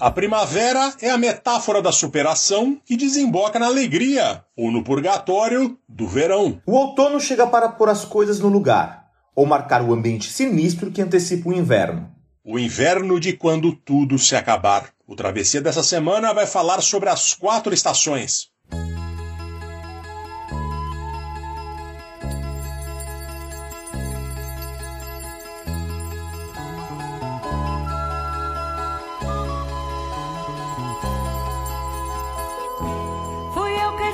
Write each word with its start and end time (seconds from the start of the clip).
A 0.00 0.10
primavera 0.10 0.94
é 1.02 1.10
a 1.10 1.18
metáfora 1.18 1.82
da 1.82 1.92
superação 1.92 2.80
que 2.86 2.96
desemboca 2.96 3.58
na 3.58 3.66
alegria, 3.66 4.42
ou 4.56 4.70
no 4.70 4.82
purgatório 4.82 5.76
do 5.86 6.08
verão. 6.08 6.58
O 6.64 6.72
outono 6.72 7.20
chega 7.20 7.46
para 7.46 7.68
pôr 7.68 7.90
as 7.90 8.02
coisas 8.02 8.40
no 8.40 8.48
lugar, 8.48 9.04
ou 9.36 9.44
marcar 9.44 9.82
o 9.82 9.92
ambiente 9.92 10.32
sinistro 10.32 10.90
que 10.90 11.02
antecipa 11.02 11.50
o 11.50 11.52
inverno. 11.52 12.10
O 12.42 12.58
inverno 12.58 13.20
de 13.20 13.34
quando 13.34 13.76
tudo 13.76 14.18
se 14.18 14.34
acabar. 14.34 14.88
O 15.06 15.14
Travessia 15.14 15.60
dessa 15.60 15.82
semana 15.82 16.32
vai 16.32 16.46
falar 16.46 16.80
sobre 16.80 17.10
as 17.10 17.34
quatro 17.34 17.74
estações. 17.74 18.48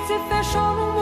Fui 0.06 0.14
eu 0.14 0.95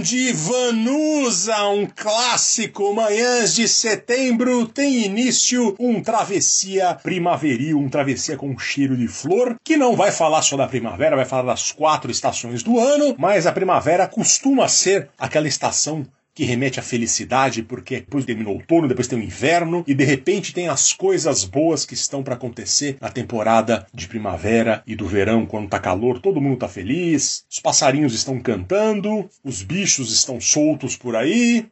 de 0.00 0.32
Vanusa, 0.32 1.68
um 1.68 1.86
clássico. 1.86 2.94
Manhãs 2.94 3.54
de 3.54 3.66
setembro 3.66 4.66
tem 4.66 5.04
início 5.04 5.74
um 5.78 6.02
travessia 6.02 6.94
primaveril, 7.02 7.78
um 7.78 7.88
travessia 7.88 8.36
com 8.36 8.58
cheiro 8.58 8.96
de 8.96 9.08
flor, 9.08 9.56
que 9.64 9.76
não 9.76 9.96
vai 9.96 10.12
falar 10.12 10.42
só 10.42 10.56
da 10.56 10.68
primavera, 10.68 11.16
vai 11.16 11.24
falar 11.24 11.42
das 11.42 11.72
quatro 11.72 12.10
estações 12.10 12.62
do 12.62 12.78
ano, 12.78 13.14
mas 13.18 13.46
a 13.46 13.52
primavera 13.52 14.06
costuma 14.06 14.68
ser 14.68 15.08
aquela 15.18 15.48
estação 15.48 16.06
que 16.38 16.44
remete 16.44 16.78
à 16.78 16.82
felicidade, 16.84 17.64
porque 17.64 17.96
depois 17.96 18.24
termina 18.24 18.48
o 18.48 18.52
outono, 18.52 18.86
depois 18.86 19.08
tem 19.08 19.18
o 19.18 19.22
inverno, 19.24 19.82
e 19.88 19.92
de 19.92 20.04
repente 20.04 20.54
tem 20.54 20.68
as 20.68 20.92
coisas 20.92 21.42
boas 21.42 21.84
que 21.84 21.94
estão 21.94 22.22
para 22.22 22.34
acontecer 22.34 22.96
na 23.00 23.10
temporada 23.10 23.84
de 23.92 24.06
primavera 24.06 24.80
e 24.86 24.94
do 24.94 25.04
verão, 25.04 25.44
quando 25.44 25.68
tá 25.68 25.80
calor, 25.80 26.20
todo 26.20 26.40
mundo 26.40 26.58
tá 26.58 26.68
feliz, 26.68 27.44
os 27.50 27.58
passarinhos 27.58 28.14
estão 28.14 28.38
cantando, 28.38 29.28
os 29.42 29.64
bichos 29.64 30.12
estão 30.12 30.40
soltos 30.40 30.96
por 30.96 31.16
aí. 31.16 31.66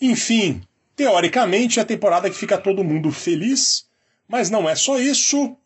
Enfim, 0.00 0.60
teoricamente 0.96 1.78
é 1.78 1.82
a 1.82 1.86
temporada 1.86 2.28
que 2.28 2.36
fica 2.36 2.58
todo 2.58 2.82
mundo 2.82 3.12
feliz, 3.12 3.86
mas 4.26 4.50
não 4.50 4.68
é 4.68 4.74
só 4.74 4.98
isso. 4.98 5.56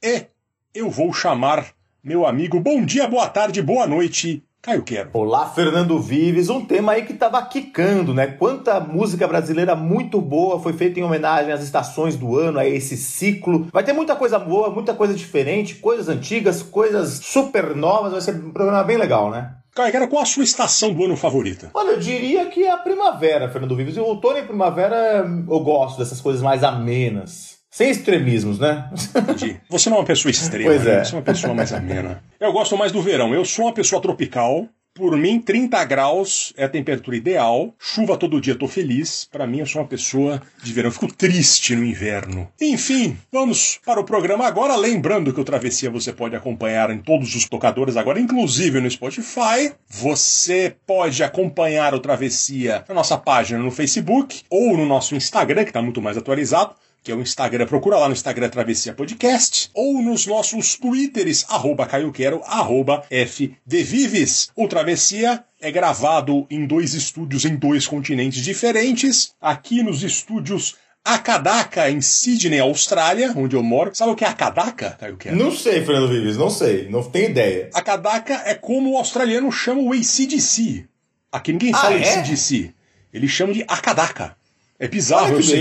E 0.00 0.24
eu 0.72 0.88
vou 0.88 1.12
chamar 1.12 1.74
meu 2.00 2.24
amigo. 2.24 2.60
Bom 2.60 2.84
dia, 2.84 3.08
boa 3.08 3.28
tarde, 3.28 3.60
boa 3.60 3.88
noite, 3.88 4.40
Caio 4.60 4.82
Quero. 4.82 5.10
Olá, 5.12 5.46
Fernando 5.46 6.00
Vives. 6.00 6.48
Um 6.48 6.64
tema 6.64 6.92
aí 6.92 7.04
que 7.04 7.14
tava 7.14 7.40
quicando, 7.42 8.12
né? 8.12 8.26
Quanta 8.26 8.80
música 8.80 9.26
brasileira 9.26 9.76
muito 9.76 10.20
boa 10.20 10.60
foi 10.60 10.72
feita 10.72 10.98
em 10.98 11.04
homenagem 11.04 11.52
às 11.52 11.62
estações 11.62 12.16
do 12.16 12.36
ano, 12.36 12.58
a 12.58 12.66
esse 12.66 12.96
ciclo. 12.96 13.68
Vai 13.72 13.84
ter 13.84 13.92
muita 13.92 14.16
coisa 14.16 14.36
boa, 14.36 14.68
muita 14.68 14.94
coisa 14.94 15.14
diferente, 15.14 15.76
coisas 15.76 16.08
antigas, 16.08 16.60
coisas 16.60 17.20
super 17.22 17.74
novas. 17.76 18.10
Vai 18.12 18.20
ser 18.20 18.34
um 18.34 18.50
programa 18.50 18.82
bem 18.82 18.96
legal, 18.96 19.30
né? 19.30 19.54
Caio 19.72 19.92
Quero, 19.92 20.08
qual 20.08 20.22
a 20.22 20.26
sua 20.26 20.42
estação 20.42 20.92
do 20.92 21.04
ano 21.04 21.16
favorita? 21.16 21.70
Olha, 21.72 21.92
eu 21.92 22.00
diria 22.00 22.46
que 22.46 22.64
é 22.64 22.70
a 22.72 22.78
primavera, 22.78 23.48
Fernando 23.48 23.76
Vives. 23.76 23.96
E 23.96 24.00
o 24.00 24.04
outono 24.04 24.38
e 24.38 24.42
primavera 24.42 25.24
eu 25.48 25.60
gosto 25.60 25.98
dessas 25.98 26.20
coisas 26.20 26.42
mais 26.42 26.64
amenas. 26.64 27.57
Sem 27.78 27.90
extremismos, 27.90 28.58
né? 28.58 28.90
Entendi. 29.14 29.60
Você 29.68 29.88
não 29.88 29.98
é 29.98 30.00
uma 30.00 30.04
pessoa 30.06 30.32
extrema, 30.32 30.68
Pois 30.68 30.82
né? 30.82 30.94
é. 30.96 31.04
Você 31.04 31.14
é 31.14 31.16
uma 31.16 31.22
pessoa 31.22 31.54
mais 31.54 31.72
amena. 31.72 32.20
Eu 32.40 32.52
gosto 32.52 32.76
mais 32.76 32.90
do 32.90 33.00
verão. 33.00 33.32
Eu 33.32 33.44
sou 33.44 33.66
uma 33.66 33.72
pessoa 33.72 34.02
tropical. 34.02 34.66
Por 34.92 35.16
mim, 35.16 35.40
30 35.40 35.84
graus 35.84 36.52
é 36.56 36.64
a 36.64 36.68
temperatura 36.68 37.16
ideal. 37.16 37.72
Chuva 37.78 38.16
todo 38.16 38.40
dia, 38.40 38.56
tô 38.56 38.66
feliz. 38.66 39.28
Pra 39.30 39.46
mim, 39.46 39.60
eu 39.60 39.66
sou 39.66 39.80
uma 39.80 39.86
pessoa 39.86 40.42
de 40.60 40.72
verão. 40.72 40.88
Eu 40.88 40.92
fico 40.92 41.14
triste 41.14 41.76
no 41.76 41.84
inverno. 41.84 42.48
Enfim, 42.60 43.16
vamos 43.30 43.78
para 43.86 44.00
o 44.00 44.04
programa 44.04 44.44
agora. 44.44 44.74
Lembrando 44.74 45.32
que 45.32 45.40
o 45.40 45.44
Travessia 45.44 45.88
você 45.88 46.12
pode 46.12 46.34
acompanhar 46.34 46.90
em 46.90 46.98
todos 46.98 47.32
os 47.36 47.48
tocadores 47.48 47.96
agora, 47.96 48.18
inclusive 48.18 48.80
no 48.80 48.90
Spotify. 48.90 49.72
Você 49.88 50.74
pode 50.84 51.22
acompanhar 51.22 51.94
o 51.94 52.00
Travessia 52.00 52.84
na 52.88 52.94
nossa 52.96 53.16
página 53.16 53.60
no 53.60 53.70
Facebook 53.70 54.42
ou 54.50 54.76
no 54.76 54.84
nosso 54.84 55.14
Instagram, 55.14 55.62
que 55.62 55.70
está 55.70 55.80
muito 55.80 56.02
mais 56.02 56.16
atualizado 56.16 56.74
que 57.08 57.12
é 57.12 57.14
o 57.14 57.22
Instagram, 57.22 57.66
procura 57.66 57.96
lá 57.96 58.06
no 58.06 58.12
Instagram 58.12 58.50
Travessia 58.50 58.92
Podcast, 58.92 59.70
ou 59.72 60.02
nos 60.02 60.26
nossos 60.26 60.74
Twitters, 60.76 61.46
arroba 61.48 61.86
Caio 61.86 62.12
Quero, 62.12 62.42
arroba 62.44 63.02
FDVives. 63.10 64.50
O 64.54 64.68
Travessia 64.68 65.42
é 65.58 65.70
gravado 65.70 66.46
em 66.50 66.66
dois 66.66 66.92
estúdios 66.92 67.46
em 67.46 67.56
dois 67.56 67.86
continentes 67.86 68.44
diferentes, 68.44 69.32
aqui 69.40 69.82
nos 69.82 70.02
estúdios 70.02 70.76
Akadaka, 71.02 71.90
em 71.90 72.02
Sydney, 72.02 72.60
Austrália, 72.60 73.32
onde 73.34 73.56
eu 73.56 73.62
moro. 73.62 73.90
Sabe 73.94 74.12
o 74.12 74.14
que 74.14 74.26
é 74.26 74.28
Akadaka, 74.28 74.90
Caio 75.00 75.16
Quero? 75.16 75.34
não 75.34 75.50
sei, 75.50 75.82
Fernando 75.82 76.10
Vives, 76.10 76.36
não 76.36 76.50
sei. 76.50 76.90
Não 76.90 77.02
tenho 77.02 77.30
ideia. 77.30 77.70
Akadaka 77.72 78.42
é 78.44 78.54
como 78.54 78.92
o 78.92 78.98
australiano 78.98 79.50
chama 79.50 79.80
o 79.80 79.94
ACDC. 79.94 80.84
Aqui 81.32 81.52
ninguém 81.52 81.72
Ah, 81.74 81.78
fala 81.78 81.94
é? 81.96 82.18
ACDC. 82.18 82.74
Eles 83.14 83.30
chamam 83.30 83.54
de 83.54 83.64
Akadaka. 83.66 84.36
É 84.78 84.86
bizarro, 84.86 85.28
Olha 85.28 85.32
eu 85.32 85.38
que 85.38 85.44
sei. 85.46 85.58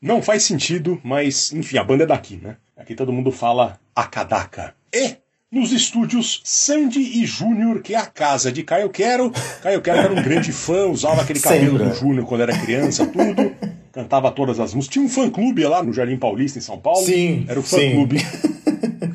Não 0.00 0.22
faz 0.22 0.44
sentido, 0.44 1.00
mas 1.02 1.52
enfim, 1.52 1.76
a 1.78 1.84
banda 1.84 2.04
é 2.04 2.06
daqui, 2.06 2.36
né? 2.42 2.56
Aqui 2.76 2.94
todo 2.94 3.12
mundo 3.12 3.32
fala 3.32 3.78
Akadaka. 3.94 4.74
E 4.94 5.16
nos 5.50 5.72
estúdios 5.72 6.40
Sandy 6.44 7.00
e 7.00 7.26
Júnior, 7.26 7.82
que 7.82 7.94
é 7.94 7.98
a 7.98 8.06
casa 8.06 8.52
de 8.52 8.62
Caio 8.62 8.90
Quero. 8.90 9.32
Caio 9.62 9.80
Quero 9.82 9.98
era 9.98 10.12
um 10.12 10.22
grande 10.22 10.52
fã, 10.52 10.86
usava 10.86 11.22
aquele 11.22 11.40
cabelo 11.40 11.78
Sempre. 11.78 11.88
do 11.88 11.94
Júnior 11.94 12.26
quando 12.26 12.42
era 12.42 12.56
criança, 12.56 13.06
tudo. 13.06 13.52
Cantava 13.92 14.30
todas 14.30 14.60
as 14.60 14.72
músicas. 14.72 14.92
Tinha 14.92 15.04
um 15.04 15.08
fã-clube 15.08 15.64
lá 15.64 15.82
no 15.82 15.92
Jardim 15.92 16.16
Paulista, 16.16 16.58
em 16.58 16.62
São 16.62 16.78
Paulo. 16.78 17.04
Sim, 17.04 17.44
Era 17.48 17.58
o 17.58 17.62
fã-clube 17.62 18.18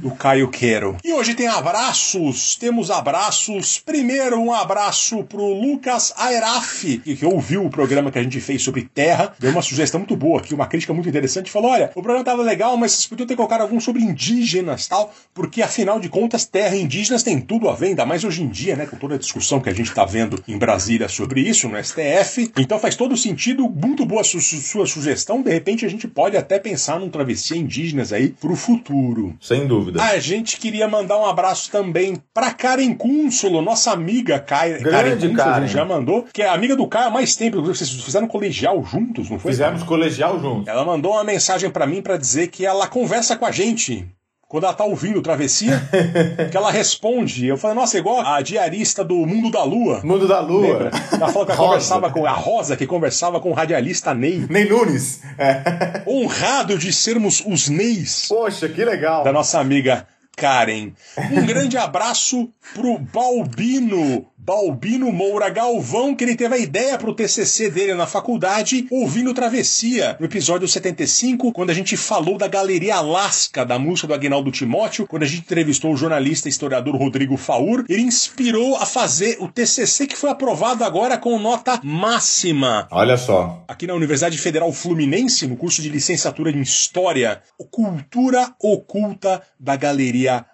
do 0.04 0.12
Caio 0.12 0.50
Quero. 0.50 0.98
E 1.04 1.14
hoje 1.14 1.34
tem 1.34 1.48
abraços, 1.48 2.56
temos 2.58 2.92
abraços. 2.92 3.80
Primeiro, 3.84 4.38
um 4.40 4.54
abraço 4.54 5.24
pro 5.24 5.46
Lucas 5.54 6.14
Aeraf, 6.18 6.84
que, 7.00 7.26
ouviu 7.26 7.66
o 7.66 7.70
programa 7.70 8.12
que 8.12 8.20
a 8.20 8.24
gente 8.24 8.40
fez 8.42 8.62
sobre 8.62 8.82
terra, 8.84 9.34
deu 9.40 9.52
uma 9.52 9.62
sugestão 9.62 10.02
muito 10.02 10.16
boa 10.18 10.40
aqui, 10.40 10.54
uma 10.54 10.68
crítica 10.68 10.94
muito 10.94 11.08
interessante. 11.08 11.50
Falou: 11.50 11.72
olha, 11.72 11.86
o 11.96 12.02
programa 12.02 12.24
tava 12.24 12.44
legal, 12.44 12.76
mas 12.76 12.92
vocês 12.92 13.08
podiam 13.08 13.26
ter 13.26 13.36
colocado 13.38 13.62
algum 13.62 13.80
sobre 13.80 14.02
indígenas 14.02 14.88
tal, 14.88 15.14
porque 15.34 15.62
afinal 15.62 16.00
de 16.00 16.10
contas, 16.10 16.46
terra 16.46 16.76
indígenas 16.76 17.24
tem 17.24 17.40
tudo 17.40 17.70
a 17.70 17.74
ver, 17.74 17.88
ainda 17.88 18.06
mais 18.06 18.24
hoje 18.26 18.44
em 18.44 18.50
dia, 18.50 18.76
né, 18.76 18.86
com 18.86 18.98
toda 18.98 19.16
a 19.16 19.18
discussão 19.18 19.62
que 19.62 19.70
a 19.70 19.74
gente 19.74 19.94
tá 19.94 20.04
vendo 20.04 20.44
em 20.48 20.58
Brasília 20.58 21.08
sobre 21.08 21.40
isso, 21.42 21.70
no 21.70 21.82
STF. 21.82 22.52
Então 22.58 22.78
faz 22.78 22.96
todo 22.96 23.16
sentido, 23.16 23.70
muito 23.70 24.06
boa 24.06 24.24
su- 24.24 24.42
sua 24.42 24.86
sugestão. 24.86 25.42
De 25.42 25.50
repente 25.52 25.86
a 25.86 25.90
gente 25.90 26.08
pode 26.08 26.36
até 26.36 26.60
pensar 26.60 27.00
num 27.00 27.10
travessia 27.10 27.56
indígenas 27.56 28.12
aí 28.12 28.30
pro 28.30 28.56
futuro. 28.56 29.36
Sem 29.40 29.66
dúvida. 29.66 29.93
A 30.02 30.20
gente 30.20 30.58
queria 30.58 30.88
mandar 30.88 31.18
um 31.20 31.26
abraço 31.26 31.70
também 31.72 32.16
pra 32.34 32.52
Karen 32.54 32.94
Cúnsulo, 32.96 33.62
nossa 33.62 33.92
amiga 33.92 34.40
Kai- 34.40 34.80
Karen 34.80 35.12
Cúnsulo, 35.16 35.34
a 35.42 35.44
Karen. 35.46 35.62
gente 35.68 35.74
já 35.74 35.86
mandou, 35.86 36.26
que 36.34 36.42
é 36.42 36.50
amiga 36.50 36.76
do 36.76 36.88
Caio 36.88 37.08
há 37.08 37.12
mais 37.12 37.36
tempo, 37.36 37.62
vocês 37.62 37.90
fizeram 37.90 38.28
colegial 38.28 38.84
juntos, 38.84 39.30
não 39.30 39.40
foi? 39.40 39.52
Fizemos 39.52 39.84
colegial 39.84 40.40
juntos. 40.40 40.68
Ela 40.68 40.84
mandou 40.86 41.14
uma 41.14 41.24
mensagem 41.24 41.70
pra 41.70 41.86
mim 41.86 42.02
pra 42.02 42.18
dizer 42.18 42.48
que 42.48 42.66
ela 42.66 42.88
conversa 42.88 43.36
com 43.36 43.46
a 43.46 43.52
gente. 43.52 44.08
Quando 44.48 44.66
ela 44.66 44.74
tá 44.74 44.84
ouvindo 44.84 45.22
Travessia, 45.22 45.82
que 46.52 46.56
ela 46.56 46.70
responde. 46.72 47.48
Eu 47.48 47.58
falei, 47.58 47.76
nossa, 47.76 47.98
igual 47.98 48.22
a 48.22 48.40
diarista 48.42 49.04
do 49.04 49.16
Mundo 49.26 49.50
da 49.50 49.64
Lua. 49.64 50.02
Mundo 50.04 50.28
da 50.28 50.40
Lua. 50.40 50.68
Lembra? 50.68 50.92
Ela 51.12 51.28
falou 51.30 51.46
que 51.46 51.52
ela 51.54 51.58
conversava 51.66 52.12
com 52.12 52.26
a 52.26 52.32
Rosa, 52.32 52.78
que 52.78 52.86
conversava 52.86 53.40
com 53.40 53.50
o 53.50 53.54
radialista 53.54 54.14
Ney. 54.14 54.46
Nem 54.50 54.70
Nunes. 54.70 55.22
É. 55.38 56.04
Honrado 56.08 56.78
de 56.78 56.94
sermos 56.94 57.42
os 57.46 57.68
Neys. 57.68 58.28
Poxa, 58.28 58.70
que 58.70 58.86
legal. 58.86 59.24
da 59.24 59.32
nossa 59.32 59.60
amiga 59.60 60.06
Karen. 60.36 60.94
Um 61.32 61.46
grande 61.46 61.78
abraço 61.78 62.50
pro 62.74 62.98
Balbino, 62.98 64.26
Balbino 64.46 65.10
Moura 65.10 65.50
Galvão, 65.50 66.14
que 66.14 66.22
ele 66.22 66.36
teve 66.36 66.54
a 66.54 66.58
ideia 66.58 66.98
pro 66.98 67.16
TCC 67.16 67.70
dele 67.70 67.94
na 67.94 68.06
faculdade, 68.06 68.86
ouvindo 68.92 69.34
Travessia, 69.34 70.18
no 70.20 70.26
episódio 70.26 70.68
75, 70.68 71.54
quando 71.54 71.70
a 71.70 71.74
gente 71.74 71.96
falou 71.96 72.38
da 72.38 72.46
Galeria 72.46 72.98
Alaska, 72.98 73.66
da 73.66 73.80
música 73.80 74.06
do 74.06 74.14
Agnaldo 74.14 74.52
Timóteo, 74.52 75.08
quando 75.08 75.24
a 75.24 75.26
gente 75.26 75.44
entrevistou 75.44 75.94
o 75.94 75.96
jornalista 75.96 76.50
e 76.50 76.52
historiador 76.52 76.98
Rodrigo 76.98 77.38
Faur, 77.38 77.86
ele 77.88 78.02
inspirou 78.02 78.76
a 78.76 78.86
fazer 78.86 79.38
o 79.40 79.48
TCC 79.48 80.08
que 80.08 80.18
foi 80.18 80.30
aprovado 80.30 80.84
agora 80.84 81.18
com 81.18 81.40
nota 81.40 81.80
máxima 81.82 82.86
Olha 82.92 83.16
só. 83.16 83.64
aqui 83.66 83.88
na 83.88 83.94
Universidade 83.94 84.38
Federal 84.38 84.74
Fluminense, 84.74 85.48
no 85.48 85.56
curso 85.56 85.82
de 85.82 85.88
licenciatura 85.88 86.52
em 86.52 86.60
História, 86.60 87.42
Cultura 87.72 88.54
Oculta 88.60 89.42
da 89.58 89.78
Galeria 89.78 90.34
Alaska. 90.34 90.53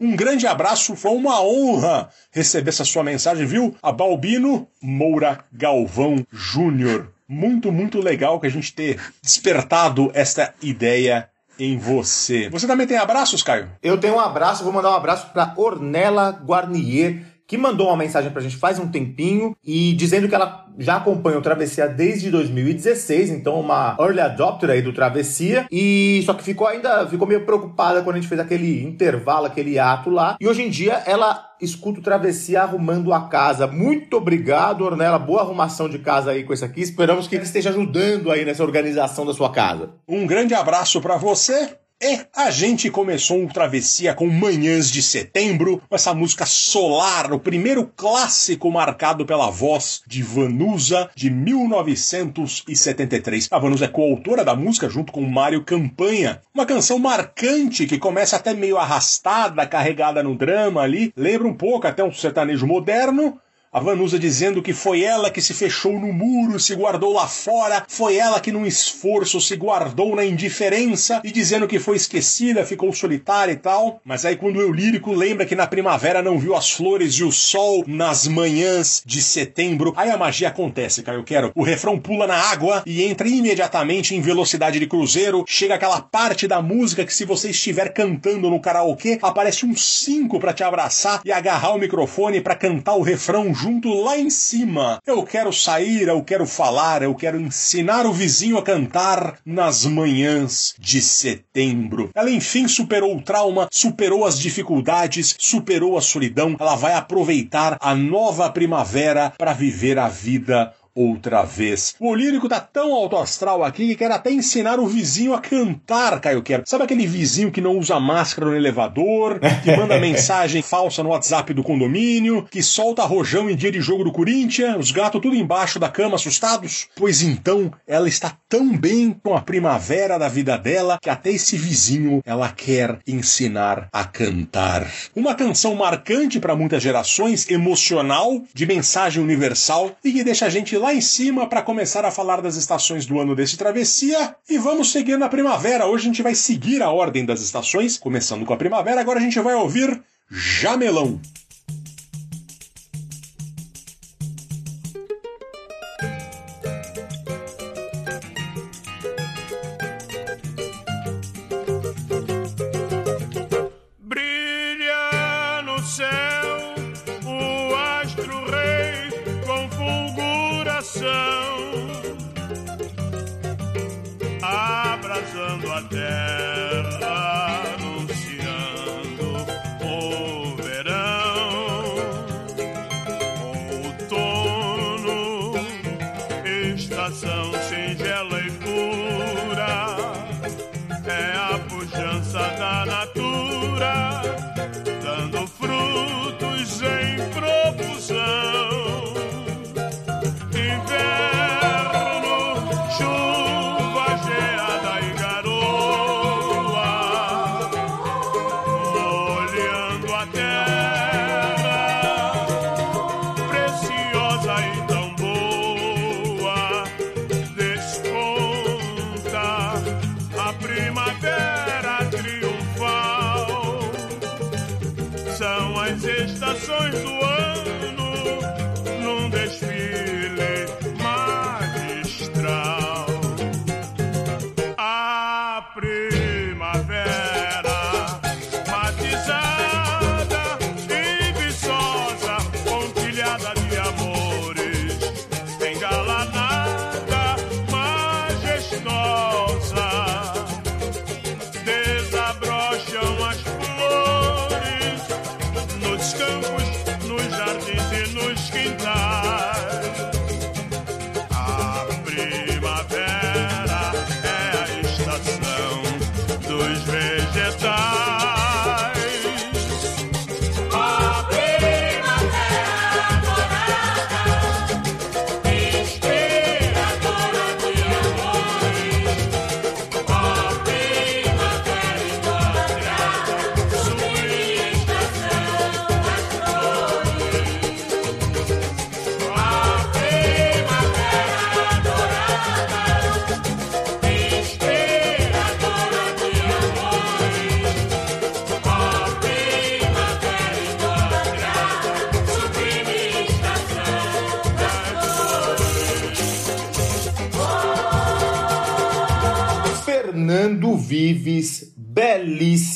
Um 0.00 0.16
grande 0.16 0.46
abraço, 0.46 0.96
foi 0.96 1.12
uma 1.12 1.40
honra 1.40 2.08
receber 2.32 2.70
essa 2.70 2.84
sua 2.84 3.04
mensagem, 3.04 3.46
viu? 3.46 3.76
A 3.82 3.92
Balbino 3.92 4.66
Moura 4.82 5.44
Galvão 5.52 6.26
Júnior. 6.32 7.12
Muito, 7.28 7.72
muito 7.72 8.00
legal 8.00 8.40
que 8.40 8.46
a 8.46 8.50
gente 8.50 8.74
ter 8.74 9.00
despertado 9.22 10.10
esta 10.14 10.52
ideia 10.60 11.28
em 11.58 11.78
você. 11.78 12.48
Você 12.50 12.66
também 12.66 12.86
tem 12.86 12.96
abraços, 12.96 13.42
Caio? 13.42 13.70
Eu 13.82 13.98
tenho 13.98 14.16
um 14.16 14.20
abraço, 14.20 14.64
vou 14.64 14.72
mandar 14.72 14.90
um 14.90 14.96
abraço 14.96 15.28
para 15.32 15.54
Ornella 15.56 16.30
Guarnier, 16.44 17.22
que 17.46 17.58
mandou 17.58 17.88
uma 17.88 17.96
mensagem 17.96 18.30
pra 18.30 18.42
gente 18.42 18.56
faz 18.56 18.78
um 18.78 18.88
tempinho 18.88 19.56
e 19.64 19.92
dizendo 19.92 20.28
que 20.28 20.34
ela 20.34 20.66
já 20.78 20.96
acompanha 20.96 21.38
o 21.38 21.42
Travessia 21.42 21.86
desde 21.86 22.30
2016, 22.30 23.30
então 23.30 23.60
uma 23.60 23.96
early 24.00 24.20
adopter 24.20 24.70
aí 24.70 24.82
do 24.82 24.92
Travessia, 24.92 25.66
e 25.70 26.22
só 26.24 26.34
que 26.34 26.42
ficou 26.42 26.66
ainda, 26.66 27.06
ficou 27.06 27.28
meio 27.28 27.44
preocupada 27.44 28.02
quando 28.02 28.16
a 28.16 28.20
gente 28.20 28.28
fez 28.28 28.40
aquele 28.40 28.82
intervalo, 28.82 29.46
aquele 29.46 29.78
ato 29.78 30.10
lá, 30.10 30.36
e 30.40 30.48
hoje 30.48 30.62
em 30.62 30.70
dia 30.70 31.02
ela 31.06 31.50
escuta 31.60 32.00
o 32.00 32.02
Travessia 32.02 32.62
arrumando 32.62 33.12
a 33.12 33.28
casa. 33.28 33.66
Muito 33.66 34.16
obrigado, 34.16 34.82
Ornella, 34.82 35.18
boa 35.18 35.42
arrumação 35.42 35.88
de 35.88 35.98
casa 35.98 36.32
aí 36.32 36.42
com 36.44 36.52
isso 36.52 36.64
aqui, 36.64 36.80
esperamos 36.80 37.28
que 37.28 37.36
ele 37.36 37.44
esteja 37.44 37.70
ajudando 37.70 38.30
aí 38.30 38.44
nessa 38.44 38.64
organização 38.64 39.24
da 39.24 39.32
sua 39.32 39.50
casa. 39.50 39.90
Um 40.08 40.26
grande 40.26 40.54
abraço 40.54 41.00
pra 41.00 41.16
você. 41.16 41.76
E 42.02 42.26
a 42.34 42.50
gente 42.50 42.90
começou 42.90 43.38
um 43.38 43.46
travessia 43.46 44.12
com 44.14 44.26
Manhãs 44.26 44.90
de 44.90 45.00
Setembro, 45.00 45.80
com 45.88 45.94
essa 45.94 46.12
música 46.12 46.44
Solar, 46.44 47.32
o 47.32 47.38
primeiro 47.38 47.86
clássico 47.96 48.68
marcado 48.70 49.24
pela 49.24 49.48
voz 49.48 50.02
de 50.06 50.22
Vanusa 50.22 51.08
de 51.14 51.30
1973. 51.30 53.48
A 53.50 53.58
Vanusa 53.58 53.86
é 53.86 53.88
coautora 53.88 54.44
da 54.44 54.54
música 54.54 54.90
junto 54.90 55.10
com 55.12 55.22
Mário 55.22 55.64
Campanha. 55.64 56.42
Uma 56.52 56.66
canção 56.66 56.98
marcante 56.98 57.86
que 57.86 57.96
começa 57.96 58.36
até 58.36 58.52
meio 58.52 58.76
arrastada, 58.76 59.66
carregada 59.66 60.22
no 60.22 60.34
drama 60.34 60.82
ali, 60.82 61.10
lembra 61.16 61.48
um 61.48 61.54
pouco 61.54 61.86
até 61.86 62.04
um 62.04 62.12
sertanejo 62.12 62.66
moderno, 62.66 63.40
A 63.74 63.80
Vanusa 63.80 64.20
dizendo 64.20 64.62
que 64.62 64.72
foi 64.72 65.02
ela 65.02 65.32
que 65.32 65.42
se 65.42 65.52
fechou 65.52 65.98
no 65.98 66.12
muro, 66.12 66.60
se 66.60 66.76
guardou 66.76 67.12
lá 67.12 67.26
fora, 67.26 67.84
foi 67.88 68.14
ela 68.14 68.38
que 68.38 68.52
num 68.52 68.64
esforço 68.64 69.40
se 69.40 69.56
guardou 69.56 70.14
na 70.14 70.24
indiferença 70.24 71.20
e 71.24 71.32
dizendo 71.32 71.66
que 71.66 71.80
foi 71.80 71.96
esquecida, 71.96 72.64
ficou 72.64 72.92
solitária 72.92 73.50
e 73.50 73.56
tal. 73.56 74.00
Mas 74.04 74.24
aí 74.24 74.36
quando 74.36 74.60
eu 74.60 74.70
lírico 74.70 75.12
lembra 75.12 75.44
que 75.44 75.56
na 75.56 75.66
primavera 75.66 76.22
não 76.22 76.38
viu 76.38 76.54
as 76.54 76.70
flores 76.70 77.14
e 77.14 77.24
o 77.24 77.32
sol 77.32 77.82
nas 77.84 78.28
manhãs 78.28 79.02
de 79.04 79.20
setembro, 79.20 79.92
aí 79.96 80.08
a 80.08 80.16
magia 80.16 80.50
acontece, 80.50 81.02
cara. 81.02 81.18
Eu 81.18 81.24
quero. 81.24 81.50
O 81.52 81.64
refrão 81.64 81.98
pula 81.98 82.28
na 82.28 82.36
água 82.36 82.84
e 82.86 83.02
entra 83.02 83.26
imediatamente 83.26 84.14
em 84.14 84.20
velocidade 84.20 84.78
de 84.78 84.86
cruzeiro. 84.86 85.44
Chega 85.48 85.74
aquela 85.74 86.00
parte 86.00 86.46
da 86.46 86.62
música 86.62 87.04
que 87.04 87.12
se 87.12 87.24
você 87.24 87.50
estiver 87.50 87.92
cantando 87.92 88.48
no 88.48 88.60
karaokê, 88.60 89.18
aparece 89.20 89.66
um 89.66 89.74
cinco 89.76 90.38
para 90.38 90.52
te 90.52 90.62
abraçar 90.62 91.22
e 91.24 91.32
agarrar 91.32 91.74
o 91.74 91.78
microfone 91.78 92.40
para 92.40 92.54
cantar 92.54 92.94
o 92.94 93.02
refrão 93.02 93.52
junto 93.64 93.94
lá 93.94 94.18
em 94.18 94.28
cima. 94.28 95.00
Eu 95.06 95.22
quero 95.22 95.50
sair, 95.50 96.06
eu 96.06 96.22
quero 96.22 96.44
falar, 96.44 97.02
eu 97.02 97.14
quero 97.14 97.40
ensinar 97.40 98.04
o 98.04 98.12
vizinho 98.12 98.58
a 98.58 98.62
cantar 98.62 99.38
nas 99.42 99.86
manhãs 99.86 100.74
de 100.78 101.00
setembro. 101.00 102.10
Ela 102.14 102.30
enfim 102.30 102.68
superou 102.68 103.16
o 103.16 103.22
trauma, 103.22 103.66
superou 103.72 104.26
as 104.26 104.38
dificuldades, 104.38 105.34
superou 105.38 105.96
a 105.96 106.02
solidão. 106.02 106.54
Ela 106.60 106.76
vai 106.76 106.92
aproveitar 106.92 107.78
a 107.80 107.94
nova 107.94 108.50
primavera 108.50 109.32
para 109.38 109.54
viver 109.54 109.98
a 109.98 110.08
vida 110.10 110.74
outra 110.94 111.42
vez. 111.42 111.94
O 111.98 112.14
lírico 112.14 112.48
tá 112.48 112.60
tão 112.60 112.92
alto 112.92 113.16
astral 113.16 113.64
aqui 113.64 113.88
que 113.88 113.96
quer 113.96 114.10
até 114.10 114.30
ensinar 114.30 114.78
o 114.78 114.86
vizinho 114.86 115.34
a 115.34 115.40
cantar, 115.40 116.20
Caio 116.20 116.42
Quero. 116.42 116.62
Sabe 116.66 116.84
aquele 116.84 117.06
vizinho 117.06 117.50
que 117.50 117.60
não 117.60 117.78
usa 117.78 117.98
máscara 117.98 118.48
no 118.48 118.56
elevador, 118.56 119.40
que 119.62 119.76
manda 119.76 119.98
mensagem 120.00 120.62
falsa 120.62 121.02
no 121.02 121.10
WhatsApp 121.10 121.52
do 121.52 121.62
condomínio, 121.62 122.46
que 122.50 122.62
solta 122.62 123.02
rojão 123.02 123.50
em 123.50 123.56
dia 123.56 123.72
de 123.72 123.80
jogo 123.80 124.04
do 124.04 124.12
Corinthians, 124.12 124.76
os 124.78 124.90
gatos 124.90 125.20
tudo 125.20 125.34
embaixo 125.34 125.78
da 125.78 125.88
cama 125.88 126.16
assustados? 126.16 126.88
Pois 126.96 127.22
então, 127.22 127.72
ela 127.86 128.08
está 128.08 128.36
tão 128.48 128.76
bem 128.76 129.12
com 129.22 129.34
a 129.34 129.40
primavera 129.40 130.18
da 130.18 130.28
vida 130.28 130.56
dela 130.56 130.98
que 131.00 131.10
até 131.10 131.30
esse 131.30 131.56
vizinho 131.56 132.22
ela 132.24 132.50
quer 132.50 132.98
ensinar 133.06 133.88
a 133.92 134.04
cantar. 134.04 134.86
Uma 135.14 135.34
canção 135.34 135.74
marcante 135.74 136.38
para 136.38 136.54
muitas 136.54 136.82
gerações, 136.82 137.48
emocional, 137.50 138.42
de 138.52 138.66
mensagem 138.66 139.22
universal 139.22 139.96
e 140.04 140.12
que 140.12 140.22
deixa 140.22 140.46
a 140.46 140.50
gente 140.50 140.76
lá 140.84 140.94
em 140.94 141.00
cima 141.00 141.46
para 141.46 141.62
começar 141.62 142.04
a 142.04 142.10
falar 142.10 142.42
das 142.42 142.56
estações 142.56 143.06
do 143.06 143.18
ano 143.18 143.34
desse 143.34 143.56
travessia 143.56 144.36
e 144.50 144.58
vamos 144.58 144.92
seguir 144.92 145.16
na 145.16 145.30
primavera. 145.30 145.86
Hoje 145.86 146.04
a 146.04 146.08
gente 146.08 146.22
vai 146.22 146.34
seguir 146.34 146.82
a 146.82 146.90
ordem 146.90 147.24
das 147.24 147.40
estações, 147.40 147.96
começando 147.96 148.44
com 148.44 148.52
a 148.52 148.56
primavera. 148.56 149.00
Agora 149.00 149.18
a 149.18 149.22
gente 149.22 149.40
vai 149.40 149.54
ouvir 149.54 149.98
Jamelão. 150.30 151.18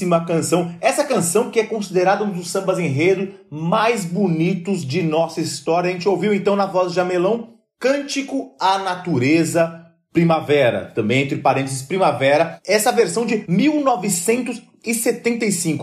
Belíssima 0.09 0.25
canção. 0.25 0.75
Essa 0.81 1.05
canção 1.05 1.51
que 1.51 1.61
é 1.61 1.65
considerada 1.65 2.25
um 2.25 2.31
dos 2.31 2.51
sambas 2.51 2.79
enredo 2.79 3.35
mais 3.51 4.05
bonitos 4.05 4.85
de 4.85 5.03
nossa 5.03 5.41
história. 5.41 5.91
A 5.91 5.93
gente 5.93 6.09
ouviu 6.09 6.33
então 6.33 6.57
na 6.57 6.67
voz 6.67 6.91
de 6.91 6.97
Jamelão 6.97 7.51
Cântico 7.79 8.57
à 8.59 8.79
Natureza 8.79 9.85
Primavera, 10.13 10.91
também 10.95 11.23
entre 11.23 11.37
parênteses 11.37 11.83
Primavera, 11.83 12.59
essa 12.67 12.91
versão 12.91 13.27
de 13.27 13.45
1975. 13.47 14.68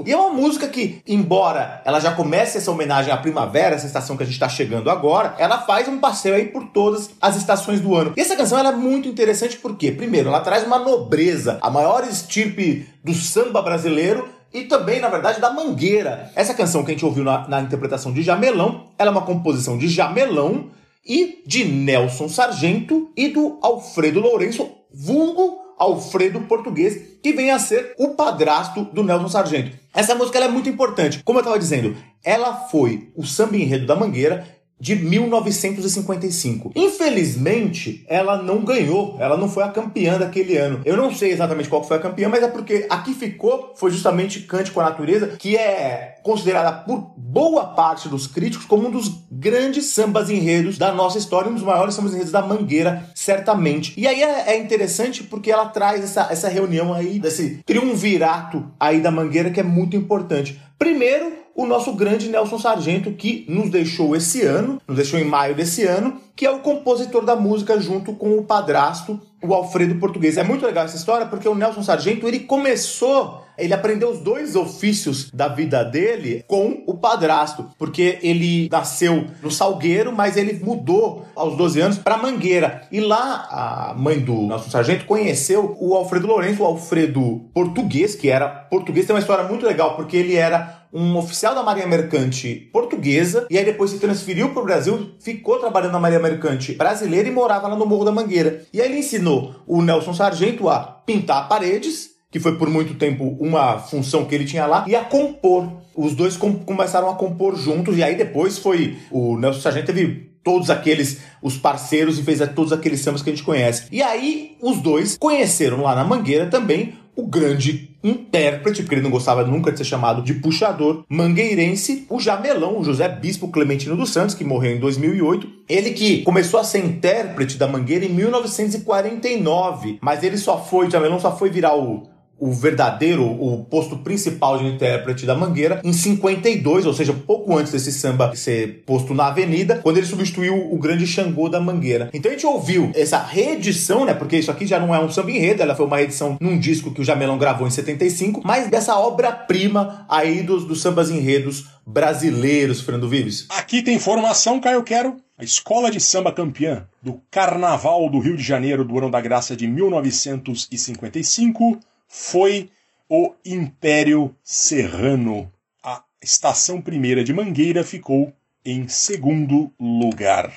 E 0.06 0.12
é 0.12 0.18
uma 0.18 0.30
música 0.30 0.68
que, 0.68 1.02
embora 1.08 1.82
ela 1.86 2.00
já 2.00 2.14
comece 2.14 2.58
essa 2.58 2.72
homenagem 2.72 3.12
à 3.12 3.18
primavera, 3.18 3.76
essa 3.76 3.86
estação 3.86 4.16
que 4.16 4.24
a 4.24 4.26
gente 4.26 4.36
está 4.36 4.50
chegando 4.50 4.90
agora, 4.90 5.36
ela 5.38 5.62
faz 5.62 5.88
um 5.88 6.00
passeio 6.00 6.36
aí 6.36 6.46
por 6.46 6.68
todas 6.68 7.12
as 7.22 7.36
estações 7.36 7.82
do 7.82 7.96
ano. 7.96 8.14
E 8.16 8.22
essa 8.22 8.36
canção 8.36 8.58
é 8.58 8.72
muito 8.72 9.08
interessante 9.08 9.58
porque, 9.58 9.92
primeiro, 9.92 10.30
ela 10.30 10.40
traz 10.40 10.66
uma 10.66 10.80
nobreza, 10.80 11.60
a 11.62 11.70
maior 11.70 12.08
estirpe 12.08 12.88
do 13.04 13.14
samba 13.14 13.62
brasileiro, 13.62 14.30
e 14.54 14.64
também, 14.64 15.02
na 15.02 15.10
verdade, 15.10 15.42
da 15.42 15.52
Mangueira. 15.52 16.32
Essa 16.34 16.54
canção 16.54 16.84
que 16.84 16.92
a 16.92 16.94
gente 16.94 17.04
ouviu 17.04 17.26
na, 17.26 17.46
na 17.48 17.62
interpretação 17.62 18.14
de 18.14 18.24
Jamelão, 18.24 18.88
ela 18.98 19.10
é 19.10 19.12
uma 19.12 19.26
composição 19.26 19.78
de 19.78 19.90
Jamelão 19.90 20.70
e 21.06 21.44
de 21.46 21.66
Nelson 21.66 22.30
Sargento 22.30 23.12
e 23.18 23.28
do 23.28 23.60
Alfredo 23.62 24.22
Lourenço, 24.22 24.70
vulgo 24.94 25.65
Alfredo 25.78 26.42
Português, 26.42 27.20
que 27.22 27.34
vem 27.34 27.52
a 27.52 27.60
ser 27.60 27.94
o 27.98 28.10
padrasto 28.10 28.84
do 28.86 29.04
Nelson 29.04 29.30
Sargento. 29.30 29.78
Essa 29.94 30.16
música 30.16 30.40
é 30.40 30.48
muito 30.48 30.70
importante. 30.70 31.22
Como 31.24 31.40
eu 31.40 31.42
estava 31.42 31.60
dizendo, 31.60 31.96
ela 32.24 32.54
foi 32.68 33.12
o 33.16 33.24
samba 33.26 33.58
enredo 33.58 33.86
da 33.86 33.96
Mangueira 33.96 34.48
de 34.80 34.96
1955. 34.96 36.72
Infelizmente, 36.76 38.06
ela 38.08 38.42
não 38.42 38.64
ganhou, 38.64 39.16
ela 39.20 39.38
não 39.38 39.50
foi 39.50 39.64
a 39.64 39.70
campeã 39.70 40.18
daquele 40.18 40.58
ano. 40.58 40.82
Eu 40.86 40.98
não 40.98 41.14
sei 41.14 41.32
exatamente 41.32 41.70
qual 41.70 41.84
foi 41.84 41.98
a 41.98 42.02
campeã, 42.02 42.28
mas 42.30 42.44
é 42.44 42.48
porque 42.48 42.86
aqui 42.90 43.14
ficou 43.14 43.74
foi 43.76 43.92
justamente 43.92 44.42
Cântico 44.42 44.80
à 44.80 44.84
Natureza, 44.84 45.36
que 45.38 45.56
é 45.56 46.16
considerada 46.24 46.72
por 46.72 47.14
boa 47.18 47.68
parte 47.68 48.10
dos 48.10 48.28
críticos 48.28 48.66
como 48.66 48.88
um 48.88 48.92
dos 48.92 49.12
grandes 49.32 49.86
sambas 49.86 50.30
enredos 50.30 50.78
da 50.78 50.92
nossa 50.92 51.18
história, 51.18 51.50
um 51.50 51.54
dos 51.54 51.64
maiores 51.64 51.96
sambas 51.96 52.14
enredos 52.14 52.32
da 52.32 52.42
Mangueira, 52.42 53.10
certamente. 53.14 53.94
E 53.98 54.08
aí 54.08 54.22
é, 54.22 54.54
é 54.54 54.58
interessante 54.58 55.24
porque 55.24 55.52
ela 55.52 55.68
traz 55.68 56.04
essa, 56.04 56.28
essa 56.32 56.50
reunião 56.50 56.94
aí, 56.94 57.20
desse 57.20 57.62
triunvirato 57.66 58.66
aí 58.80 59.00
da 59.00 59.12
Mangueira 59.12 59.52
que 59.52 59.60
é 59.60 59.64
muito 59.64 59.96
importante. 59.96 60.60
Primeiro, 60.78 61.45
o 61.56 61.66
nosso 61.66 61.94
grande 61.94 62.28
Nelson 62.28 62.60
Sargento, 62.60 63.12
que 63.14 63.46
nos 63.48 63.70
deixou 63.70 64.16
esse 64.16 64.42
ano, 64.42 64.82
nos 64.86 64.98
deixou 64.98 65.18
em 65.18 65.24
maio 65.24 65.56
desse 65.56 65.84
ano, 65.84 66.20
que 66.36 66.46
é 66.46 66.52
o 66.52 66.60
compositor 66.60 67.24
da 67.24 67.36
música 67.36 67.80
junto 67.80 68.14
com 68.14 68.38
o 68.38 68.44
padrasto, 68.44 69.20
o 69.42 69.54
Alfredo 69.54 69.96
Português. 69.96 70.38
É 70.38 70.44
muito 70.44 70.66
legal 70.66 70.86
essa 70.86 70.98
história 70.98 71.26
porque 71.26 71.48
o 71.48 71.56
Nelson 71.56 71.84
Sargento, 71.84 72.28
ele 72.28 72.40
começou, 72.42 73.44
ele 73.58 73.74
aprendeu 73.74 74.10
os 74.10 74.20
dois 74.20 74.56
ofícios 74.56 75.30
da 75.32 75.48
vida 75.48 75.84
dele 75.84 76.44
com 76.48 76.84
o 76.86 76.96
padrasto, 76.96 77.70
porque 77.78 78.20
ele 78.22 78.68
nasceu 78.70 79.28
no 79.42 79.50
Salgueiro, 79.52 80.12
mas 80.12 80.36
ele 80.36 80.60
mudou 80.62 81.26
aos 81.36 81.56
12 81.56 81.80
anos 81.80 81.98
para 81.98 82.18
Mangueira. 82.18 82.82
E 82.92 83.00
lá 83.00 83.48
a 83.50 83.94
mãe 83.96 84.20
do 84.20 84.34
Nelson 84.48 84.70
Sargento 84.70 85.06
conheceu 85.06 85.78
o 85.80 85.96
Alfredo 85.96 86.28
Lourenço, 86.28 86.64
o 86.64 86.66
Alfredo 86.66 87.46
Português, 87.54 88.16
que 88.16 88.30
era 88.30 88.50
português, 88.50 89.06
tem 89.06 89.16
uma 89.16 89.22
história 89.22 89.46
muito 89.46 89.66
legal, 89.66 89.96
porque 89.96 90.18
ele 90.18 90.36
era 90.36 90.86
um 90.96 91.18
oficial 91.18 91.54
da 91.54 91.62
Marinha 91.62 91.88
Mercante 91.88 92.70
portuguesa 92.72 93.46
e 93.50 93.58
aí 93.58 93.66
depois 93.66 93.92
se 93.92 94.00
transferiu 94.00 94.52
para 94.52 94.62
o 94.62 94.66
Brasil, 94.66 95.12
ficou 95.20 95.60
trabalhando 95.60 95.92
na 95.92 96.00
Marinha 96.00 96.22
Mercante 96.30 96.74
brasileira 96.74 97.28
e 97.28 97.32
morava 97.32 97.68
lá 97.68 97.76
no 97.76 97.86
Morro 97.86 98.06
da 98.06 98.12
Mangueira. 98.12 98.64
E 98.74 98.82
aí 98.82 98.90
ele 98.90 99.00
ensinou 99.00 99.56
o 99.68 99.82
Nelson 99.82 100.14
Sargento 100.14 100.68
a 100.70 100.80
pintar 100.80 101.48
paredes, 101.48 102.10
que 102.32 102.40
foi 102.40 102.58
por 102.58 102.70
muito 102.70 102.96
tempo 102.96 103.38
uma 103.40 103.78
função 103.80 104.26
que 104.26 104.34
ele 104.36 104.46
tinha 104.46 104.66
lá, 104.66 104.84
e 104.88 104.96
a 104.96 105.04
compor. 105.04 105.72
Os 105.96 106.14
dois 106.14 106.36
com- 106.36 106.60
começaram 106.60 107.10
a 107.10 107.16
compor 107.16 107.56
juntos 107.56 107.98
e 107.98 108.04
aí 108.04 108.16
depois 108.16 108.58
foi 108.58 108.98
o 109.12 109.38
Nelson 109.38 109.62
Sargento 109.62 109.86
teve 109.86 110.32
todos 110.44 110.70
aqueles, 110.70 111.22
os 111.42 111.58
parceiros 111.58 112.20
e 112.20 112.24
fez 112.24 112.40
todos 112.54 112.72
aqueles 112.74 113.00
sambas 113.00 113.22
que 113.24 113.30
a 113.30 113.34
gente 113.34 113.44
conhece. 113.46 113.88
E 113.92 114.02
aí 114.02 114.58
os 114.62 114.80
dois 114.82 115.18
conheceram 115.18 115.82
lá 115.82 115.96
na 115.96 116.04
Mangueira 116.04 116.48
também 116.48 116.94
o 117.16 117.26
grande 117.26 117.90
intérprete, 118.04 118.82
porque 118.84 118.96
ele 118.96 119.02
não 119.02 119.10
gostava 119.10 119.44
nunca 119.44 119.72
de 119.72 119.78
ser 119.78 119.84
chamado 119.84 120.22
de 120.22 120.36
puxador, 120.36 121.04
mangueirense, 121.10 122.06
o 122.10 122.20
Jamelão, 122.20 122.80
o 122.80 122.84
José 122.84 123.08
Bispo 123.08 123.48
Clementino 123.48 123.96
dos 123.96 124.12
Santos, 124.12 124.36
que 124.36 124.44
morreu 124.44 124.76
em 124.76 124.80
2008. 124.80 125.48
Ele 125.68 125.92
que 125.92 126.22
começou 126.22 126.60
a 126.60 126.64
ser 126.64 126.86
intérprete 126.86 127.58
da 127.58 127.68
Mangueira 127.68 128.06
em 128.06 128.10
1949, 128.10 129.98
mas 130.02 130.24
ele 130.24 130.38
só 130.38 130.64
foi, 130.64 130.88
o 130.88 130.92
Jamelão 130.92 131.20
só 131.20 131.36
foi 131.36 131.50
virar 131.50 131.76
o 131.76 132.15
o 132.40 132.52
verdadeiro, 132.52 133.26
o 133.26 133.64
posto 133.66 133.98
principal 133.98 134.58
de 134.58 134.66
intérprete 134.66 135.26
da 135.26 135.36
Mangueira 135.36 135.82
em 135.84 135.94
52, 135.94 136.86
ou 136.86 136.94
seja, 136.94 137.14
pouco 137.14 137.58
antes 137.58 137.72
desse 137.72 137.92
samba 137.92 138.36
ser 138.36 138.84
posto 138.86 139.14
na 139.14 139.28
avenida, 139.28 139.80
quando 139.82 139.98
ele 139.98 140.06
substituiu 140.06 140.74
o 140.74 140.78
grande 140.78 141.08
Xangô 141.08 141.48
da 141.48 141.60
Mangueira. 141.60 142.10
Então 142.14 142.30
a 142.30 142.34
gente 142.34 142.46
ouviu 142.46 142.92
essa 142.94 143.18
reedição, 143.18 144.06
né? 144.06 144.14
Porque 144.14 144.38
isso 144.38 144.52
aqui 144.52 144.68
já 144.68 144.80
não 144.80 144.94
é 144.94 145.00
um 145.00 145.10
samba 145.10 145.32
enredo, 145.32 145.62
ela 145.62 145.76
foi 145.76 145.86
uma 145.86 146.02
edição 146.02 146.38
num 146.40 146.60
disco 146.60 146.92
que 146.92 147.02
o 147.02 147.06
Jamelão 147.06 147.38
gravou 147.38 147.68
em 147.68 147.72
75, 147.72 148.42
mas 148.44 148.70
dessa 148.70 148.98
obra-prima 148.98 150.06
aí 150.10 150.44
dos, 150.44 150.66
dos 150.66 150.82
sambas 150.82 151.10
enredos 151.10 151.66
brasileiros, 151.86 152.82
Fernando 152.82 153.08
Vives. 153.08 153.46
Aqui 153.50 153.82
tem 153.82 153.96
informação, 153.96 154.60
Caio 154.60 154.84
Quero. 154.84 155.16
A 155.38 155.44
escola 155.44 155.92
de 155.92 156.00
samba 156.00 156.32
campeã 156.32 156.88
do 157.04 157.22
Carnaval 157.30 158.10
do 158.10 158.20
Rio 158.20 158.38
de 158.38 158.44
Janeiro 158.44 158.86
do 158.86 158.98
ano 158.98 159.12
da 159.12 159.20
graça 159.20 159.54
de 159.56 159.68
1955 159.68 161.78
foi 162.08 162.70
o 163.10 163.34
Império 163.46 164.36
Serrano. 164.44 165.52
A 165.84 166.04
estação 166.22 166.82
primeira 166.82 167.24
de 167.24 167.34
Mangueira 167.34 167.84
ficou 167.84 168.34
em 168.64 168.88
segundo 168.88 169.72
lugar. 169.80 170.52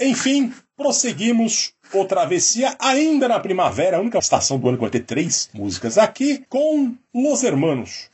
Enfim, 0.00 0.52
prosseguimos 0.76 1.72
o 1.92 2.04
Travessia 2.04 2.76
ainda 2.78 3.26
na 3.26 3.40
primavera, 3.40 3.96
a 3.96 4.00
única 4.00 4.18
estação 4.18 4.58
do 4.58 4.68
ano 4.68 4.76
que 4.76 4.82
vai 4.82 4.90
ter 4.90 5.04
três 5.04 5.50
músicas 5.52 5.98
aqui, 5.98 6.44
com 6.48 6.94
Los 7.12 7.42
Hermanos. 7.42 8.10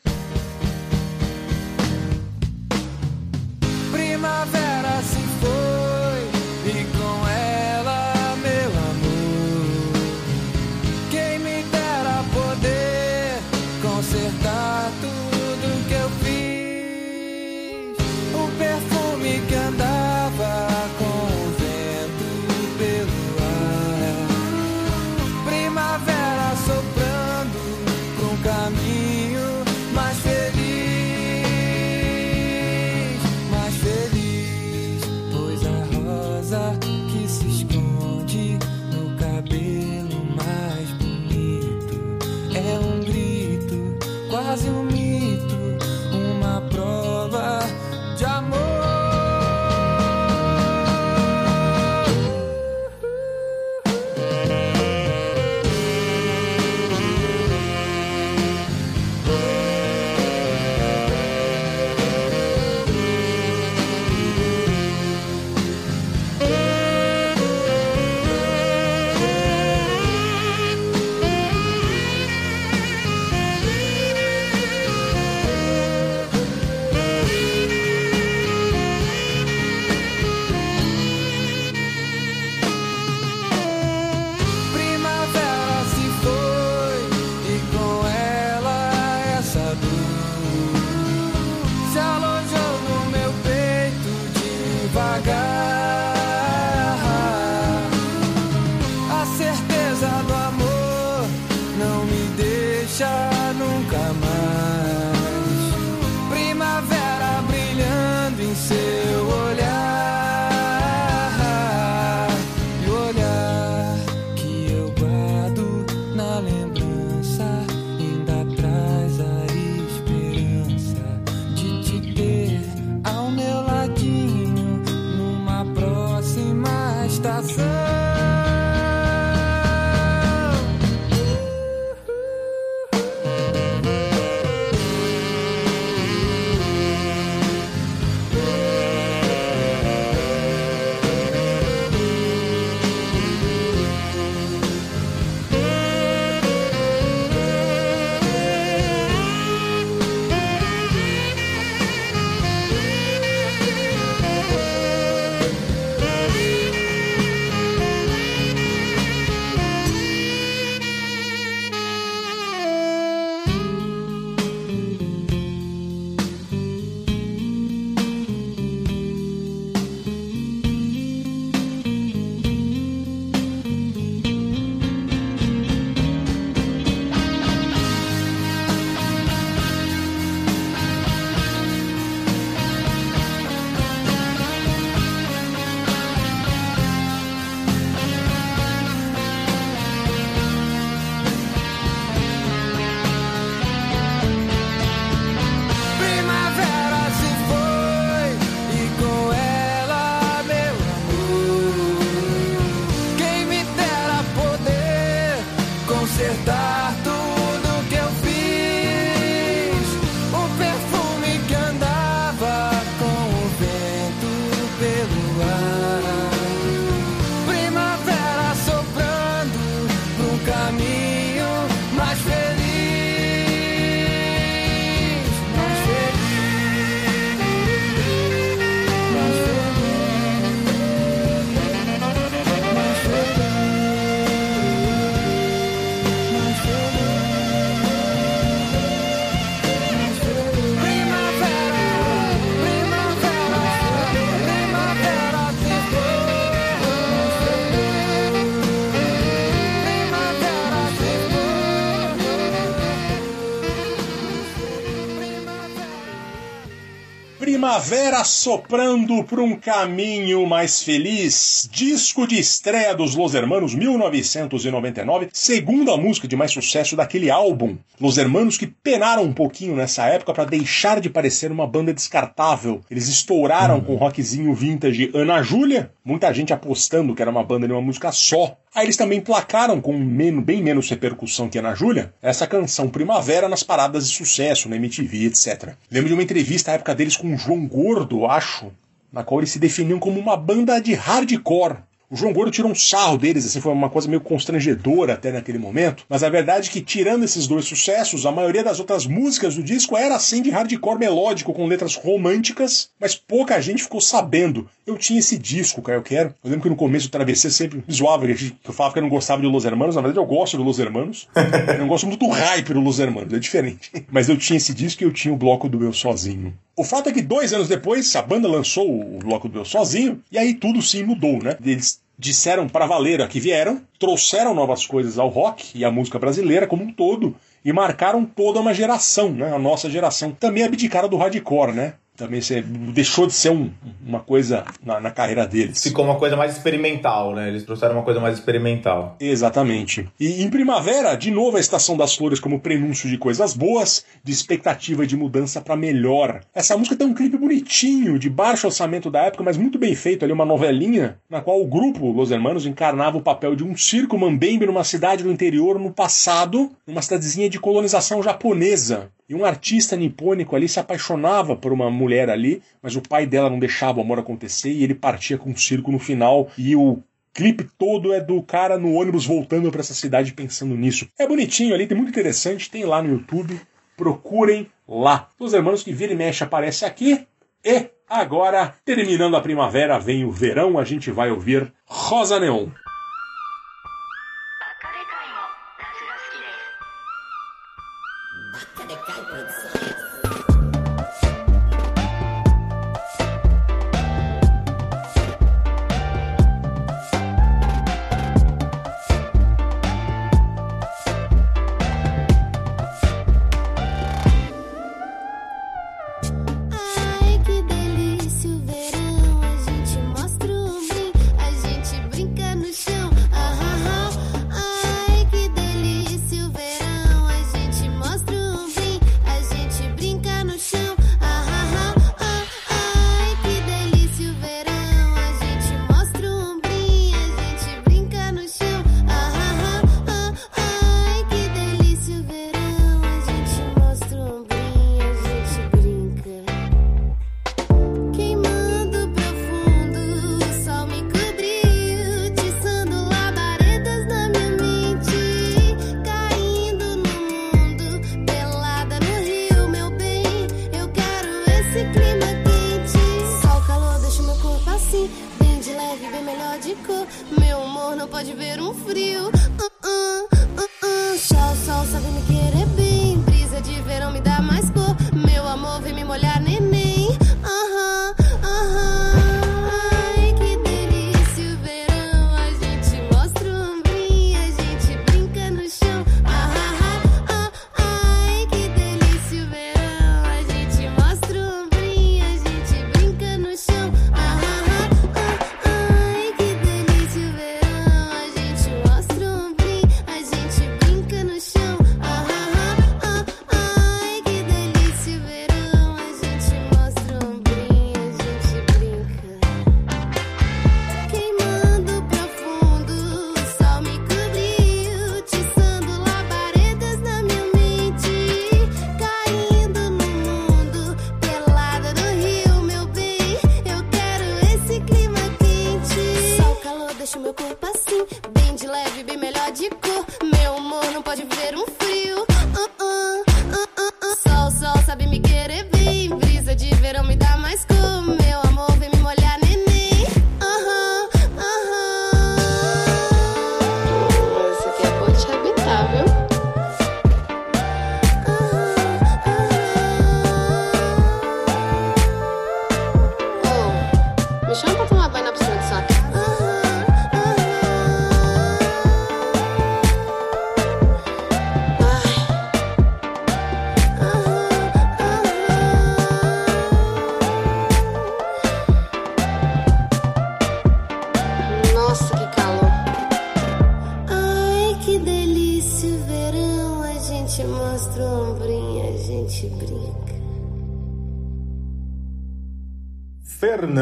Primavera 257.85 258.25
soprando 258.25 259.23
por 259.25 259.39
um 259.39 259.57
caminho 259.57 260.47
mais 260.47 260.83
feliz. 260.83 261.69
Disco 261.71 262.27
de 262.27 262.39
estreia 262.39 262.95
dos 262.95 263.15
Los 263.15 263.35
Hermanos 263.35 263.75
1999, 263.75 265.29
segunda 265.35 265.95
música 265.95 266.27
de 266.27 266.35
mais 266.35 266.51
sucesso 266.51 266.97
daquele 266.97 267.31
álbum. 267.31 267.77
Los 268.01 268.17
Hermanos 268.17 268.57
que 268.57 268.67
penaram 268.67 269.25
um 269.25 269.35
pouquinho 269.35 269.77
nessa 269.77 270.07
época 270.07 270.33
para 270.33 270.47
deixar 270.47 270.99
de 270.99 271.11
parecer 271.11 271.53
uma 271.53 271.67
banda 271.67 271.93
descartável. 271.93 272.81
Eles 272.91 273.07
estouraram 273.07 273.83
com 273.83 273.93
o 273.93 273.97
rockzinho 273.97 274.55
vintage 274.55 275.11
Ana 275.15 275.43
Júlia, 275.43 275.93
muita 276.03 276.33
gente 276.33 276.55
apostando 276.55 277.15
que 277.15 277.21
era 277.21 277.31
uma 277.31 277.45
banda 277.45 277.67
de 277.67 277.73
uma 277.75 277.83
música 277.83 278.11
só. 278.13 278.57
Aí 278.75 278.85
eles 278.87 278.97
também 278.97 279.21
placaram 279.21 279.81
com 279.81 279.97
men- 279.97 280.41
bem 280.41 280.61
menos 280.63 280.91
repercussão 280.91 281.49
que 281.49 281.59
Ana 281.59 281.75
Júlia 281.75 282.13
essa 282.21 282.47
canção 282.47 282.89
Primavera 282.89 283.49
nas 283.49 283.63
paradas 283.63 284.09
de 284.09 284.15
sucesso, 284.17 284.69
na 284.69 284.77
MTV, 284.77 285.27
etc. 285.27 285.75
Lembro 285.91 286.09
de 286.09 286.15
uma 286.15 286.23
entrevista 286.23 286.73
à 286.73 286.75
época 286.75 286.95
deles 286.95 287.17
com 287.17 287.33
o 287.33 287.39
João 287.39 287.67
Gordo, 287.69 288.27
acho, 288.27 288.73
na 289.13 289.23
qual 289.23 289.41
eles 289.41 289.51
se 289.51 289.61
definiam 289.61 290.01
como 290.01 290.19
uma 290.19 290.37
banda 290.37 290.81
de 290.81 290.93
hardcore. 290.93 291.79
O 292.15 292.17
João 292.17 292.33
Gordo 292.33 292.53
tirou 292.53 292.71
um 292.71 292.77
sarro 292.77 293.19
deles, 293.19 293.45
assim, 293.45 293.61
foi 293.61 293.73
uma 293.73 293.91
coisa 293.91 294.07
meio 294.07 294.21
constrangedora 294.21 295.15
até 295.15 295.33
naquele 295.33 295.59
momento. 295.59 296.05
Mas 296.09 296.23
a 296.23 296.29
verdade 296.31 296.69
é 296.69 296.73
que, 296.73 296.81
tirando 296.81 297.25
esses 297.25 297.49
dois 297.49 297.65
sucessos, 297.65 298.25
a 298.25 298.31
maioria 298.31 298.63
das 298.63 298.79
outras 298.79 299.05
músicas 299.05 299.57
do 299.57 299.65
disco 299.65 299.97
era 299.97 300.15
assim 300.15 300.41
de 300.41 300.49
hardcore 300.49 300.97
melódico, 300.97 301.53
com 301.53 301.67
letras 301.67 301.97
românticas, 301.97 302.89
mas 303.01 303.17
pouca 303.17 303.61
gente 303.61 303.83
ficou 303.83 304.01
sabendo. 304.01 304.71
Eu 304.87 304.97
tinha 304.97 305.19
esse 305.19 305.37
disco, 305.37 305.83
cara, 305.83 305.99
eu 305.99 306.03
quero. 306.05 306.33
Eu 306.45 306.51
lembro 306.51 306.63
que 306.63 306.69
no 306.69 306.77
começo 306.77 307.09
do 307.09 307.11
Travessia 307.11 307.51
sempre 307.51 307.83
me 307.85 307.93
zoava, 307.93 308.29
que 308.29 308.55
eu 308.65 308.73
falava 308.73 308.93
que 308.93 309.01
eu 309.01 309.03
não 309.03 309.11
gostava 309.11 309.43
de 309.43 309.49
Los 309.49 309.65
Hermanos. 309.65 309.97
Na 309.97 310.03
verdade, 310.03 310.21
eu 310.21 310.27
gosto 310.27 310.57
do 310.57 310.63
Los 310.63 310.79
Hermanos. 310.79 311.27
eu 311.35 311.79
não 311.79 311.89
gosto 311.89 312.07
muito 312.07 312.21
do 312.21 312.29
hype 312.29 312.75
do 312.75 312.81
Los 312.81 313.01
Hermanos, 313.01 313.33
é 313.33 313.41
diferente. 313.41 313.91
Mas 314.13 314.29
eu 314.29 314.37
tinha 314.37 314.57
esse 314.57 314.73
disco 314.73 315.03
e 315.03 315.07
eu 315.07 315.13
tinha 315.13 315.35
o 315.35 315.37
bloco 315.37 315.69
do 315.69 315.83
Eu 315.83 315.93
Sozinho. 315.93 316.55
O 316.77 316.85
fato 316.85 317.09
é 317.09 317.13
que 317.13 317.23
dois 317.23 317.53
anos 317.53 317.67
depois, 317.67 318.15
a 318.15 318.23
banda 318.23 318.47
lançou 318.47 318.89
o 318.89 319.19
bloco 319.19 319.49
do 319.49 319.61
Eu 319.61 319.65
Sozinho, 319.65 320.21
e 320.31 320.39
aí 320.39 320.55
tudo 320.55 320.81
sim 320.83 321.03
mudou, 321.03 321.43
né? 321.43 321.57
Eles 321.65 322.04
disseram 322.19 322.69
para 322.69 322.87
valer 322.87 323.21
a 323.21 323.29
que 323.29 323.41
vieram, 323.41 323.83
trouxeram 323.99 324.55
novas 324.55 324.87
coisas 324.87 325.19
ao 325.19 325.29
rock 325.29 325.77
e 325.77 325.85
à 325.85 325.91
música 325.91 326.19
brasileira 326.19 326.67
como 326.67 326.85
um 326.85 326.93
todo, 326.93 327.35
e 327.65 327.73
marcaram 327.73 328.25
toda 328.25 328.61
uma 328.61 328.75
geração, 328.75 329.33
né? 329.33 329.53
A 329.53 329.59
nossa 329.59 329.89
geração. 329.91 330.31
Também 330.33 330.65
abdicaram 330.65 331.09
do 331.09 331.17
hardcore, 331.17 331.73
né? 331.73 331.95
Também 332.17 332.41
se- 332.41 332.63
deixou 332.63 333.27
de 333.27 333.33
ser 333.33 333.51
um- 333.51 333.71
uma 334.07 334.21
coisa 334.21 334.65
na, 334.85 335.01
na 335.01 335.11
carreira 335.11 335.47
deles. 335.47 335.83
Ficou 335.83 336.05
uma 336.05 336.15
coisa 336.17 336.37
mais 336.37 336.53
experimental, 336.57 337.35
né? 337.35 337.49
Eles 337.49 337.65
trouxeram 337.65 337.95
uma 337.97 338.05
coisa 338.05 338.21
mais 338.21 338.39
experimental. 338.39 339.17
Exatamente. 339.19 340.09
E 340.19 340.43
em 340.43 340.49
primavera, 340.49 341.17
de 341.17 341.31
novo 341.31 341.57
a 341.57 341.61
Estação 341.61 341.97
das 341.97 342.15
Flores 342.15 342.39
como 342.39 342.61
prenúncio 342.61 343.09
de 343.09 343.19
coisas 343.19 343.55
boas, 343.55 344.05
de 344.23 344.33
expectativa 344.33 345.07
de 345.07 345.17
mudança 345.17 345.61
para 345.61 345.77
melhor. 345.77 346.41
Essa 346.55 346.77
música 346.77 346.95
tem 346.97 347.07
um 347.07 347.15
clipe 347.15 347.37
bonitinho, 347.37 348.19
de 348.19 348.31
baixo 348.31 348.67
orçamento 348.69 349.11
da 349.11 349.23
época, 349.25 349.43
mas 349.43 349.57
muito 349.57 349.79
bem 349.79 349.95
feito 349.95 350.25
ali, 350.25 350.33
uma 350.33 350.45
novelinha, 350.45 351.19
na 351.29 351.41
qual 351.41 351.61
o 351.61 351.67
grupo 351.67 352.13
Los 352.13 352.31
Hermanos 352.31 352.65
encarnava 352.65 353.19
o 353.19 353.23
papel 353.23 353.57
de 353.57 353.65
um 353.65 353.77
circo 353.77 354.17
mambembe 354.17 354.67
numa 354.67 354.85
cidade 354.85 355.23
do 355.25 355.33
interior 355.33 355.79
no 355.81 355.91
passado, 355.93 356.71
numa 356.87 357.03
cidadezinha 357.03 357.51
de 357.51 357.59
colonização 357.59 358.23
japonesa. 358.23 359.11
E 359.29 359.35
um 359.35 359.45
artista 359.45 359.97
nipônico 359.97 360.55
ali 360.55 360.69
se 360.69 360.79
apaixonava 360.79 361.57
por 361.57 361.73
uma 361.73 361.91
mulher 361.91 362.29
ali, 362.29 362.63
mas 362.83 362.95
o 362.95 363.01
pai 363.01 363.27
dela 363.27 363.49
não 363.49 363.59
deixava 363.59 363.99
o 363.99 364.03
amor 364.03 364.19
acontecer 364.19 364.71
e 364.71 364.85
ele 364.85 364.95
partia 364.95 365.39
com 365.39 365.51
um 365.51 365.57
circo 365.57 365.91
no 365.91 365.99
final. 365.99 366.51
E 366.59 366.77
o 366.77 367.03
clipe 367.33 367.67
todo 367.79 368.13
é 368.13 368.21
do 368.21 368.43
cara 368.43 368.79
no 368.79 368.93
ônibus 368.93 369.27
voltando 369.27 369.71
para 369.71 369.81
essa 369.81 369.95
cidade 369.95 370.33
pensando 370.33 370.75
nisso. 370.77 371.09
É 371.19 371.27
bonitinho 371.27 371.75
ali, 371.75 371.87
tem 371.87 371.97
muito 371.97 372.11
interessante, 372.11 372.71
tem 372.71 372.85
lá 372.85 373.03
no 373.03 373.11
YouTube. 373.11 373.59
Procurem 373.97 374.69
lá. 374.89 375.29
Os 375.39 375.55
hermanos 375.55 375.83
que 375.83 375.93
vira 375.93 376.13
e 376.13 376.17
mexe 376.17 376.45
aparece 376.45 376.85
aqui. 376.85 377.27
E 377.65 377.87
agora, 378.09 378.75
terminando 378.85 379.37
a 379.37 379.41
primavera, 379.41 379.99
vem 379.99 380.25
o 380.25 380.31
verão, 380.31 380.79
a 380.79 380.85
gente 380.85 381.11
vai 381.11 381.31
ouvir 381.31 381.73
Rosa 381.87 382.39
Neon. 382.39 382.69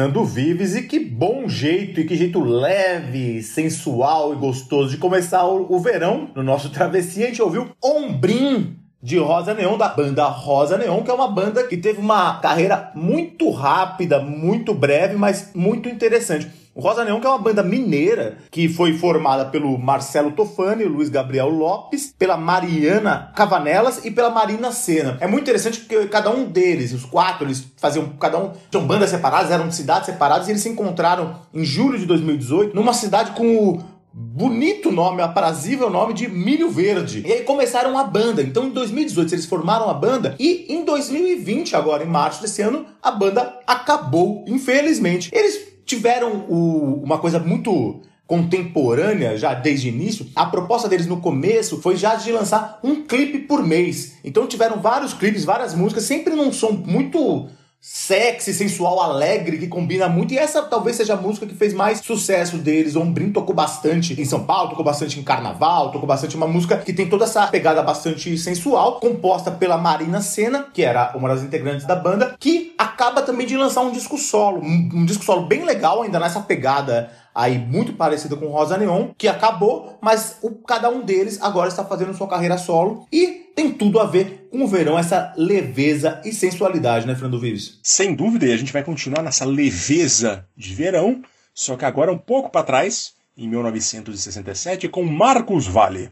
Fernando 0.03 0.25
Vives, 0.25 0.75
e 0.75 0.81
que 0.81 0.99
bom 0.99 1.47
jeito, 1.47 2.01
e 2.01 2.03
que 2.03 2.17
jeito 2.17 2.43
leve, 2.43 3.41
sensual 3.41 4.33
e 4.33 4.35
gostoso 4.35 4.89
de 4.89 4.97
começar 4.97 5.45
o, 5.45 5.79
verão 5.79 6.29
no 6.35 6.43
nosso 6.43 6.69
Travessia. 6.71 7.23
A 7.23 7.27
gente 7.29 7.41
ouviu 7.41 7.69
Ombrim 7.81 8.75
de 9.01 9.17
Rosa 9.17 9.53
Neon, 9.53 9.77
da 9.77 9.87
banda 9.87 10.25
Rosa 10.25 10.77
Neon, 10.77 11.03
que 11.03 11.09
é 11.09 11.13
uma 11.13 11.29
banda 11.29 11.63
que 11.63 11.77
teve 11.77 12.01
uma 12.01 12.37
carreira 12.41 12.91
muito 12.93 13.49
rápida, 13.49 14.19
muito 14.19 14.73
breve, 14.73 15.15
mas 15.15 15.51
muito 15.55 15.87
interessante. 15.87 16.51
O 16.75 16.81
Rosa 16.81 17.05
Neon, 17.05 17.19
que 17.19 17.27
é 17.27 17.29
uma 17.29 17.37
banda 17.37 17.61
mineira, 17.61 18.39
que 18.49 18.67
foi 18.67 18.97
formada 18.97 19.45
pelo 19.45 19.77
Marcelo 19.77 20.31
Tofani, 20.31 20.85
Luiz 20.85 21.07
Gabriel 21.07 21.49
Lopes, 21.49 22.15
pela 22.17 22.35
Mariana 22.35 23.31
Cavanelas 23.35 24.03
e 24.03 24.09
pela 24.09 24.31
Marina 24.31 24.71
Senna. 24.71 25.15
É 25.21 25.27
muito 25.27 25.43
interessante 25.43 25.81
porque 25.81 26.07
cada 26.07 26.31
um 26.31 26.45
deles, 26.45 26.91
os 26.91 27.05
quatro, 27.05 27.45
eles 27.45 27.63
faziam, 27.77 28.09
cada 28.19 28.39
um, 28.39 28.53
tinham 28.71 28.87
bandas 28.87 29.11
separadas, 29.11 29.51
eram 29.51 29.67
de 29.67 29.75
cidades 29.75 30.07
separadas, 30.07 30.47
e 30.47 30.51
eles 30.51 30.63
se 30.63 30.69
encontraram 30.69 31.35
em 31.53 31.63
julho 31.63 31.99
de 31.99 32.07
2018 32.07 32.75
numa 32.75 32.93
cidade 32.93 33.33
com 33.33 33.55
o 33.55 33.83
bonito 34.11 34.91
nome, 34.91 35.21
aprazível 35.21 35.91
nome 35.91 36.15
de 36.15 36.27
Milho 36.27 36.71
Verde. 36.71 37.23
E 37.23 37.33
aí 37.33 37.41
começaram 37.43 37.99
a 37.99 38.03
banda. 38.03 38.41
Então 38.41 38.65
em 38.65 38.69
2018 38.71 39.35
eles 39.35 39.45
formaram 39.45 39.91
a 39.91 39.93
banda 39.93 40.35
e 40.39 40.65
em 40.69 40.83
2020, 40.83 41.75
agora 41.75 42.03
em 42.03 42.07
março 42.07 42.41
desse 42.41 42.63
ano, 42.63 42.85
a 42.99 43.11
banda 43.11 43.59
acabou, 43.67 44.43
infelizmente. 44.47 45.29
Eles 45.31 45.72
tiveram 45.85 46.45
o- 46.49 47.01
uma 47.03 47.17
coisa 47.17 47.39
muito 47.39 48.01
contemporânea 48.25 49.37
já 49.37 49.53
desde 49.53 49.87
o 49.87 49.93
início. 49.93 50.25
A 50.35 50.45
proposta 50.45 50.87
deles 50.87 51.07
no 51.07 51.19
começo 51.21 51.81
foi 51.81 51.95
já 51.95 52.15
de 52.15 52.31
lançar 52.31 52.79
um 52.83 53.03
clipe 53.03 53.39
por 53.39 53.65
mês. 53.65 54.15
Então 54.23 54.47
tiveram 54.47 54.81
vários 54.81 55.13
clipes, 55.13 55.43
várias 55.45 55.73
músicas, 55.73 56.03
sempre 56.03 56.33
num 56.35 56.51
som 56.51 56.71
muito 56.71 57.47
sexy, 57.85 58.53
sensual, 58.53 59.01
alegre, 59.01 59.57
que 59.57 59.67
combina 59.67 60.07
muito. 60.07 60.33
E 60.33 60.37
essa 60.37 60.61
talvez 60.61 60.95
seja 60.95 61.15
a 61.15 61.17
música 61.17 61.45
que 61.45 61.53
fez 61.53 61.73
mais 61.73 61.99
sucesso 61.99 62.57
deles. 62.57 62.95
Ombrim 62.95 63.29
tocou 63.29 63.53
bastante 63.53 64.19
em 64.19 64.23
São 64.23 64.45
Paulo, 64.45 64.69
tocou 64.69 64.85
bastante 64.85 65.19
em 65.19 65.23
Carnaval, 65.23 65.91
tocou 65.91 66.07
bastante 66.07 66.33
uma 66.37 66.47
música 66.47 66.77
que 66.77 66.93
tem 66.93 67.09
toda 67.09 67.25
essa 67.25 67.45
pegada 67.47 67.83
bastante 67.83 68.37
sensual, 68.37 69.01
composta 69.01 69.51
pela 69.51 69.77
Marina 69.77 70.21
Senna, 70.21 70.65
que 70.73 70.81
era 70.81 71.11
uma 71.13 71.27
das 71.27 71.43
integrantes 71.43 71.85
da 71.85 71.97
banda, 71.97 72.37
que 72.39 72.73
acaba 72.77 73.21
também 73.21 73.45
de 73.45 73.57
lançar 73.57 73.81
um 73.81 73.91
disco 73.91 74.17
solo, 74.17 74.61
um, 74.61 74.89
um 74.93 75.05
disco 75.05 75.25
solo 75.25 75.45
bem 75.45 75.65
legal, 75.65 76.03
ainda 76.03 76.21
nessa 76.21 76.39
pegada 76.39 77.11
aí 77.33 77.57
muito 77.57 77.93
parecida 77.93 78.35
com 78.35 78.47
Rosa 78.47 78.77
Neon, 78.77 79.09
que 79.17 79.27
acabou, 79.27 79.97
mas 80.01 80.37
o, 80.41 80.51
cada 80.51 80.89
um 80.89 81.01
deles 81.01 81.41
agora 81.41 81.69
está 81.69 81.83
fazendo 81.83 82.13
sua 82.13 82.27
carreira 82.27 82.57
solo 82.57 83.07
e 83.11 83.43
tem 83.55 83.71
tudo 83.71 83.99
a 83.99 84.05
ver 84.05 84.47
com 84.51 84.63
o 84.63 84.67
verão, 84.67 84.97
essa 84.97 85.33
leveza 85.37 86.21
e 86.25 86.31
sensualidade, 86.31 87.07
né, 87.07 87.13
Fernando 87.13 87.39
Vives? 87.39 87.79
Sem 87.83 88.15
dúvida, 88.15 88.45
e 88.45 88.53
a 88.53 88.57
gente 88.57 88.73
vai 88.73 88.83
continuar 88.83 89.21
nessa 89.21 89.45
leveza 89.45 90.45
de 90.55 90.73
verão, 90.73 91.21
só 91.53 91.75
que 91.75 91.85
agora 91.85 92.11
um 92.11 92.17
pouco 92.17 92.49
para 92.49 92.65
trás, 92.65 93.13
em 93.37 93.47
1967, 93.47 94.87
com 94.89 95.03
Marcos 95.03 95.67
Valle. 95.67 96.11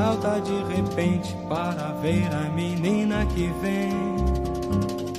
salta 0.00 0.40
de 0.40 0.74
repente 0.74 1.36
para 1.46 1.92
ver 2.00 2.26
a 2.32 2.48
menina 2.54 3.26
que 3.26 3.50
vem. 3.60 3.92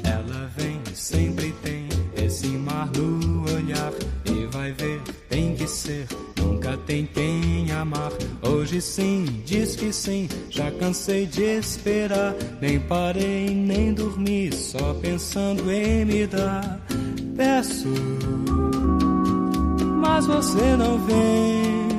Ela 0.04 0.50
vem, 0.58 0.82
sempre 0.96 1.54
tem 1.62 1.88
esse 2.16 2.48
mar 2.48 2.90
no 2.98 3.44
olhar. 3.44 3.94
E 4.26 4.48
vai 4.48 4.72
ver, 4.72 5.00
tem 5.30 5.54
que 5.54 5.68
ser, 5.68 6.08
nunca 6.36 6.76
tem 6.88 7.06
quem 7.06 7.72
amar. 7.72 8.12
Hoje 8.42 8.82
sim, 8.82 9.44
diz 9.46 9.76
que 9.76 9.94
sim, 9.94 10.28
já 10.50 10.72
cansei 10.72 11.28
de 11.28 11.44
esperar. 11.44 12.34
Nem 12.60 12.80
parei, 12.80 13.54
nem 13.54 13.94
dormi, 13.94 14.52
só 14.52 14.96
pensando 14.96 15.72
em 15.72 16.06
me 16.06 16.26
dar. 16.26 16.80
Peço, 17.38 17.88
mas 20.02 20.26
você 20.26 20.76
não. 20.76 20.98
Vem, 21.06 21.91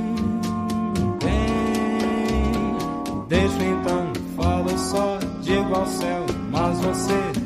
digo 5.52 5.74
ao 5.74 5.86
céu, 5.86 6.24
mas 6.50 6.80
você 6.80 7.41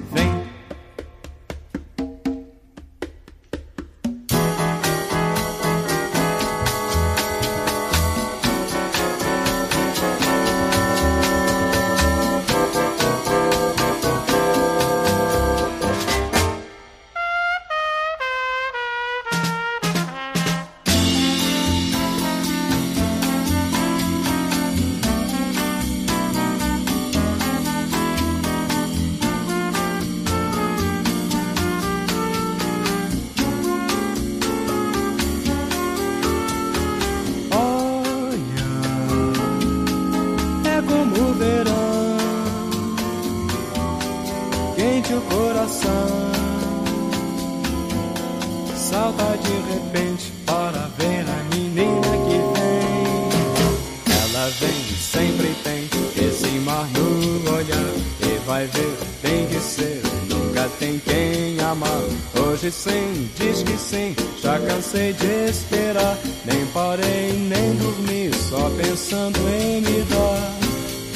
pensando 68.76 69.38
em 69.48 69.80
me 69.80 70.02
dar. 70.02 70.52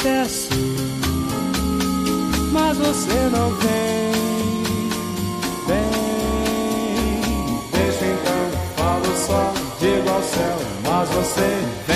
Peço, 0.03 0.49
mas 2.53 2.77
você 2.79 3.29
não 3.31 3.51
vem. 3.57 4.11
Vem, 5.67 5.91
deixa 7.73 8.07
então, 8.07 8.51
falo 8.77 9.17
só, 9.27 9.53
digo 9.79 10.09
ao 10.09 10.23
céu, 10.23 10.59
mas 10.85 11.09
você 11.11 11.49
vem. 11.87 11.90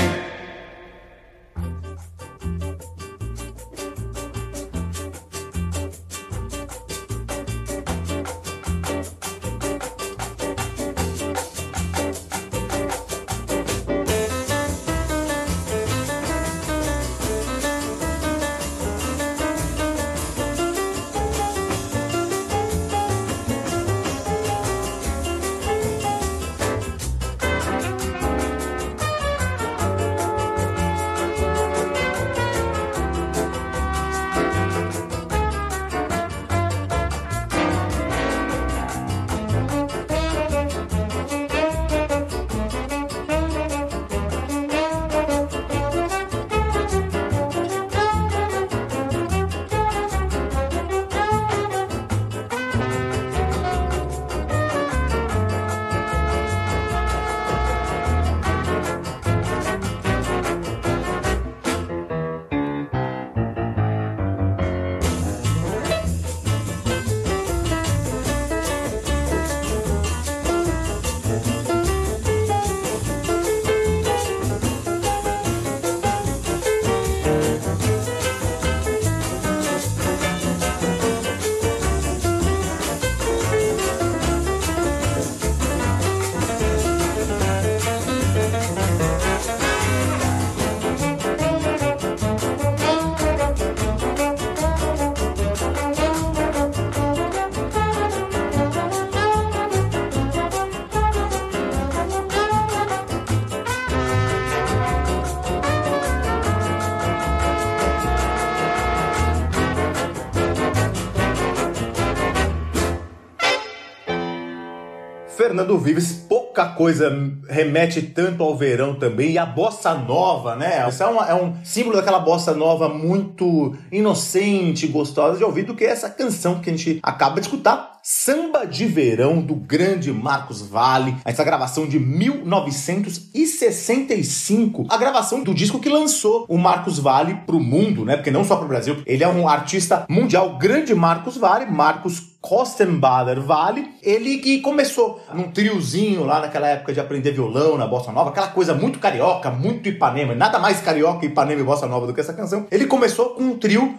Fernando 115.55 115.79
Vives, 115.79 116.12
pouca 116.29 116.67
coisa 116.71 117.17
remete 117.49 118.03
tanto 118.03 118.43
ao 118.43 118.57
verão 118.57 118.97
também. 118.97 119.31
E 119.31 119.38
a 119.38 119.47
bossa 119.47 119.95
nova, 119.95 120.57
né? 120.57 120.85
Isso 120.88 121.01
é, 121.01 121.07
uma- 121.07 121.29
é 121.29 121.35
um 121.35 121.55
símbolo 121.62 121.95
daquela 121.95 122.19
bossa 122.19 122.53
nova 122.53 122.88
muito 122.88 123.73
inocente, 123.93 124.88
gostosa 124.88 125.38
de 125.38 125.45
ouvir, 125.45 125.62
do 125.62 125.77
que 125.77 125.85
essa 125.85 126.11
canção 126.11 126.59
que 126.59 126.71
a 126.71 126.77
gente 126.77 126.99
acaba 127.05 127.37
de 127.37 127.43
escutar. 127.47 127.95
Samba 128.03 128.67
de 128.67 128.85
Verão, 128.85 129.40
do 129.40 129.55
grande 129.55 130.12
Marcos 130.12 130.61
Vale. 130.61 131.14
Essa 131.25 131.43
gravação 131.45 131.87
de 131.87 131.99
1965. 132.01 134.85
A 134.90 134.99
gravação 134.99 135.43
do 135.43 135.55
disco 135.55 135.79
que 135.79 135.88
lançou 135.88 136.45
o 136.49 136.59
Marcos 136.59 136.99
Vale 136.99 137.37
pro 137.47 137.59
mundo, 137.61 138.05
né? 138.05 138.17
Porque 138.17 138.31
não 138.31 138.45
só 138.45 138.57
pro 138.57 138.69
Brasil. 138.69 138.99
Ele 139.07 139.25
é 139.25 139.29
um 139.29 139.49
artista 139.49 140.05
mundial, 140.09 140.59
grande 140.59 140.95
Marcos 140.95 141.38
Vale, 141.38 141.64
Marcos 141.64 142.34
Kostenbader 142.44 143.40
Vale. 143.40 143.94
Ele 144.02 144.37
que 144.37 144.61
começou 144.61 145.18
num 145.33 145.50
triozinho 145.50 146.24
lá 146.24 146.40
naquela 146.40 146.68
época 146.68 146.92
de 146.92 147.00
aprender 147.00 147.33
violão 147.33 147.78
na 147.78 147.87
bossa 147.87 148.12
nova, 148.12 148.28
aquela 148.28 148.48
coisa 148.48 148.74
muito 148.74 148.98
carioca, 148.98 149.50
muito 149.50 149.88
Ipanema. 149.88 150.35
Nada 150.35 150.59
mais 150.59 150.83
carioca, 150.83 151.24
Ipanema 151.24 151.62
e 151.62 151.64
bossa 151.64 151.87
nova 151.87 152.07
do 152.07 152.12
que 152.12 152.20
essa 152.20 152.35
canção. 152.35 152.66
Ele 152.70 152.87
começou 152.87 153.30
com 153.30 153.44
um 153.44 153.59
trio, 153.59 153.98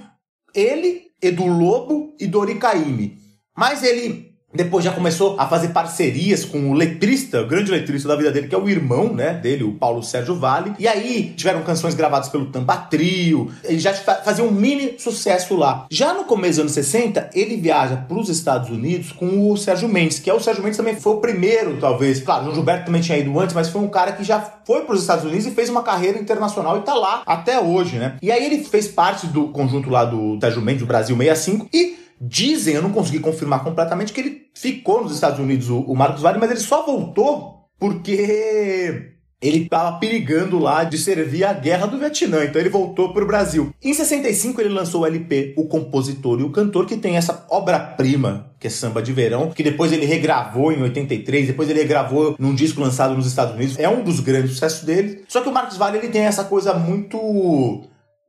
ele, 0.53 1.08
Edu 1.19 1.47
Lobo 1.47 2.13
e 2.19 2.27
Dori 2.27 2.55
Caymmi. 2.55 3.17
Mas 3.58 3.81
ele 3.81 4.35
depois 4.56 4.84
já 4.84 4.91
começou 4.91 5.36
a 5.39 5.46
fazer 5.48 5.70
parcerias 5.70 6.44
com 6.46 6.72
o 6.72 6.74
letrista, 6.74 7.41
o 7.41 7.48
grande 7.48 7.72
letrista 7.72 8.08
da 8.08 8.15
vida 8.15 8.32
dele, 8.32 8.48
que 8.48 8.56
é 8.56 8.58
o 8.58 8.70
irmão, 8.70 9.13
né, 9.13 9.34
dele, 9.34 9.63
o 9.63 9.74
Paulo 9.74 10.02
Sérgio 10.04 10.36
Vale. 10.36 10.74
E 10.80 10.88
aí 10.88 11.34
tiveram 11.36 11.62
canções 11.63 11.94
gravadas 11.94 12.30
pelo 12.30 12.46
Tampa 12.48 12.78
Trio. 12.78 13.52
Ele 13.63 13.80
já 13.80 13.94
fa- 13.94 14.15
fazia 14.24 14.44
um 14.44 14.52
mini 14.52 14.96
sucesso 14.98 15.56
lá. 15.56 15.86
Já 15.89 16.13
no 16.13 16.24
começo 16.24 16.54
dos 16.54 16.60
anos 16.60 16.72
60, 16.74 17.30
ele 17.34 17.58
viaja 17.58 17.98
para 17.98 18.18
os 18.18 18.30
Estados 18.30 18.70
Unidos 18.70 19.12
com 19.12 19.52
o 19.52 19.58
Sérgio 19.58 19.88
Mendes, 19.89 20.20
que 20.20 20.30
é 20.30 20.34
o 20.34 20.39
Sérgio 20.39 20.63
Mendes 20.63 20.78
também 20.78 20.96
foi 20.96 21.13
o 21.13 21.18
primeiro, 21.18 21.78
talvez. 21.80 22.20
Claro, 22.22 22.50
o 22.50 22.54
Gilberto 22.54 22.86
também 22.86 23.02
tinha 23.02 23.18
ido 23.18 23.38
antes, 23.39 23.54
mas 23.54 23.70
foi 23.70 23.82
um 23.82 23.88
cara 23.89 24.12
que 24.13 24.24
já 24.24 24.39
foi 24.65 24.82
para 24.82 24.96
os 24.96 25.02
Estados 25.02 25.26
Unidos 25.26 25.46
e 25.46 25.52
fez 25.52 25.70
uma 25.70 25.84
carreira 25.84 26.18
internacional 26.20 26.78
e 26.78 26.82
tá 26.82 26.94
lá 26.94 27.22
até 27.26 27.60
hoje, 27.60 27.98
né? 27.98 28.15
E 28.22 28.32
aí 28.32 28.46
ele 28.46 28.63
fez 28.63 28.88
parte 28.88 29.28
do 29.28 29.50
conjunto 29.50 29.89
lá 29.89 30.06
do 30.06 30.38
Sérgio 30.39 30.62
Mendes, 30.62 30.82
do 30.82 30.88
Brasil 30.88 31.15
65, 31.15 31.68
e 31.74 32.05
Dizem, 32.19 32.75
eu 32.75 32.82
não 32.82 32.91
consegui 32.91 33.19
confirmar 33.19 33.63
completamente, 33.63 34.13
que 34.13 34.21
ele 34.21 34.41
ficou 34.54 35.04
nos 35.04 35.13
Estados 35.13 35.39
Unidos, 35.39 35.69
o, 35.69 35.80
o 35.80 35.95
Marcos 35.95 36.21
Vale, 36.21 36.39
mas 36.39 36.51
ele 36.51 36.60
só 36.60 36.86
voltou 36.86 37.67
porque 37.78 39.15
ele 39.41 39.63
estava 39.63 39.99
perigando 39.99 40.58
lá 40.58 40.84
de 40.84 40.97
servir 40.97 41.43
a 41.43 41.54
guerra 41.54 41.86
do 41.86 41.99
Vietnã, 41.99 42.43
então 42.43 42.60
ele 42.60 42.69
voltou 42.69 43.13
para 43.13 43.23
o 43.23 43.28
Brasil. 43.28 43.73
Em 43.84 43.93
65 43.93 44.60
ele 44.60 44.69
lançou 44.69 45.01
o 45.01 45.06
LP 45.06 45.54
O 45.58 45.65
Compositor 45.65 46.39
e 46.39 46.43
o 46.43 46.49
Cantor, 46.49 46.86
que 46.86 46.97
tem 46.97 47.17
essa 47.17 47.45
obra-prima, 47.49 48.51
que 48.60 48.67
é 48.67 48.69
Samba 48.69 49.01
de 49.01 49.13
Verão, 49.13 49.51
que 49.51 49.62
depois 49.62 49.91
ele 49.91 50.05
regravou 50.05 50.72
em 50.72 50.82
83, 50.82 51.47
depois 51.47 51.70
ele 51.70 51.80
regravou 51.80 52.36
num 52.39 52.55
disco 52.55 52.82
lançado 52.82 53.13
nos 53.13 53.28
Estados 53.28 53.53
Unidos. 53.53 53.78
É 53.78 53.88
um 53.88 54.03
dos 54.03 54.20
grandes 54.20 54.51
sucessos 54.51 54.84
dele. 54.84 55.24
Só 55.28 55.41
que 55.41 55.49
o 55.49 55.53
Marcos 55.53 55.78
Vale 55.78 55.97
ele 55.97 56.09
tem 56.09 56.24
essa 56.24 56.45
coisa 56.45 56.74
muito 56.74 57.84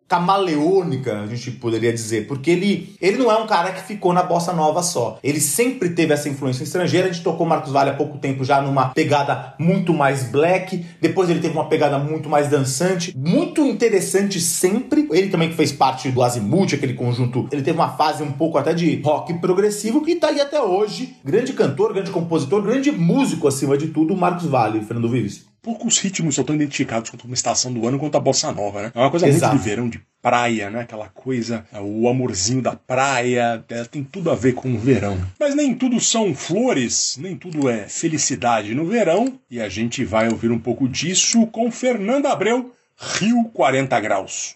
camaleônica, 0.09 1.21
a 1.21 1.27
gente 1.27 1.51
poderia 1.53 1.93
dizer, 1.93 2.27
porque 2.27 2.51
ele, 2.51 2.97
ele 3.01 3.19
não 3.19 3.31
é 3.31 3.37
um 3.37 3.47
cara 3.47 3.73
que 3.73 3.83
ficou 3.83 4.13
na 4.13 4.23
bossa 4.23 4.53
nova 4.53 4.83
só. 4.83 5.19
Ele 5.23 5.41
sempre 5.41 5.91
teve 5.91 6.13
essa 6.13 6.29
influência 6.29 6.63
estrangeira. 6.63 7.09
A 7.09 7.13
gente 7.13 7.25
tocou 7.25 7.47
Marcos 7.47 7.73
Vale 7.73 7.91
há 7.91 7.95
pouco 7.95 8.19
tempo 8.19 8.45
já 8.45 8.61
numa 8.61 8.89
pegada 8.91 9.55
muito 9.59 9.93
mais 9.93 10.25
black, 10.25 10.85
depois 11.01 11.29
ele 11.29 11.41
teve 11.41 11.55
uma 11.55 11.69
pegada 11.69 11.99
muito 11.99 12.29
mais 12.29 12.49
dançante, 12.49 13.17
muito 13.17 13.65
interessante 13.67 14.41
sempre. 14.41 15.09
Ele 15.11 15.29
também 15.29 15.49
que 15.49 15.57
fez 15.57 15.73
parte 15.73 16.11
do 16.11 16.23
Azimuth, 16.23 16.75
aquele 16.75 16.95
conjunto, 16.95 17.49
ele 17.51 17.63
teve 17.63 17.77
uma 17.77 17.97
fase 17.97 18.23
um 18.23 18.33
pouco 18.33 18.59
até 18.59 18.73
de 18.73 19.01
rock 19.03 19.35
progressivo 19.35 20.05
e 20.07 20.15
tá 20.15 20.29
aí 20.29 20.41
até 20.41 20.61
hoje. 20.61 21.17
Grande 21.25 21.53
cantor, 21.53 21.93
grande 21.93 22.11
compositor, 22.11 22.63
grande 22.63 22.93
músico 22.93 23.49
acima 23.49 23.77
de 23.77 23.89
tudo, 23.89 24.17
Marcos 24.17 24.47
Vale, 24.47 24.83
Fernando 24.83 25.09
Vives. 25.09 25.47
Poucos 25.67 25.99
ritmos 25.99 26.37
são 26.37 26.45
tão 26.45 26.55
identificados 26.55 27.11
quanto 27.11 27.25
uma 27.25 27.35
estação 27.35 27.73
do 27.73 27.89
ano 27.89 27.99
quanto 27.99 28.17
a 28.17 28.21
bossa 28.21 28.53
nova, 28.53 28.83
né? 28.83 28.93
É 28.95 28.99
uma 29.01 29.11
coisa 29.11 29.27
Exato. 29.27 29.53
muito 29.53 29.65
de 29.65 29.69
verão, 29.69 29.89
de 29.89 30.01
praia, 30.23 30.71
né? 30.71 30.83
Aquela 30.83 31.09
coisa, 31.09 31.67
o 31.73 32.09
amorzinho 32.09 32.63
da 32.63 32.77
praia, 32.77 33.65
é, 33.69 33.83
tem 33.83 34.05
tudo 34.05 34.31
a 34.31 34.37
ver 34.37 34.53
com 34.53 34.73
o 34.73 34.79
verão. 34.79 35.21
Mas 35.41 35.57
nem 35.57 35.75
tudo 35.75 35.99
são 35.99 36.33
flores, 36.37 37.19
nem 37.21 37.35
tudo 37.35 37.69
é 37.69 37.89
felicidade 37.89 38.77
no 38.77 38.87
verão, 38.87 39.41
e 39.51 39.61
a 39.61 39.69
gente 39.69 40.05
vai 40.05 40.29
ouvir 40.29 40.53
um 40.53 40.59
pouco 40.61 40.89
disso 40.89 41.45
com 41.49 41.69
Fernanda 41.69 42.31
Abreu, 42.31 42.73
Rio 42.97 43.51
40 43.53 43.99
Graus. 43.99 44.56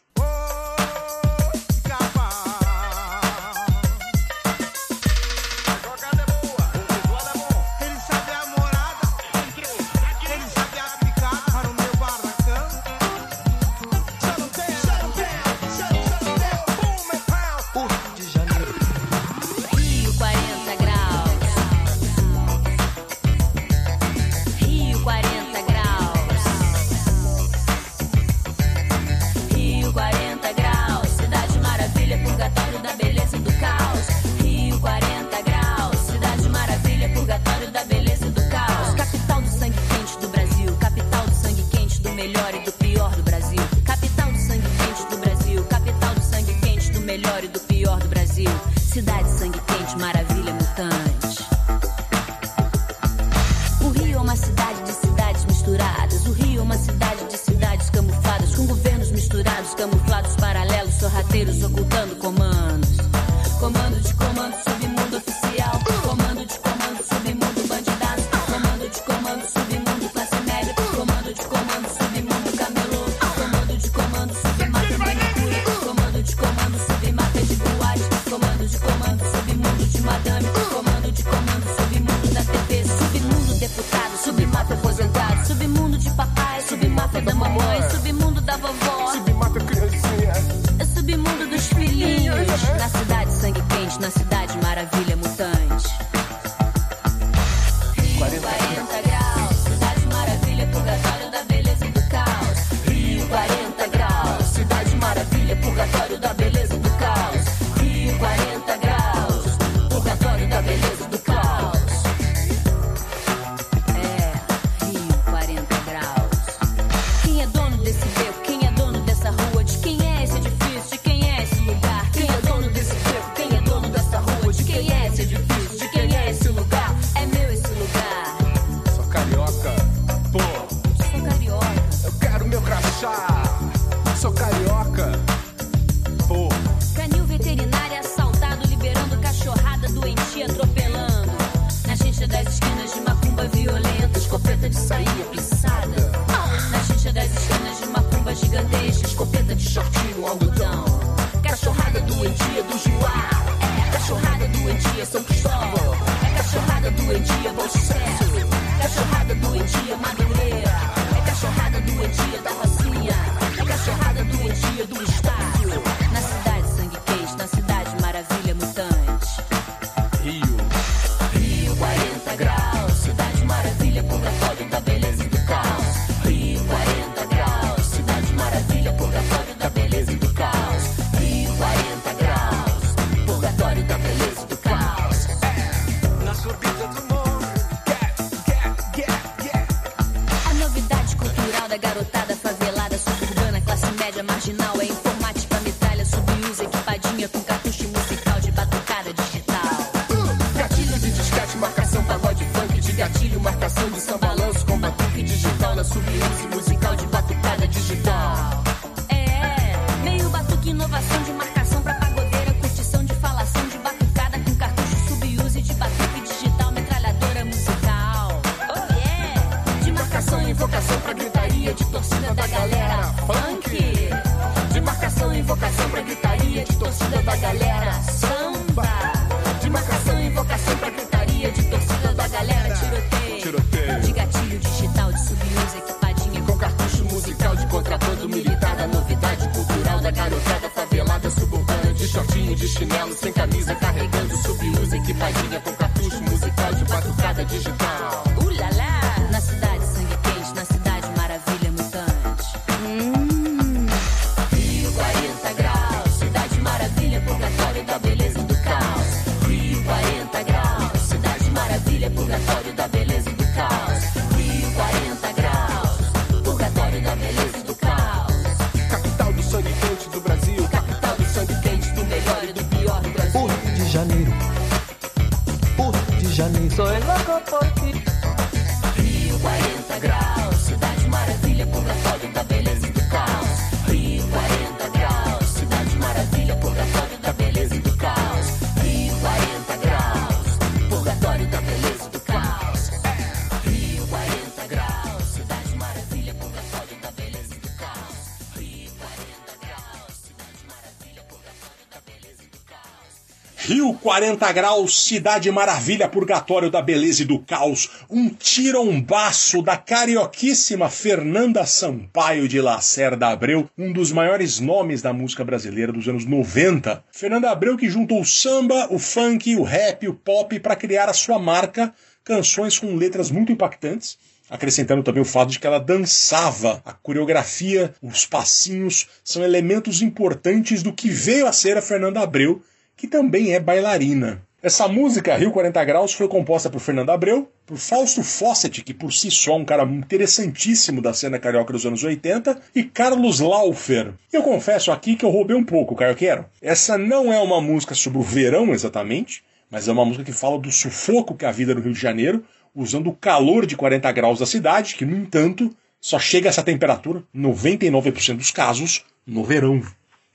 40 304.11 304.51
graus, 304.51 305.05
cidade 305.05 305.49
maravilha, 305.53 306.09
purgatório 306.09 306.69
da 306.69 306.83
beleza 306.83 307.23
e 307.23 307.25
do 307.25 307.39
caos. 307.39 307.89
Um 308.11 308.29
tirombaço 308.29 309.63
da 309.63 309.77
carioquíssima 309.77 310.91
Fernanda 310.91 311.65
Sampaio 311.65 312.49
de 312.49 312.61
Lacerda 312.61 313.29
Abreu, 313.29 313.71
um 313.79 313.93
dos 313.93 314.11
maiores 314.11 314.59
nomes 314.59 315.01
da 315.01 315.13
música 315.13 315.45
brasileira 315.45 315.93
dos 315.93 316.09
anos 316.09 316.25
90. 316.25 317.05
Fernanda 317.13 317.53
Abreu 317.53 317.77
que 317.77 317.89
juntou 317.89 318.21
o 318.21 318.27
samba, 318.27 318.89
o 318.91 318.99
funk, 318.99 319.55
o 319.55 319.63
rap, 319.63 320.09
o 320.09 320.15
pop 320.15 320.59
para 320.59 320.75
criar 320.75 321.09
a 321.09 321.15
sua 321.15 321.39
marca, 321.39 321.95
canções 322.25 322.81
com 322.81 322.97
letras 322.97 323.31
muito 323.31 323.53
impactantes. 323.53 324.19
Acrescentando 324.51 325.05
também 325.05 325.23
o 325.23 325.25
fato 325.25 325.51
de 325.51 325.61
que 325.61 325.67
ela 325.69 325.79
dançava. 325.79 326.83
A 326.85 326.93
coreografia, 326.93 327.95
os 328.03 328.27
passinhos 328.27 329.07
são 329.23 329.45
elementos 329.45 330.03
importantes 330.03 330.83
do 330.83 330.93
que 330.93 331.09
veio 331.09 331.47
a 331.47 331.53
ser 331.53 331.79
a 331.79 331.83
Fernanda 331.83 332.19
Abreu, 332.19 332.61
que 333.01 333.07
também 333.07 333.55
é 333.55 333.59
bailarina. 333.59 334.43
Essa 334.63 334.87
música, 334.87 335.35
Rio 335.35 335.51
40 335.51 335.83
Graus, 335.87 336.13
foi 336.13 336.29
composta 336.29 336.69
por 336.69 336.81
Fernando 336.81 337.09
Abreu, 337.09 337.51
por 337.65 337.79
Fausto 337.79 338.23
Fawcett, 338.23 338.83
que 338.83 338.93
por 338.93 339.11
si 339.11 339.31
só 339.31 339.53
é 339.53 339.57
um 339.57 339.65
cara 339.65 339.85
interessantíssimo 339.85 341.01
da 341.01 341.15
cena 341.15 341.39
carioca 341.39 341.73
dos 341.73 341.87
anos 341.87 342.05
80, 342.05 342.61
e 342.75 342.85
Carlos 342.85 343.41
Laufer. 343.41 344.13
Eu 344.31 344.43
confesso 344.43 344.93
aqui 344.93 345.17
que 345.17 345.25
eu 345.25 345.31
roubei 345.31 345.57
um 345.57 345.65
pouco, 345.65 345.97
carioqueiro. 345.97 346.45
Essa 346.61 346.99
não 346.99 347.33
é 347.33 347.41
uma 347.41 347.59
música 347.59 347.95
sobre 347.95 348.19
o 348.19 348.23
verão 348.23 348.71
exatamente, 348.75 349.43
mas 349.71 349.89
é 349.89 349.93
uma 349.93 350.05
música 350.05 350.25
que 350.25 350.33
fala 350.33 350.59
do 350.59 350.71
sufoco 350.71 351.35
que 351.35 351.47
é 351.47 351.49
a 351.49 351.53
vida 351.53 351.75
no 351.75 351.81
Rio 351.81 351.95
de 351.95 352.01
Janeiro, 352.01 352.45
usando 352.75 353.09
o 353.09 353.17
calor 353.17 353.65
de 353.65 353.79
40 353.79 354.13
graus 354.13 354.41
da 354.41 354.47
cidade, 354.47 354.95
que, 354.95 355.07
no 355.07 355.17
entanto, 355.17 355.75
só 355.99 356.19
chega 356.19 356.51
a 356.51 356.51
essa 356.51 356.63
temperatura, 356.63 357.23
99% 357.35 358.37
dos 358.37 358.51
casos, 358.51 359.07
no 359.27 359.43
verão. 359.43 359.81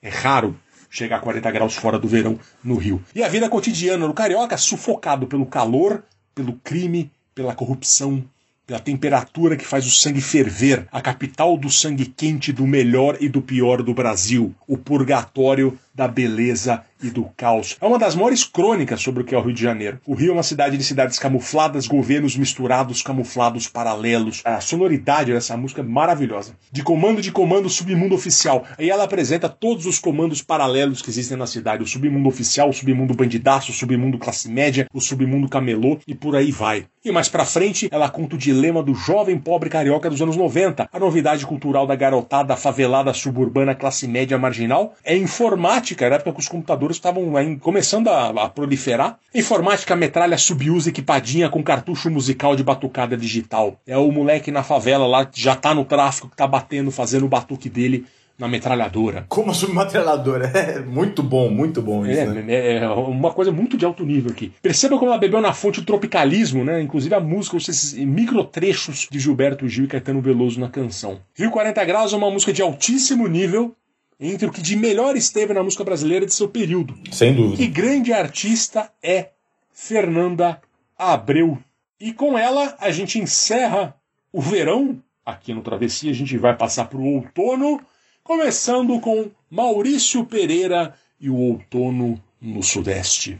É 0.01 0.09
raro 0.09 0.59
chegar 0.95 1.17
a 1.17 1.19
40 1.19 1.51
graus 1.51 1.75
fora 1.75 1.99
do 1.99 2.07
verão 2.07 2.39
no 2.63 2.77
Rio. 2.77 3.03
E 3.13 3.21
a 3.21 3.27
vida 3.27 3.49
cotidiana 3.49 4.07
do 4.07 4.13
carioca 4.13 4.57
sufocado 4.57 5.27
pelo 5.27 5.45
calor, 5.45 6.03
pelo 6.33 6.53
crime, 6.63 7.11
pela 7.33 7.53
corrupção, 7.53 8.23
pela 8.65 8.79
temperatura 8.79 9.57
que 9.57 9.65
faz 9.65 9.85
o 9.85 9.91
sangue 9.91 10.21
ferver, 10.21 10.87
a 10.91 11.01
capital 11.01 11.57
do 11.57 11.69
sangue 11.69 12.05
quente 12.05 12.51
do 12.51 12.65
melhor 12.65 13.17
e 13.19 13.27
do 13.27 13.41
pior 13.41 13.83
do 13.83 13.93
Brasil, 13.93 14.55
o 14.67 14.77
purgatório 14.77 15.77
da 15.93 16.07
beleza 16.07 16.83
e 17.05 17.11
do 17.11 17.25
caos. 17.35 17.77
É 17.79 17.85
uma 17.85 17.99
das 17.99 18.15
maiores 18.15 18.43
crônicas 18.43 19.01
sobre 19.01 19.23
o 19.23 19.25
que 19.25 19.35
é 19.35 19.37
o 19.37 19.41
Rio 19.41 19.53
de 19.53 19.61
Janeiro. 19.61 19.99
O 20.05 20.13
Rio 20.13 20.31
é 20.31 20.33
uma 20.33 20.43
cidade 20.43 20.77
de 20.77 20.83
cidades 20.83 21.19
camufladas, 21.19 21.87
governos 21.87 22.35
misturados, 22.35 23.01
camuflados, 23.01 23.67
paralelos. 23.67 24.41
A 24.43 24.59
sonoridade 24.59 25.31
dessa 25.31 25.55
música 25.55 25.81
é 25.81 25.83
maravilhosa. 25.83 26.55
De 26.71 26.83
comando 26.83 27.21
de 27.21 27.31
comando, 27.31 27.69
submundo 27.69 28.15
oficial. 28.15 28.65
Aí 28.77 28.89
ela 28.89 29.03
apresenta 29.03 29.47
todos 29.47 29.85
os 29.85 29.99
comandos 29.99 30.41
paralelos 30.41 31.01
que 31.01 31.09
existem 31.09 31.37
na 31.37 31.47
cidade: 31.47 31.83
o 31.83 31.87
submundo 31.87 32.27
oficial, 32.27 32.69
o 32.69 32.73
submundo 32.73 33.13
bandidaço, 33.13 33.71
o 33.71 33.75
submundo 33.75 34.17
classe 34.17 34.49
média, 34.49 34.87
o 34.93 35.01
submundo 35.01 35.47
camelô 35.47 35.99
e 36.07 36.15
por 36.15 36.35
aí 36.35 36.51
vai. 36.51 36.85
E 37.03 37.11
mais 37.11 37.29
pra 37.29 37.45
frente, 37.45 37.87
ela 37.91 38.09
conta 38.09 38.35
o 38.35 38.39
dilema 38.39 38.81
do 38.81 38.95
jovem 38.95 39.37
pobre 39.37 39.69
carioca 39.69 40.09
dos 40.09 40.21
anos 40.23 40.35
90. 40.35 40.89
A 40.91 40.99
novidade 40.99 41.45
cultural 41.45 41.85
da 41.85 41.95
garotada 41.95 42.55
favelada 42.55 43.13
suburbana 43.13 43.75
classe 43.75 44.07
média 44.07 44.39
marginal 44.39 44.95
é 45.03 45.15
informática, 45.15 46.03
era 46.03 46.15
época 46.15 46.33
que 46.33 46.39
os 46.39 46.47
computadores 46.47 46.94
estavam 46.95 47.31
começando 47.59 48.07
a, 48.09 48.29
a 48.29 48.49
proliferar. 48.49 49.17
Informática 49.33 49.95
metralha 49.95 50.37
subusa 50.37 50.89
equipadinha 50.89 51.49
com 51.49 51.63
cartucho 51.63 52.09
musical 52.09 52.55
de 52.55 52.63
batucada 52.63 53.15
digital. 53.15 53.79
É 53.85 53.97
o 53.97 54.11
moleque 54.11 54.51
na 54.51 54.63
favela 54.63 55.05
lá 55.07 55.25
que 55.25 55.39
já 55.41 55.55
tá 55.55 55.73
no 55.73 55.85
tráfico, 55.85 56.29
que 56.29 56.35
tá 56.35 56.47
batendo, 56.47 56.91
fazendo 56.91 57.25
o 57.25 57.29
batuque 57.29 57.69
dele 57.69 58.05
na 58.37 58.49
metralhadora. 58.49 59.25
Como 59.29 59.51
a 59.51 59.53
submetralhadora. 59.53 60.51
É 60.55 60.79
muito 60.79 61.23
bom, 61.23 61.49
muito 61.49 61.81
bom 61.81 62.05
isso, 62.05 62.19
É, 62.19 62.25
né? 62.25 62.43
é, 62.53 62.77
é 62.79 62.89
uma 62.89 63.31
coisa 63.31 63.49
muito 63.51 63.77
de 63.77 63.85
alto 63.85 64.05
nível 64.05 64.31
aqui. 64.31 64.51
Perceba 64.61 64.97
como 64.97 65.09
ela 65.09 65.17
bebeu 65.17 65.39
na 65.39 65.53
fonte 65.53 65.79
do 65.79 65.85
tropicalismo, 65.85 66.63
né? 66.63 66.81
Inclusive 66.81 67.15
a 67.15 67.19
música, 67.21 67.55
esses 67.55 67.93
microtrechos 67.93 69.07
de 69.09 69.19
Gilberto 69.19 69.67
Gil 69.67 69.85
e 69.85 69.87
Caetano 69.87 70.21
Veloso 70.21 70.59
na 70.59 70.69
canção. 70.69 71.19
Rio 71.33 71.49
40 71.51 71.83
Graus 71.85 72.13
é 72.13 72.15
uma 72.17 72.29
música 72.29 72.51
de 72.51 72.61
altíssimo 72.61 73.27
nível, 73.27 73.73
entre 74.19 74.47
o 74.47 74.51
que 74.51 74.61
de 74.61 74.75
melhor 74.75 75.15
esteve 75.15 75.53
na 75.53 75.63
música 75.63 75.83
brasileira 75.83 76.25
de 76.25 76.33
seu 76.33 76.47
período. 76.47 76.95
Sem 77.11 77.33
dúvida. 77.33 77.61
E 77.61 77.67
grande 77.67 78.13
artista 78.13 78.91
é 79.01 79.29
Fernanda 79.71 80.61
Abreu. 80.97 81.57
E 81.99 82.13
com 82.13 82.37
ela 82.37 82.75
a 82.79 82.91
gente 82.91 83.19
encerra 83.19 83.95
o 84.31 84.41
verão. 84.41 85.01
Aqui 85.25 85.53
no 85.53 85.61
Travessia 85.61 86.11
a 86.11 86.15
gente 86.15 86.37
vai 86.37 86.55
passar 86.55 86.85
para 86.85 86.99
o 86.99 87.15
outono, 87.15 87.81
começando 88.23 88.99
com 88.99 89.31
Maurício 89.49 90.25
Pereira 90.25 90.93
e 91.19 91.29
o 91.29 91.35
outono 91.35 92.21
no 92.39 92.61
Sudeste. 92.61 93.39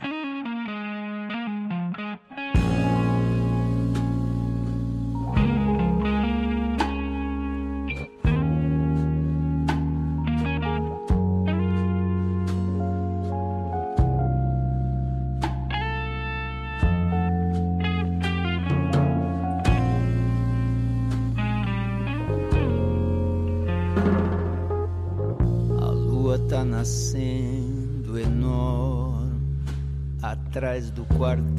Quartel. 31.18 31.56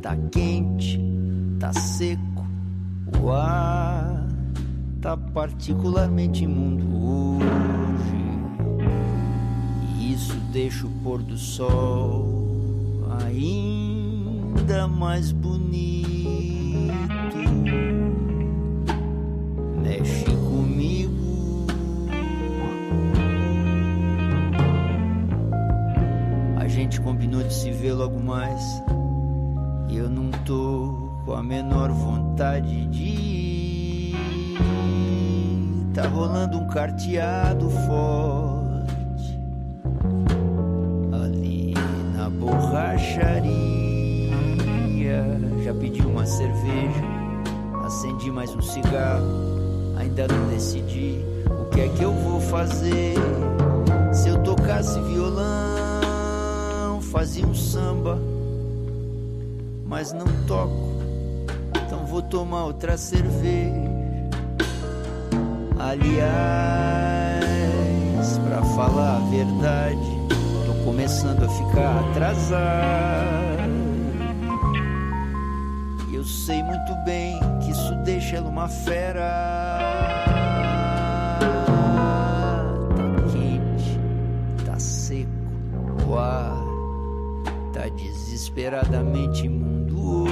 Tá 0.00 0.16
quente, 0.30 1.00
tá 1.58 1.72
seco, 1.72 2.46
o 3.22 3.30
ar 3.30 4.26
tá 5.00 5.16
particularmente 5.16 6.44
imundo 6.44 6.84
hoje. 7.04 7.50
E 9.98 10.12
isso 10.12 10.36
deixa 10.52 10.86
o 10.86 10.90
pôr 11.02 11.22
do 11.22 11.36
sol 11.36 12.40
ainda 13.22 14.86
mais 14.88 15.32
bonito. 15.32 16.19
Gente 26.80 27.00
combinou 27.02 27.42
de 27.42 27.52
se 27.52 27.70
ver 27.70 27.92
logo 27.92 28.18
mais. 28.18 28.82
E 29.88 29.96
eu 29.98 30.08
não 30.08 30.30
tô 30.44 31.12
com 31.26 31.34
a 31.34 31.42
menor 31.42 31.90
vontade 31.90 32.86
de 32.86 33.02
ir. 33.02 34.16
Tá 35.92 36.08
rolando 36.08 36.58
um 36.58 36.66
carteado 36.68 37.68
forte 37.68 39.38
ali 41.12 41.74
na 42.16 42.30
borracharia. 42.30 43.60
Já 45.62 45.74
pedi 45.74 46.00
uma 46.00 46.24
cerveja, 46.24 47.04
acendi 47.84 48.30
mais 48.30 48.54
um 48.54 48.62
cigarro. 48.62 49.26
Ainda 49.98 50.26
não 50.28 50.48
decidi 50.48 51.22
o 51.46 51.66
que 51.66 51.82
é 51.82 51.88
que 51.88 52.02
eu 52.02 52.14
vou 52.14 52.40
fazer. 52.40 53.14
Se 54.12 54.30
eu 54.30 54.42
tocasse 54.42 54.98
violão, 55.02 55.79
fazia 57.10 57.44
um 57.44 57.54
samba, 57.54 58.18
mas 59.84 60.12
não 60.12 60.26
toco, 60.46 61.02
então 61.74 62.06
vou 62.06 62.22
tomar 62.22 62.66
outra 62.66 62.96
cerveja. 62.96 63.90
Aliás, 65.76 66.28
pra 68.46 68.62
falar 68.76 69.16
a 69.16 69.20
verdade, 69.28 69.98
tô 70.66 70.84
começando 70.84 71.42
a 71.42 71.48
ficar 71.48 71.98
atrasado. 72.10 73.70
E 76.10 76.14
eu 76.14 76.24
sei 76.24 76.62
muito 76.62 76.94
bem 77.04 77.40
que 77.60 77.72
isso 77.72 77.92
deixa 78.04 78.36
ela 78.36 78.48
uma 78.48 78.68
fera. 78.68 79.69
Desesperadamente 88.60 89.46
imundo. 89.46 90.24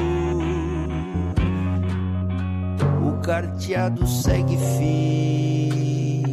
O 3.03 3.21
carteado 3.23 4.07
segue 4.07 4.57
firme 4.57 6.25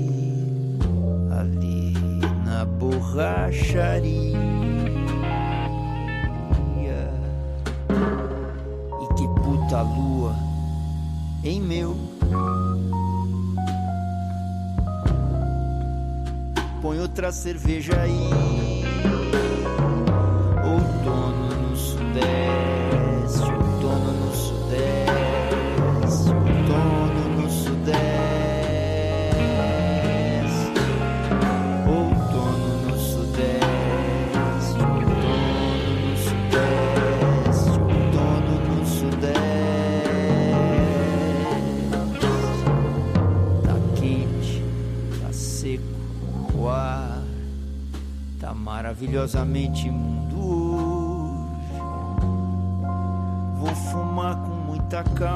ali 1.32 1.94
na 2.46 2.66
borracharia. 2.66 4.36
E 9.02 9.14
que 9.16 9.28
puta 9.42 9.82
lua, 9.82 10.36
hein 11.44 11.62
meu? 11.62 11.96
Põe 16.82 17.00
outra 17.00 17.32
cerveja 17.32 18.02
aí. 18.02 18.65
Maravilhosamente 48.96 49.88
imundo 49.90 50.40
hoje. 50.40 51.82
Vou 53.58 53.76
fumar 53.76 54.36
com 54.38 54.52
muita 54.52 55.04
calma, 55.04 55.35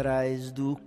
atrás 0.00 0.50
do 0.50 0.80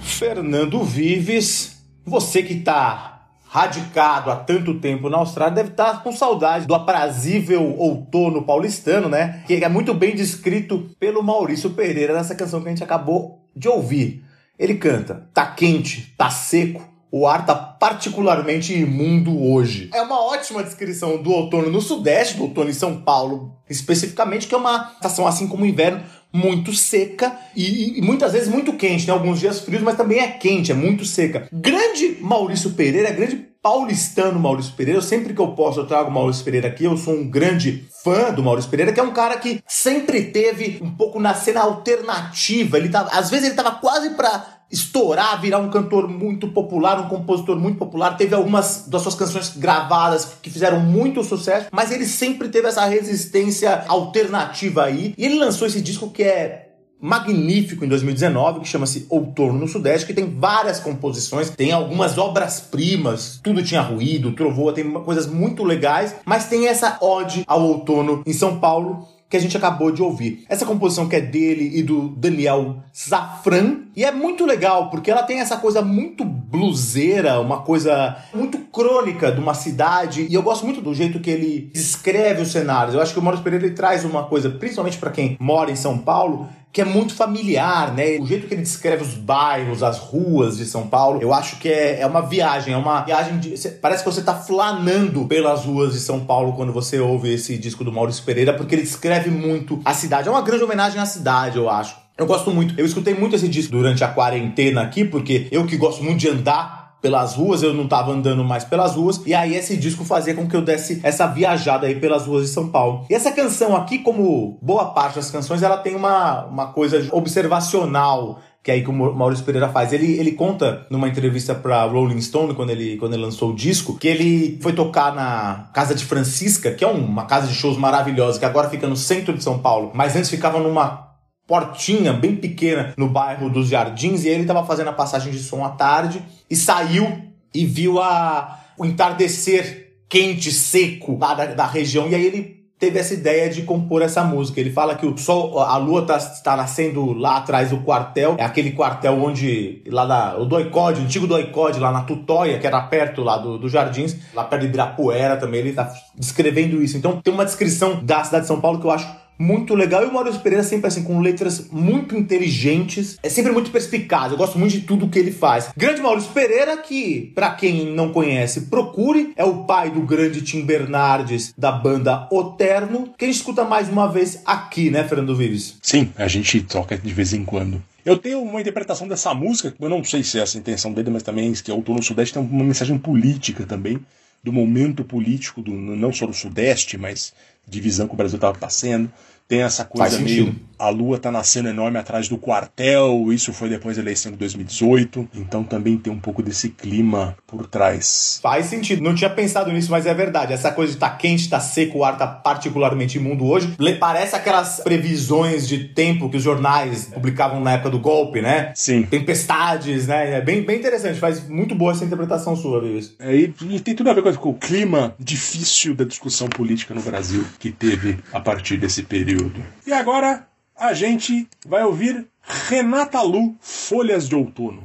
Fernando 0.00 0.84
Vives, 0.84 1.82
você 2.04 2.44
que 2.44 2.60
tá 2.60 3.28
radicado 3.48 4.30
há 4.30 4.36
tanto 4.36 4.78
tempo 4.78 5.08
na 5.08 5.18
Austrália 5.18 5.56
deve 5.56 5.70
estar 5.70 6.04
com 6.04 6.12
saudade 6.12 6.66
do 6.66 6.74
aprazível 6.76 7.76
outono 7.76 8.44
paulistano, 8.44 9.08
né? 9.08 9.42
Que 9.48 9.64
é 9.64 9.68
muito 9.68 9.92
bem 9.92 10.14
descrito 10.14 10.90
pelo 11.00 11.24
Maurício 11.24 11.70
Pereira 11.70 12.14
nessa 12.14 12.36
canção 12.36 12.60
que 12.60 12.68
a 12.68 12.70
gente 12.70 12.84
acabou 12.84 13.44
de 13.56 13.68
ouvir. 13.68 14.25
Ele 14.58 14.74
canta: 14.74 15.28
tá 15.32 15.46
quente, 15.46 16.14
tá 16.16 16.30
seco, 16.30 16.82
o 17.10 17.26
ar 17.26 17.46
tá 17.46 17.54
particularmente 17.54 18.74
imundo 18.74 19.42
hoje. 19.42 19.90
É 19.94 20.02
uma 20.02 20.20
ótima 20.20 20.62
descrição 20.62 21.22
do 21.22 21.30
outono 21.30 21.70
no 21.70 21.80
Sudeste, 21.80 22.36
do 22.36 22.44
outono 22.44 22.70
em 22.70 22.74
São 22.74 23.00
Paulo, 23.00 23.56
especificamente, 23.68 24.46
que 24.46 24.54
é 24.54 24.58
uma 24.58 24.92
estação, 24.94 25.26
assim 25.26 25.46
como 25.46 25.64
o 25.64 25.66
inverno, 25.66 26.02
muito 26.32 26.74
seca 26.74 27.38
e, 27.54 27.98
e 27.98 28.02
muitas 28.02 28.32
vezes 28.32 28.48
muito 28.48 28.74
quente. 28.74 29.06
Tem 29.06 29.14
alguns 29.14 29.40
dias 29.40 29.60
frios, 29.60 29.82
mas 29.82 29.96
também 29.96 30.18
é 30.18 30.28
quente, 30.28 30.72
é 30.72 30.74
muito 30.74 31.04
seca. 31.04 31.48
Grande 31.52 32.18
Maurício 32.20 32.72
Pereira, 32.72 33.10
grande 33.10 33.48
paulistano 33.66 34.38
Maurício 34.38 34.74
Pereira. 34.74 35.02
Sempre 35.02 35.34
que 35.34 35.40
eu 35.40 35.48
posso, 35.48 35.80
eu 35.80 35.86
trago 35.86 36.08
o 36.08 36.12
Maurício 36.12 36.44
Pereira 36.44 36.68
aqui. 36.68 36.84
Eu 36.84 36.96
sou 36.96 37.14
um 37.14 37.28
grande 37.28 37.84
fã 38.04 38.32
do 38.32 38.40
Maurício 38.40 38.70
Pereira, 38.70 38.92
que 38.92 39.00
é 39.00 39.02
um 39.02 39.12
cara 39.12 39.36
que 39.38 39.60
sempre 39.66 40.26
teve 40.26 40.78
um 40.80 40.92
pouco 40.92 41.18
na 41.18 41.34
cena 41.34 41.62
alternativa. 41.62 42.78
Ele 42.78 42.88
tava, 42.88 43.10
às 43.10 43.28
vezes 43.28 43.46
ele 43.46 43.56
tava 43.56 43.72
quase 43.72 44.10
pra 44.10 44.56
estourar, 44.70 45.40
virar 45.40 45.58
um 45.58 45.68
cantor 45.68 46.06
muito 46.06 46.46
popular, 46.48 47.00
um 47.00 47.08
compositor 47.08 47.58
muito 47.58 47.76
popular. 47.76 48.16
Teve 48.16 48.36
algumas 48.36 48.86
das 48.86 49.02
suas 49.02 49.16
canções 49.16 49.56
gravadas 49.56 50.36
que 50.40 50.48
fizeram 50.48 50.78
muito 50.78 51.24
sucesso, 51.24 51.66
mas 51.72 51.90
ele 51.90 52.06
sempre 52.06 52.48
teve 52.48 52.68
essa 52.68 52.84
resistência 52.84 53.84
alternativa 53.88 54.84
aí. 54.84 55.12
E 55.18 55.24
ele 55.24 55.40
lançou 55.40 55.66
esse 55.66 55.80
disco 55.80 56.08
que 56.10 56.22
é 56.22 56.65
magnífico 57.06 57.84
em 57.84 57.88
2019 57.88 58.60
que 58.60 58.68
chama-se 58.68 59.06
Outono 59.08 59.60
no 59.60 59.68
Sudeste, 59.68 60.06
que 60.06 60.12
tem 60.12 60.28
várias 60.28 60.80
composições, 60.80 61.50
tem 61.50 61.70
algumas 61.70 62.18
obras-primas, 62.18 63.38
tudo 63.42 63.62
tinha 63.62 63.80
ruído, 63.80 64.32
trovoa, 64.32 64.72
tem 64.72 64.90
coisas 64.90 65.26
muito 65.26 65.62
legais, 65.62 66.16
mas 66.24 66.46
tem 66.46 66.66
essa 66.66 66.98
ode 67.00 67.44
ao 67.46 67.62
outono 67.62 68.22
em 68.26 68.32
São 68.32 68.58
Paulo 68.58 69.06
que 69.28 69.36
a 69.36 69.40
gente 69.40 69.56
acabou 69.56 69.90
de 69.90 70.02
ouvir. 70.02 70.44
Essa 70.48 70.64
composição 70.64 71.08
que 71.08 71.16
é 71.16 71.20
dele 71.20 71.78
e 71.78 71.82
do 71.82 72.10
Daniel 72.10 72.76
Zafran, 72.94 73.80
e 73.94 74.04
é 74.04 74.12
muito 74.12 74.44
legal 74.44 74.88
porque 74.88 75.10
ela 75.10 75.22
tem 75.22 75.40
essa 75.40 75.56
coisa 75.56 75.82
muito 75.82 76.24
bluseira, 76.24 77.40
uma 77.40 77.62
coisa 77.62 78.16
muito 78.32 78.58
crônica 78.58 79.32
de 79.32 79.40
uma 79.40 79.54
cidade, 79.54 80.26
e 80.30 80.34
eu 80.34 80.42
gosto 80.42 80.64
muito 80.64 80.80
do 80.80 80.94
jeito 80.94 81.18
que 81.18 81.30
ele 81.30 81.70
descreve 81.74 82.42
os 82.42 82.52
cenários. 82.52 82.94
Eu 82.94 83.02
acho 83.02 83.12
que 83.12 83.18
o 83.18 83.22
Maurício 83.22 83.42
Pereira 83.42 83.66
ele 83.66 83.74
traz 83.74 84.04
uma 84.04 84.24
coisa, 84.24 84.48
principalmente 84.48 84.98
para 84.98 85.10
quem 85.10 85.36
mora 85.40 85.70
em 85.70 85.76
São 85.76 85.98
Paulo, 85.98 86.48
que 86.72 86.82
é 86.82 86.84
muito 86.84 87.14
familiar, 87.14 87.94
né? 87.94 88.18
O 88.20 88.26
jeito 88.26 88.46
que 88.46 88.54
ele 88.54 88.62
descreve 88.62 89.02
os 89.02 89.14
bairros, 89.14 89.82
as 89.82 89.98
ruas 89.98 90.58
de 90.58 90.66
São 90.66 90.86
Paulo, 90.86 91.22
eu 91.22 91.32
acho 91.32 91.58
que 91.58 91.68
é, 91.68 92.00
é 92.00 92.06
uma 92.06 92.20
viagem, 92.20 92.74
é 92.74 92.76
uma 92.76 93.00
viagem 93.02 93.38
de. 93.38 93.56
Parece 93.80 94.04
que 94.04 94.10
você 94.10 94.20
tá 94.20 94.34
flanando 94.34 95.24
pelas 95.26 95.64
ruas 95.64 95.94
de 95.94 96.00
São 96.00 96.20
Paulo 96.20 96.52
quando 96.52 96.72
você 96.72 97.00
ouve 97.00 97.32
esse 97.32 97.56
disco 97.56 97.82
do 97.82 97.90
Maurício 97.90 98.22
Pereira, 98.24 98.52
porque 98.52 98.74
ele 98.74 98.82
descreve 98.82 99.30
muito 99.30 99.80
a 99.84 99.94
cidade. 99.94 100.28
É 100.28 100.30
uma 100.30 100.42
grande 100.42 100.64
homenagem 100.64 101.00
à 101.00 101.06
cidade, 101.06 101.56
eu 101.56 101.70
acho. 101.70 101.96
Eu 102.18 102.26
gosto 102.26 102.50
muito. 102.50 102.78
Eu 102.78 102.84
escutei 102.84 103.14
muito 103.14 103.36
esse 103.36 103.48
disco 103.48 103.72
durante 103.72 104.04
a 104.04 104.08
quarentena 104.08 104.82
aqui, 104.82 105.04
porque 105.04 105.48
eu 105.50 105.66
que 105.66 105.76
gosto 105.76 106.02
muito 106.02 106.18
de 106.18 106.28
andar 106.28 106.85
pelas 107.00 107.34
ruas, 107.34 107.62
eu 107.62 107.72
não 107.72 107.86
tava 107.86 108.12
andando 108.12 108.44
mais 108.44 108.64
pelas 108.64 108.96
ruas, 108.96 109.20
e 109.26 109.34
aí 109.34 109.54
esse 109.54 109.76
disco 109.76 110.04
fazia 110.04 110.34
com 110.34 110.46
que 110.48 110.56
eu 110.56 110.62
desse 110.62 111.00
essa 111.02 111.26
viajada 111.26 111.86
aí 111.86 112.00
pelas 112.00 112.26
ruas 112.26 112.46
de 112.46 112.50
São 112.50 112.68
Paulo. 112.68 113.04
E 113.08 113.14
essa 113.14 113.30
canção 113.30 113.76
aqui, 113.76 113.98
como 113.98 114.58
boa 114.60 114.86
parte 114.86 115.16
das 115.16 115.30
canções, 115.30 115.62
ela 115.62 115.76
tem 115.76 115.94
uma, 115.94 116.44
uma 116.46 116.66
coisa 116.72 117.06
observacional 117.12 118.40
que 118.66 118.72
é 118.72 118.74
aí 118.74 118.82
que 118.82 118.90
o 118.90 118.92
Maurício 118.92 119.44
Pereira 119.44 119.68
faz. 119.68 119.92
Ele, 119.92 120.18
ele 120.18 120.32
conta 120.32 120.88
numa 120.90 121.06
entrevista 121.06 121.54
pra 121.54 121.84
Rolling 121.84 122.20
Stone, 122.20 122.52
quando 122.52 122.70
ele, 122.70 122.96
quando 122.96 123.14
ele 123.14 123.22
lançou 123.22 123.52
o 123.52 123.54
disco, 123.54 123.96
que 123.96 124.08
ele 124.08 124.58
foi 124.60 124.72
tocar 124.72 125.14
na 125.14 125.70
Casa 125.72 125.94
de 125.94 126.04
Francisca, 126.04 126.72
que 126.72 126.84
é 126.84 126.88
uma 126.88 127.26
casa 127.26 127.46
de 127.46 127.54
shows 127.54 127.78
maravilhosa, 127.78 128.40
que 128.40 128.44
agora 128.44 128.68
fica 128.68 128.88
no 128.88 128.96
centro 128.96 129.34
de 129.34 129.44
São 129.44 129.60
Paulo, 129.60 129.92
mas 129.94 130.16
antes 130.16 130.28
ficava 130.28 130.58
numa 130.58 131.05
portinha 131.46 132.12
bem 132.12 132.36
pequena 132.36 132.92
no 132.96 133.08
bairro 133.08 133.48
dos 133.48 133.68
Jardins 133.68 134.24
e 134.24 134.28
ele 134.28 134.42
estava 134.42 134.64
fazendo 134.64 134.88
a 134.88 134.92
passagem 134.92 135.32
de 135.32 135.38
som 135.38 135.64
à 135.64 135.70
tarde 135.70 136.22
e 136.50 136.56
saiu 136.56 137.22
e 137.54 137.64
viu 137.64 138.00
a, 138.00 138.60
o 138.76 138.84
entardecer 138.84 139.94
quente, 140.08 140.50
seco 140.50 141.16
lá 141.18 141.34
da, 141.34 141.46
da 141.46 141.66
região 141.66 142.08
e 142.08 142.14
aí 142.14 142.24
ele 142.24 142.56
teve 142.78 142.98
essa 142.98 143.14
ideia 143.14 143.48
de 143.48 143.62
compor 143.62 144.02
essa 144.02 144.22
música. 144.22 144.60
Ele 144.60 144.70
fala 144.70 144.94
que 144.94 145.06
o 145.06 145.16
sol, 145.16 145.58
a 145.60 145.76
lua 145.78 146.04
tá, 146.04 146.18
tá 146.18 146.56
nascendo 146.56 147.12
lá 147.12 147.38
atrás 147.38 147.70
do 147.70 147.78
quartel, 147.78 148.36
é 148.38 148.44
aquele 148.44 148.72
quartel 148.72 149.14
onde, 149.14 149.82
lá 149.86 150.04
da, 150.04 150.38
o 150.38 150.44
Doicode, 150.44 151.00
o 151.00 151.04
antigo 151.04 151.26
Doicode, 151.26 151.78
lá 151.78 151.90
na 151.90 152.02
Tutóia, 152.02 152.58
que 152.58 152.66
era 152.66 152.80
perto 152.82 153.22
lá 153.22 153.38
do, 153.38 153.58
do 153.58 153.68
Jardins, 153.68 154.16
lá 154.34 154.44
perto 154.44 154.62
de 154.62 154.68
Ibirapuera 154.68 155.36
também, 155.36 155.60
ele 155.60 155.72
tá 155.72 155.90
descrevendo 156.14 156.82
isso. 156.82 156.96
Então 156.96 157.20
tem 157.20 157.32
uma 157.32 157.44
descrição 157.44 158.04
da 158.04 158.22
cidade 158.22 158.42
de 158.42 158.48
São 158.48 158.60
Paulo 158.60 158.78
que 158.78 158.86
eu 158.86 158.90
acho 158.90 159.25
muito 159.38 159.74
legal. 159.74 160.02
E 160.02 160.06
o 160.06 160.12
Maurício 160.12 160.40
Pereira 160.40 160.64
sempre 160.64 160.88
assim, 160.88 161.02
com 161.02 161.20
letras 161.20 161.68
muito 161.70 162.16
inteligentes, 162.16 163.18
é 163.22 163.28
sempre 163.28 163.52
muito 163.52 163.70
perspicaz. 163.70 164.32
Eu 164.32 164.38
gosto 164.38 164.58
muito 164.58 164.72
de 164.72 164.80
tudo 164.80 165.08
que 165.08 165.18
ele 165.18 165.32
faz. 165.32 165.70
Grande 165.76 166.00
Maurício 166.00 166.32
Pereira, 166.32 166.76
que, 166.76 167.32
pra 167.34 167.50
quem 167.50 167.94
não 167.94 168.12
conhece, 168.12 168.62
procure, 168.62 169.32
é 169.36 169.44
o 169.44 169.64
pai 169.64 169.90
do 169.90 170.00
grande 170.00 170.42
Tim 170.42 170.62
Bernardes 170.62 171.52
da 171.56 171.72
banda 171.72 172.28
Oterno, 172.30 173.12
que 173.16 173.24
a 173.24 173.28
gente 173.28 173.36
escuta 173.36 173.64
mais 173.64 173.88
uma 173.88 174.06
vez 174.06 174.40
aqui, 174.44 174.90
né, 174.90 175.04
Fernando 175.04 175.36
Vives? 175.36 175.76
Sim, 175.82 176.10
a 176.16 176.28
gente 176.28 176.60
toca 176.62 176.96
de 176.96 177.12
vez 177.12 177.32
em 177.32 177.44
quando. 177.44 177.82
Eu 178.04 178.16
tenho 178.16 178.40
uma 178.40 178.60
interpretação 178.60 179.08
dessa 179.08 179.34
música, 179.34 179.74
eu 179.80 179.88
não 179.88 180.04
sei 180.04 180.22
se 180.22 180.38
é 180.38 180.42
essa 180.42 180.56
a 180.56 180.60
intenção 180.60 180.92
dele, 180.92 181.10
mas 181.10 181.24
também 181.24 181.52
que 181.52 181.72
o 181.72 181.74
Outono 181.74 182.00
Sudeste 182.00 182.34
tem 182.34 182.42
uma 182.42 182.62
mensagem 182.62 182.96
política 182.96 183.66
também, 183.66 183.98
do 184.44 184.52
momento 184.52 185.02
político, 185.02 185.60
do, 185.60 185.72
não 185.72 186.12
só 186.12 186.24
do 186.24 186.32
Sudeste, 186.32 186.96
mas 186.96 187.34
divisão 187.66 188.06
que 188.06 188.14
o 188.14 188.16
Brasil 188.16 188.36
estava 188.36 188.56
passando. 188.58 189.10
Tem 189.48 189.62
essa 189.62 189.84
coisa 189.84 190.18
meio. 190.18 190.54
A 190.78 190.90
lua 190.90 191.18
tá 191.18 191.30
nascendo 191.30 191.70
enorme 191.70 191.98
atrás 191.98 192.28
do 192.28 192.36
quartel, 192.36 193.32
isso 193.32 193.50
foi 193.50 193.70
depois 193.70 193.96
da 193.96 194.02
eleição 194.02 194.30
de 194.30 194.36
2018. 194.36 195.26
Então 195.34 195.64
também 195.64 195.96
tem 195.96 196.12
um 196.12 196.18
pouco 196.18 196.42
desse 196.42 196.68
clima 196.68 197.34
por 197.46 197.66
trás. 197.66 198.38
Faz 198.42 198.66
sentido. 198.66 199.02
Não 199.02 199.14
tinha 199.14 199.30
pensado 199.30 199.72
nisso, 199.72 199.90
mas 199.90 200.04
é 200.04 200.12
verdade. 200.12 200.52
Essa 200.52 200.70
coisa 200.70 200.92
de 200.92 200.98
tá 200.98 201.08
quente, 201.08 201.48
tá 201.48 201.60
seco, 201.60 202.00
o 202.00 202.04
ar 202.04 202.18
tá 202.18 202.26
particularmente 202.26 203.16
imundo 203.16 203.46
hoje. 203.46 203.74
Parece 203.98 204.36
aquelas 204.36 204.80
previsões 204.80 205.66
de 205.66 205.84
tempo 205.84 206.28
que 206.28 206.36
os 206.36 206.42
jornais 206.42 207.06
publicavam 207.06 207.60
na 207.60 207.72
época 207.72 207.90
do 207.90 207.98
golpe, 207.98 208.42
né? 208.42 208.72
Sim. 208.74 209.04
Tempestades, 209.04 210.06
né? 210.08 210.34
É 210.34 210.40
bem, 210.42 210.62
bem 210.62 210.78
interessante. 210.78 211.18
Faz 211.18 211.48
muito 211.48 211.74
boa 211.74 211.92
essa 211.92 212.04
interpretação 212.04 212.54
sua, 212.54 212.82
Vives. 212.82 213.14
É, 213.18 213.34
e, 213.34 213.48
tem 213.80 213.94
tudo 213.94 214.10
a 214.10 214.12
ver 214.12 214.36
com 214.36 214.50
o 214.50 214.54
clima 214.54 215.14
difícil 215.18 215.94
da 215.94 216.04
discussão 216.04 216.48
política 216.48 216.92
no 216.92 217.00
Brasil 217.00 217.46
que 217.58 217.70
teve 217.70 218.18
a 218.32 218.40
partir 218.40 218.76
desse 218.76 219.02
período. 219.02 219.62
E 219.86 219.92
agora 219.92 220.46
a 220.78 220.92
gente 220.92 221.48
vai 221.66 221.82
ouvir 221.84 222.26
Renata 222.42 223.22
Lu, 223.22 223.56
Folhas 223.60 224.28
de 224.28 224.34
Outono. 224.34 224.82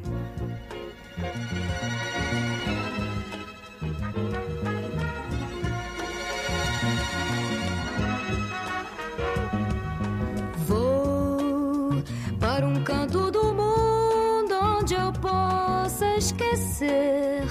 Vou 10.65 12.03
para 12.39 12.65
um 12.65 12.83
canto 12.83 13.29
do 13.31 13.53
mundo 13.53 14.55
onde 14.79 14.93
eu 14.93 15.11
possa 15.13 16.15
esquecer, 16.15 17.43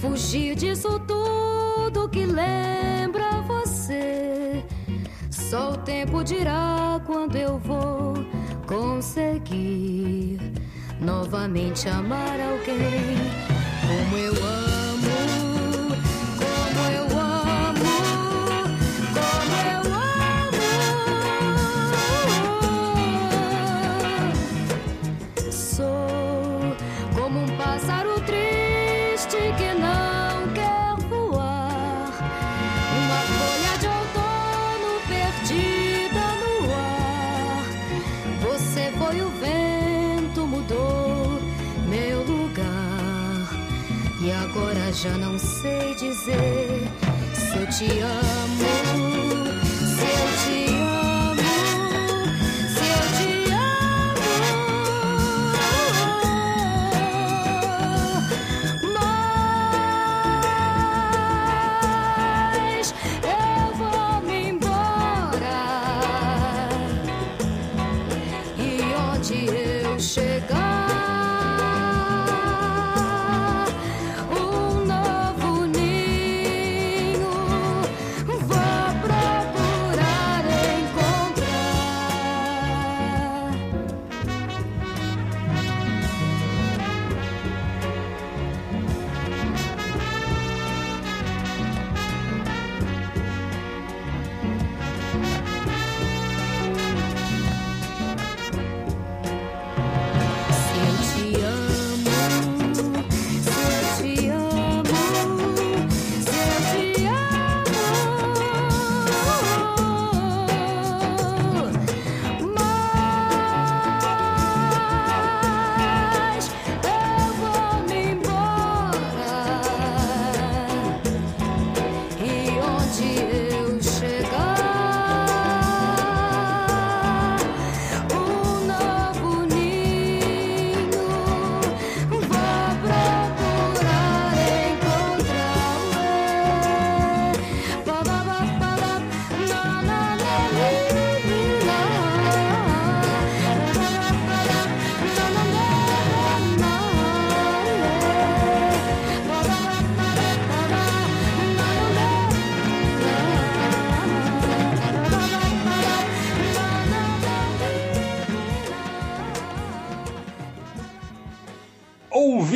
fugir 0.00 0.54
disso 0.56 0.98
tudo 1.00 2.08
que 2.08 2.26
lembra 2.26 3.30
você. 3.42 3.53
Só 5.54 5.70
o 5.70 5.76
tempo 5.76 6.24
dirá 6.24 7.00
quando 7.06 7.36
eu 7.36 7.58
vou 7.58 8.14
conseguir 8.66 10.36
novamente 11.00 11.88
amar 11.88 12.40
alguém 12.40 13.14
como 13.86 14.18
eu 14.18 14.32
amo, 14.32 14.83
já 45.04 45.18
não 45.18 45.38
sei 45.38 45.94
dizer 45.96 46.82
se 47.34 47.58
eu 47.58 47.66
te 47.66 48.00
amo, 48.00 48.43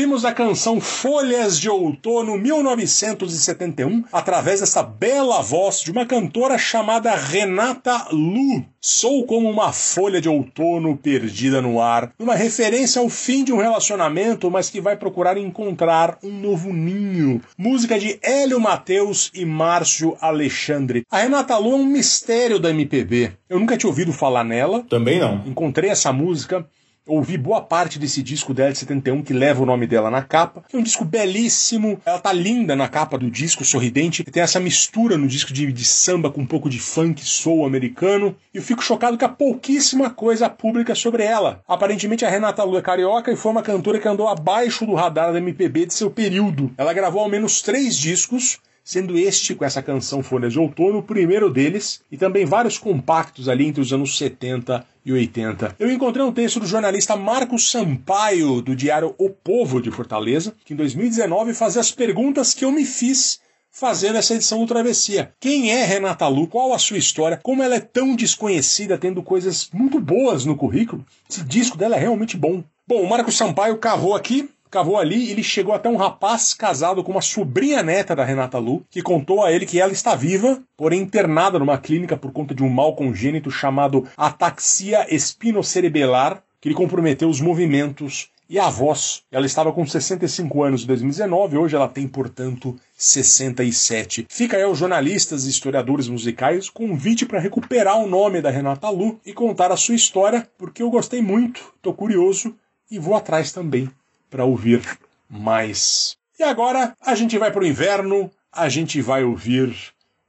Ouvimos 0.09 0.25
a 0.25 0.33
canção 0.33 0.81
Folhas 0.81 1.61
de 1.61 1.69
Outono 1.69 2.39
1971 2.39 4.05
através 4.11 4.61
dessa 4.61 4.83
bela 4.83 5.43
voz 5.43 5.83
de 5.83 5.91
uma 5.91 6.07
cantora 6.07 6.57
chamada 6.57 7.15
Renata 7.15 8.07
Lu. 8.11 8.65
Sou 8.81 9.27
como 9.27 9.51
uma 9.51 9.71
folha 9.71 10.19
de 10.19 10.29
outono 10.29 10.97
perdida 10.97 11.61
no 11.61 11.79
ar, 11.79 12.13
uma 12.19 12.35
referência 12.35 13.03
ao 13.03 13.09
fim 13.11 13.45
de 13.45 13.53
um 13.53 13.59
relacionamento, 13.59 14.51
mas 14.51 14.71
que 14.71 14.81
vai 14.81 14.97
procurar 14.97 15.37
encontrar 15.37 16.17
um 16.23 16.31
novo 16.31 16.73
ninho. 16.73 17.43
Música 17.59 17.99
de 17.99 18.19
Hélio 18.23 18.59
Mateus 18.59 19.31
e 19.35 19.45
Márcio 19.45 20.17
Alexandre. 20.21 21.05
A 21.11 21.19
Renata 21.19 21.59
Lu 21.59 21.73
é 21.73 21.75
um 21.75 21.85
mistério 21.85 22.59
da 22.59 22.71
MPB. 22.71 23.33
Eu 23.51 23.59
nunca 23.59 23.77
tinha 23.77 23.91
ouvido 23.91 24.13
falar 24.13 24.45
nela. 24.45 24.85
Também 24.89 25.19
não. 25.19 25.43
Encontrei 25.45 25.91
essa 25.91 26.13
música 26.13 26.65
ouvi 27.09 27.39
boa 27.39 27.61
parte 27.61 27.99
desse 27.99 28.23
disco 28.23 28.53
dela 28.53 28.71
de 28.71 28.79
71 28.79 29.23
que 29.23 29.33
leva 29.33 29.63
o 29.63 29.67
nome 29.67 29.87
dela 29.87 30.11
na 30.11 30.23
capa. 30.23 30.63
É 30.73 30.77
um 30.77 30.83
disco 30.83 31.05
belíssimo, 31.05 32.01
ela 32.05 32.19
tá 32.19 32.33
linda 32.33 32.77
na 32.77 32.87
capa 32.87 33.19
do 33.19 33.31
disco, 33.31 33.65
sorridente. 33.65 34.23
Tem 34.25 34.43
essa 34.43 34.61
mistura 34.61 35.17
no 35.17 35.27
disco 35.27 35.53
de, 35.53 35.73
de 35.73 35.85
samba 35.85 36.31
com 36.31 36.43
um 36.43 36.47
pouco 36.47 36.69
de 36.69 36.79
funk 36.79 37.25
soul 37.25 37.67
americano. 37.67 38.37
E 38.53 38.59
eu 38.59 38.63
fico 38.63 38.83
chocado 38.83 39.17
que 39.17 39.25
há 39.25 39.29
pouquíssima 39.29 40.11
coisa 40.11 40.49
pública 40.51 40.95
sobre 40.95 41.25
ela. 41.25 41.63
Aparentemente 41.67 42.25
a 42.25 42.31
Renata 42.31 42.63
Lu 42.63 42.77
é 42.77 42.83
carioca 42.83 43.33
e 43.33 43.37
foi 43.37 43.51
uma 43.51 43.63
cantora 43.63 43.99
que 43.99 44.09
andou 44.09 44.29
abaixo 44.29 44.85
do 44.85 44.95
radar 44.95 45.33
da 45.33 45.39
MPB 45.39 45.87
de 45.87 45.95
seu 45.95 46.11
período. 46.11 46.71
Ela 46.77 46.93
gravou 46.93 47.23
ao 47.23 47.29
menos 47.29 47.63
três 47.63 47.97
discos, 47.97 48.59
sendo 48.89 49.19
este, 49.19 49.55
com 49.55 49.67
essa 49.67 49.83
canção 49.83 50.23
Folhas 50.23 50.55
de 50.55 50.59
Outono, 50.59 51.01
o 51.01 51.03
primeiro 51.03 51.51
deles, 51.51 52.01
e 52.11 52.17
também 52.17 52.47
vários 52.47 52.79
compactos 52.79 53.47
ali 53.47 53.67
entre 53.67 53.83
os 53.83 53.93
anos 53.93 54.17
70 54.17 54.83
e 55.05 55.13
80. 55.13 55.77
Eu 55.79 55.93
encontrei 55.93 56.25
um 56.25 56.33
texto 56.33 56.59
do 56.59 56.67
jornalista 56.67 57.15
Marcos 57.15 57.71
Sampaio, 57.71 58.63
do 58.63 58.75
diário 58.75 59.15
O 59.19 59.29
Povo 59.29 59.83
de 59.83 59.91
Fortaleza, 59.91 60.55
que 60.65 60.73
em 60.73 60.77
2019 60.79 61.53
fazia 61.53 61.83
as 61.83 61.93
perguntas 61.93 62.55
que 62.55 62.65
eu 62.65 62.73
me 62.73 62.87
fiz 62.87 63.41
fazendo 63.71 64.17
essa 64.17 64.35
edição 64.35 64.61
do 64.61 64.67
Travessia. 64.67 65.35
Quem 65.39 65.71
é 65.71 65.85
Renata 65.85 66.27
Lu? 66.27 66.47
Qual 66.47 66.73
a 66.73 66.79
sua 66.79 66.97
história? 66.97 67.39
Como 67.43 67.63
ela 67.63 67.75
é 67.75 67.81
tão 67.81 68.17
desconhecida, 68.17 68.97
tendo 68.97 69.23
coisas 69.23 69.69
muito 69.71 70.01
boas 70.01 70.47
no 70.47 70.57
currículo? 70.57 71.05
Esse 71.29 71.45
disco 71.45 71.77
dela 71.77 71.97
é 71.97 72.01
realmente 72.01 72.39
bom. 72.39 72.65
Bom, 72.87 73.03
o 73.03 73.11
Marcos 73.11 73.37
Sampaio 73.37 73.77
cavou 73.77 74.17
aqui, 74.17 74.49
cavou 74.71 74.99
ali, 74.99 75.31
ele 75.31 75.43
chegou 75.43 75.75
até 75.75 75.89
um 75.89 75.97
rapaz 75.97 76.55
casado 76.55 77.03
com 77.03 77.13
uma 77.13 77.21
sobrinha 77.21 77.83
neta 77.83 78.15
da 78.15 78.25
Renata 78.25 78.59
Lu, 78.59 78.85
que 78.91 79.03
contou 79.03 79.43
a 79.43 79.53
ele 79.53 79.67
que 79.67 79.81
ela 79.81 79.93
está 79.93 80.15
viva, 80.15 80.63
porém 80.77 81.01
internada 81.01 81.59
numa 81.59 81.79
clínica 81.79 82.17
por 82.17 82.33
conta 82.33 82.55
de 82.55 82.63
um 82.63 82.69
mal 82.69 82.95
congênito 82.95 83.51
chamado 83.51 84.07
ataxia 84.17 85.07
espinocerebelar, 85.15 86.43
que 86.61 86.69
lhe 86.69 86.75
comprometeu 86.75 87.29
os 87.29 87.41
movimentos 87.41 88.31
e 88.49 88.59
a 88.59 88.69
voz. 88.69 89.23
Ela 89.31 89.47
estava 89.47 89.73
com 89.73 89.85
65 89.87 90.63
anos 90.63 90.83
em 90.83 90.87
2019, 90.87 91.59
hoje 91.59 91.77
ela 91.77 91.89
tem, 91.89 92.09
portanto, 92.09 92.75
67. 92.95 94.27
Fica 94.29 94.57
aí 94.57 94.63
aos 94.63 94.79
jornalistas 94.79 95.45
e 95.45 95.51
historiadores 95.51 96.09
musicais 96.09 96.71
convite 96.71 97.27
para 97.27 97.41
recuperar 97.41 97.99
o 97.99 98.09
nome 98.09 98.41
da 98.41 98.51
Renata 98.51 98.89
Lu 98.89 99.21
e 99.25 99.33
contar 99.33 99.71
a 99.71 99.77
sua 99.77 99.95
história, 99.95 100.49
porque 100.57 100.83
eu 100.83 100.91
gostei 100.91 101.21
muito, 101.21 101.73
estou 101.77 101.93
curioso 101.93 102.55
e 102.91 102.99
vou 102.99 103.15
atrás 103.15 103.53
também 103.53 103.91
para 104.31 104.45
ouvir 104.45 104.83
mais. 105.29 106.17
E 106.39 106.43
agora 106.43 106.97
a 107.05 107.15
gente 107.15 107.37
vai 107.39 107.51
para 107.51 107.63
o 107.63 107.67
inverno, 107.67 108.31
a 108.53 108.69
gente 108.69 109.01
vai 109.03 109.25
ouvir 109.25 109.75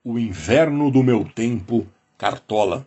o 0.04 0.18
inverno 0.18 0.90
do 0.90 1.04
meu 1.04 1.24
tempo, 1.24 1.86
Cartola. 2.18 2.86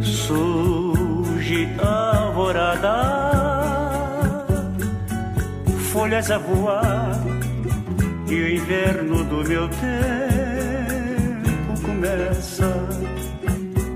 Surge 0.00 1.68
alvorada, 1.78 2.94
folhas 5.92 6.30
a 6.30 6.38
voar, 6.38 7.27
e 8.30 8.34
o 8.34 8.48
inverno 8.48 9.24
do 9.24 9.42
meu 9.48 9.68
tempo 9.68 9.80
começa 11.82 12.70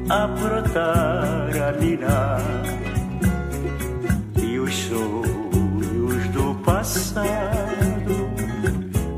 a 0.08 0.26
brotar, 0.26 1.50
a 1.68 1.72
mirar, 1.78 2.40
e 4.42 4.58
os 4.58 4.74
sonhos 4.74 6.28
do 6.28 6.54
passado, 6.64 8.30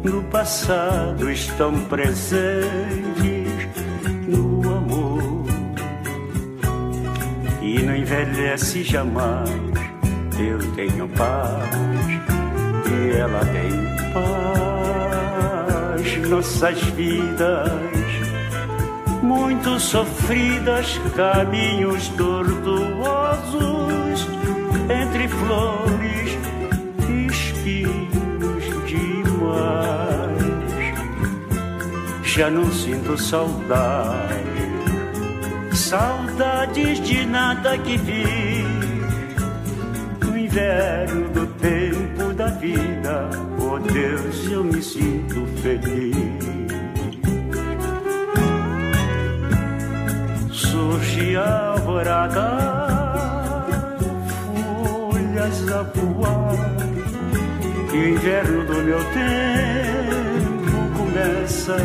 no 0.03 0.23
passado 0.25 1.31
estão 1.31 1.73
presentes 1.85 3.69
no 4.27 4.69
amor 4.69 5.45
e 7.62 7.81
não 7.83 7.95
envelhece 7.95 8.83
jamais. 8.83 9.49
Eu 10.37 10.59
tenho 10.73 11.09
paz 11.11 11.71
e 12.91 13.17
ela 13.17 13.41
tem 13.47 13.71
paz. 14.12 14.93
Nossas 16.29 16.81
vidas 16.97 17.70
muito 19.22 19.79
sofridas, 19.81 21.01
caminhos 21.14 22.09
tortuosos 22.11 23.64
entre 25.03 25.29
flores 25.29 26.39
e 27.09 27.27
espinhos 27.27 28.64
demais. 28.87 30.45
Já 32.25 32.51
não 32.51 32.70
sinto 32.72 33.16
saudade 33.16 34.45
saudades 35.95 37.01
de 37.01 37.25
nada 37.27 37.79
que 37.79 37.97
vi 37.97 38.64
no 40.20 40.37
inverno 40.37 41.29
do 41.29 41.47
tempo 41.47 42.33
da 42.33 42.47
vida. 42.47 43.54
Oh 43.75 43.79
Deus, 43.81 44.53
eu 44.53 44.62
me 44.62 44.81
sinto 44.81 45.45
feliz. 45.61 46.14
Surge 50.53 51.37
a 51.37 51.70
alvorada, 51.70 53.66
folhas 54.62 55.72
a 55.72 55.83
voar, 55.83 56.55
e 57.93 57.97
o 57.97 58.09
inverno 58.11 58.64
do 58.64 58.75
meu 58.75 59.01
tempo 59.12 60.97
começa 60.97 61.77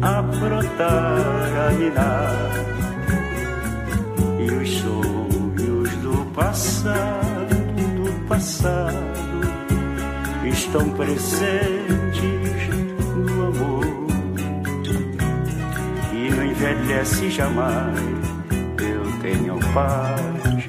a 0.00 0.22
brotar, 0.22 1.66
a 1.66 1.72
minar 1.72 2.52
e 4.38 4.48
os 4.52 4.70
sonhos 4.78 5.90
do 5.96 6.24
passado, 6.32 7.56
do 7.96 8.28
passado 8.28 9.11
estão 10.72 10.88
presentes 10.88 12.66
no 13.14 13.48
amor 13.48 13.84
e 16.14 16.30
não 16.30 16.44
envelhece 16.46 17.30
jamais. 17.30 17.98
Eu 18.80 19.02
tenho 19.20 19.60
paz 19.74 20.64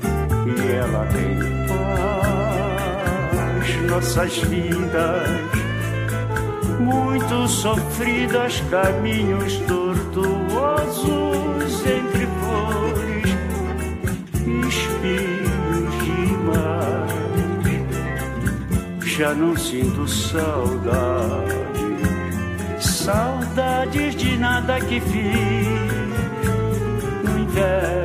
e 0.45 0.71
ela 0.73 1.05
tem 1.05 1.37
paz. 1.69 1.91
Nossas 3.89 4.37
vidas 4.39 5.29
muito 6.81 7.47
sofridas, 7.47 8.61
caminhos 8.69 9.55
tortuosos 9.59 9.92
Já 19.23 19.33
não 19.33 19.55
sinto 19.55 20.05
saudade, 20.05 21.55
saudades 22.77 24.17
de 24.17 24.37
nada 24.37 24.77
que 24.81 24.99
fiz. 24.99 25.65
No 27.23 27.39
inverno 27.39 28.02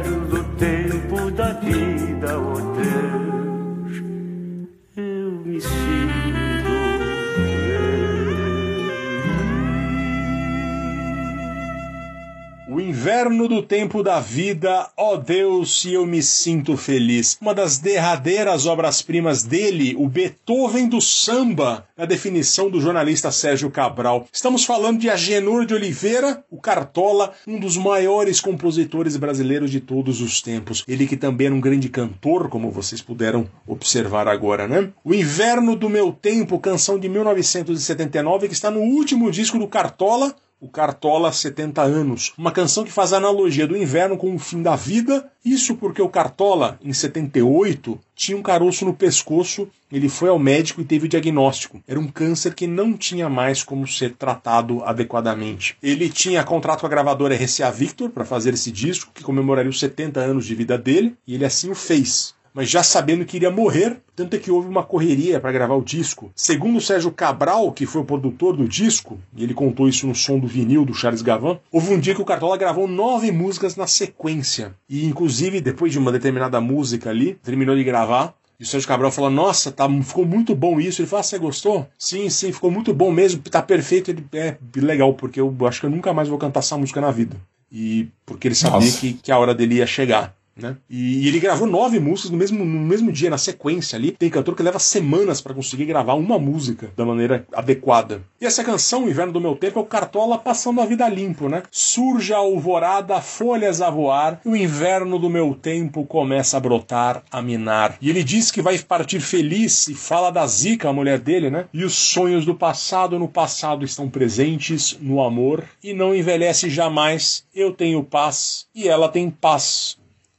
O 13.28 13.30
inverno 13.30 13.46
do 13.46 13.62
tempo 13.62 14.02
da 14.02 14.20
vida, 14.20 14.88
ó 14.96 15.14
Deus, 15.14 15.82
se 15.82 15.92
eu 15.92 16.06
me 16.06 16.22
sinto 16.22 16.78
feliz. 16.78 17.36
Uma 17.42 17.54
das 17.54 17.76
derradeiras 17.76 18.64
obras-primas 18.64 19.42
dele, 19.42 19.94
o 19.98 20.08
Beethoven 20.08 20.88
do 20.88 20.98
samba, 20.98 21.86
na 21.94 22.06
definição 22.06 22.70
do 22.70 22.80
jornalista 22.80 23.30
Sérgio 23.30 23.70
Cabral. 23.70 24.26
Estamos 24.32 24.64
falando 24.64 25.00
de 25.00 25.10
Agenor 25.10 25.66
de 25.66 25.74
Oliveira, 25.74 26.42
o 26.50 26.56
Cartola, 26.56 27.34
um 27.46 27.60
dos 27.60 27.76
maiores 27.76 28.40
compositores 28.40 29.14
brasileiros 29.18 29.70
de 29.70 29.80
todos 29.80 30.22
os 30.22 30.40
tempos. 30.40 30.82
Ele 30.88 31.06
que 31.06 31.16
também 31.16 31.48
era 31.48 31.54
um 31.54 31.60
grande 31.60 31.90
cantor, 31.90 32.48
como 32.48 32.70
vocês 32.70 33.02
puderam 33.02 33.46
observar 33.66 34.26
agora, 34.26 34.66
né? 34.66 34.88
O 35.04 35.12
Inverno 35.12 35.76
do 35.76 35.90
Meu 35.90 36.12
Tempo, 36.12 36.58
canção 36.58 36.98
de 36.98 37.10
1979, 37.10 38.48
que 38.48 38.54
está 38.54 38.70
no 38.70 38.80
último 38.80 39.30
disco 39.30 39.58
do 39.58 39.68
Cartola, 39.68 40.34
o 40.60 40.68
Cartola 40.68 41.32
70 41.32 41.82
anos, 41.82 42.32
uma 42.36 42.50
canção 42.50 42.84
que 42.84 42.90
faz 42.90 43.12
analogia 43.12 43.66
do 43.66 43.76
inverno 43.76 44.16
com 44.16 44.34
o 44.34 44.38
fim 44.38 44.62
da 44.62 44.74
vida. 44.74 45.30
Isso 45.44 45.76
porque 45.76 46.02
o 46.02 46.08
Cartola, 46.08 46.78
em 46.82 46.92
78, 46.92 47.98
tinha 48.14 48.36
um 48.36 48.42
caroço 48.42 48.84
no 48.84 48.92
pescoço, 48.92 49.68
ele 49.90 50.08
foi 50.08 50.28
ao 50.28 50.38
médico 50.38 50.80
e 50.80 50.84
teve 50.84 51.06
o 51.06 51.08
diagnóstico. 51.08 51.80
Era 51.86 52.00
um 52.00 52.08
câncer 52.08 52.54
que 52.54 52.66
não 52.66 52.94
tinha 52.94 53.28
mais 53.28 53.62
como 53.62 53.86
ser 53.86 54.14
tratado 54.14 54.82
adequadamente. 54.84 55.76
Ele 55.82 56.10
tinha 56.10 56.44
contrato 56.44 56.80
com 56.80 56.86
a 56.86 56.90
gravadora 56.90 57.36
RCA 57.36 57.70
Victor 57.70 58.10
para 58.10 58.24
fazer 58.24 58.52
esse 58.54 58.72
disco, 58.72 59.12
que 59.14 59.22
comemoraria 59.22 59.70
os 59.70 59.78
70 59.78 60.20
anos 60.20 60.44
de 60.44 60.54
vida 60.54 60.76
dele, 60.76 61.16
e 61.26 61.34
ele 61.34 61.44
assim 61.44 61.70
o 61.70 61.74
fez 61.74 62.34
mas 62.52 62.68
já 62.68 62.82
sabendo 62.82 63.24
que 63.24 63.36
iria 63.36 63.50
morrer, 63.50 63.98
tanto 64.14 64.36
é 64.36 64.38
que 64.38 64.50
houve 64.50 64.68
uma 64.68 64.82
correria 64.82 65.40
para 65.40 65.52
gravar 65.52 65.74
o 65.74 65.82
disco. 65.82 66.30
Segundo 66.34 66.78
o 66.78 66.80
Sérgio 66.80 67.10
Cabral, 67.10 67.72
que 67.72 67.86
foi 67.86 68.00
o 68.00 68.04
produtor 68.04 68.56
do 68.56 68.68
disco, 68.68 69.18
e 69.36 69.44
ele 69.44 69.54
contou 69.54 69.88
isso 69.88 70.06
no 70.06 70.14
som 70.14 70.38
do 70.38 70.46
vinil 70.46 70.84
do 70.84 70.94
Charles 70.94 71.22
Gavan, 71.22 71.58
houve 71.70 71.92
um 71.92 72.00
dia 72.00 72.14
que 72.14 72.22
o 72.22 72.24
Cartola 72.24 72.56
gravou 72.56 72.88
nove 72.88 73.30
músicas 73.30 73.76
na 73.76 73.86
sequência. 73.86 74.74
E 74.88 75.06
inclusive, 75.06 75.60
depois 75.60 75.92
de 75.92 75.98
uma 75.98 76.12
determinada 76.12 76.60
música 76.60 77.10
ali, 77.10 77.34
terminou 77.34 77.76
de 77.76 77.84
gravar, 77.84 78.34
e 78.58 78.64
o 78.64 78.66
Sérgio 78.66 78.88
Cabral 78.88 79.12
falou: 79.12 79.30
Nossa, 79.30 79.70
tá, 79.70 79.88
ficou 80.02 80.26
muito 80.26 80.54
bom 80.54 80.80
isso. 80.80 81.00
Ele 81.00 81.08
falou: 81.08 81.20
ah, 81.20 81.22
Você 81.22 81.38
gostou? 81.38 81.86
Sim, 81.96 82.28
sim, 82.28 82.52
ficou 82.52 82.70
muito 82.70 82.92
bom 82.92 83.12
mesmo, 83.12 83.40
tá 83.42 83.62
perfeito. 83.62 84.10
Ele 84.10 84.26
é 84.32 84.56
legal, 84.74 85.14
porque 85.14 85.40
eu 85.40 85.54
acho 85.66 85.80
que 85.80 85.86
eu 85.86 85.90
nunca 85.90 86.12
mais 86.12 86.28
vou 86.28 86.38
cantar 86.38 86.60
essa 86.60 86.76
música 86.76 87.00
na 87.00 87.12
vida. 87.12 87.36
E 87.70 88.08
porque 88.26 88.48
ele 88.48 88.54
sabia 88.54 88.90
que, 88.90 89.12
que 89.12 89.30
a 89.30 89.38
hora 89.38 89.54
dele 89.54 89.76
ia 89.76 89.86
chegar. 89.86 90.34
Né? 90.58 90.76
E, 90.90 91.24
e 91.24 91.28
ele 91.28 91.40
gravou 91.40 91.66
nove 91.66 92.00
músicas 92.00 92.30
no 92.30 92.36
mesmo, 92.36 92.64
no 92.64 92.80
mesmo 92.80 93.12
dia, 93.12 93.30
na 93.30 93.38
sequência 93.38 93.96
ali. 93.96 94.12
Tem 94.12 94.30
cantor 94.30 94.54
que 94.54 94.62
leva 94.62 94.78
semanas 94.78 95.40
para 95.40 95.54
conseguir 95.54 95.84
gravar 95.84 96.14
uma 96.14 96.38
música 96.38 96.90
da 96.96 97.04
maneira 97.04 97.46
adequada. 97.52 98.22
E 98.40 98.46
essa 98.46 98.64
canção, 98.64 99.08
Inverno 99.08 99.32
do 99.32 99.40
Meu 99.40 99.56
Tempo, 99.56 99.78
é 99.78 99.82
o 99.82 99.86
Cartola 99.86 100.38
passando 100.38 100.80
a 100.80 100.86
vida 100.86 101.08
limpo, 101.08 101.48
né? 101.48 101.62
Surge 101.70 102.32
a 102.32 102.38
alvorada, 102.38 103.20
folhas 103.20 103.80
a 103.80 103.90
voar, 103.90 104.40
e 104.44 104.48
o 104.48 104.56
inverno 104.56 105.18
do 105.18 105.28
meu 105.28 105.54
tempo 105.54 106.04
começa 106.04 106.56
a 106.56 106.60
brotar, 106.60 107.22
a 107.30 107.42
minar. 107.42 107.96
E 108.00 108.08
ele 108.08 108.22
diz 108.22 108.50
que 108.50 108.62
vai 108.62 108.78
partir 108.78 109.20
feliz 109.20 109.88
e 109.88 109.94
fala 109.94 110.30
da 110.30 110.46
Zica, 110.46 110.88
a 110.88 110.92
mulher 110.92 111.18
dele, 111.18 111.50
né? 111.50 111.66
E 111.72 111.84
os 111.84 111.94
sonhos 111.94 112.44
do 112.44 112.54
passado 112.54 113.18
no 113.18 113.28
passado 113.28 113.84
estão 113.84 114.08
presentes 114.08 114.96
no 115.00 115.22
amor 115.22 115.64
e 115.82 115.92
não 115.92 116.14
envelhece 116.14 116.70
jamais. 116.70 117.44
Eu 117.54 117.72
tenho 117.72 118.02
paz 118.04 118.66
e 118.74 118.88
ela 118.88 119.08
tem 119.08 119.30
paz 119.30 119.97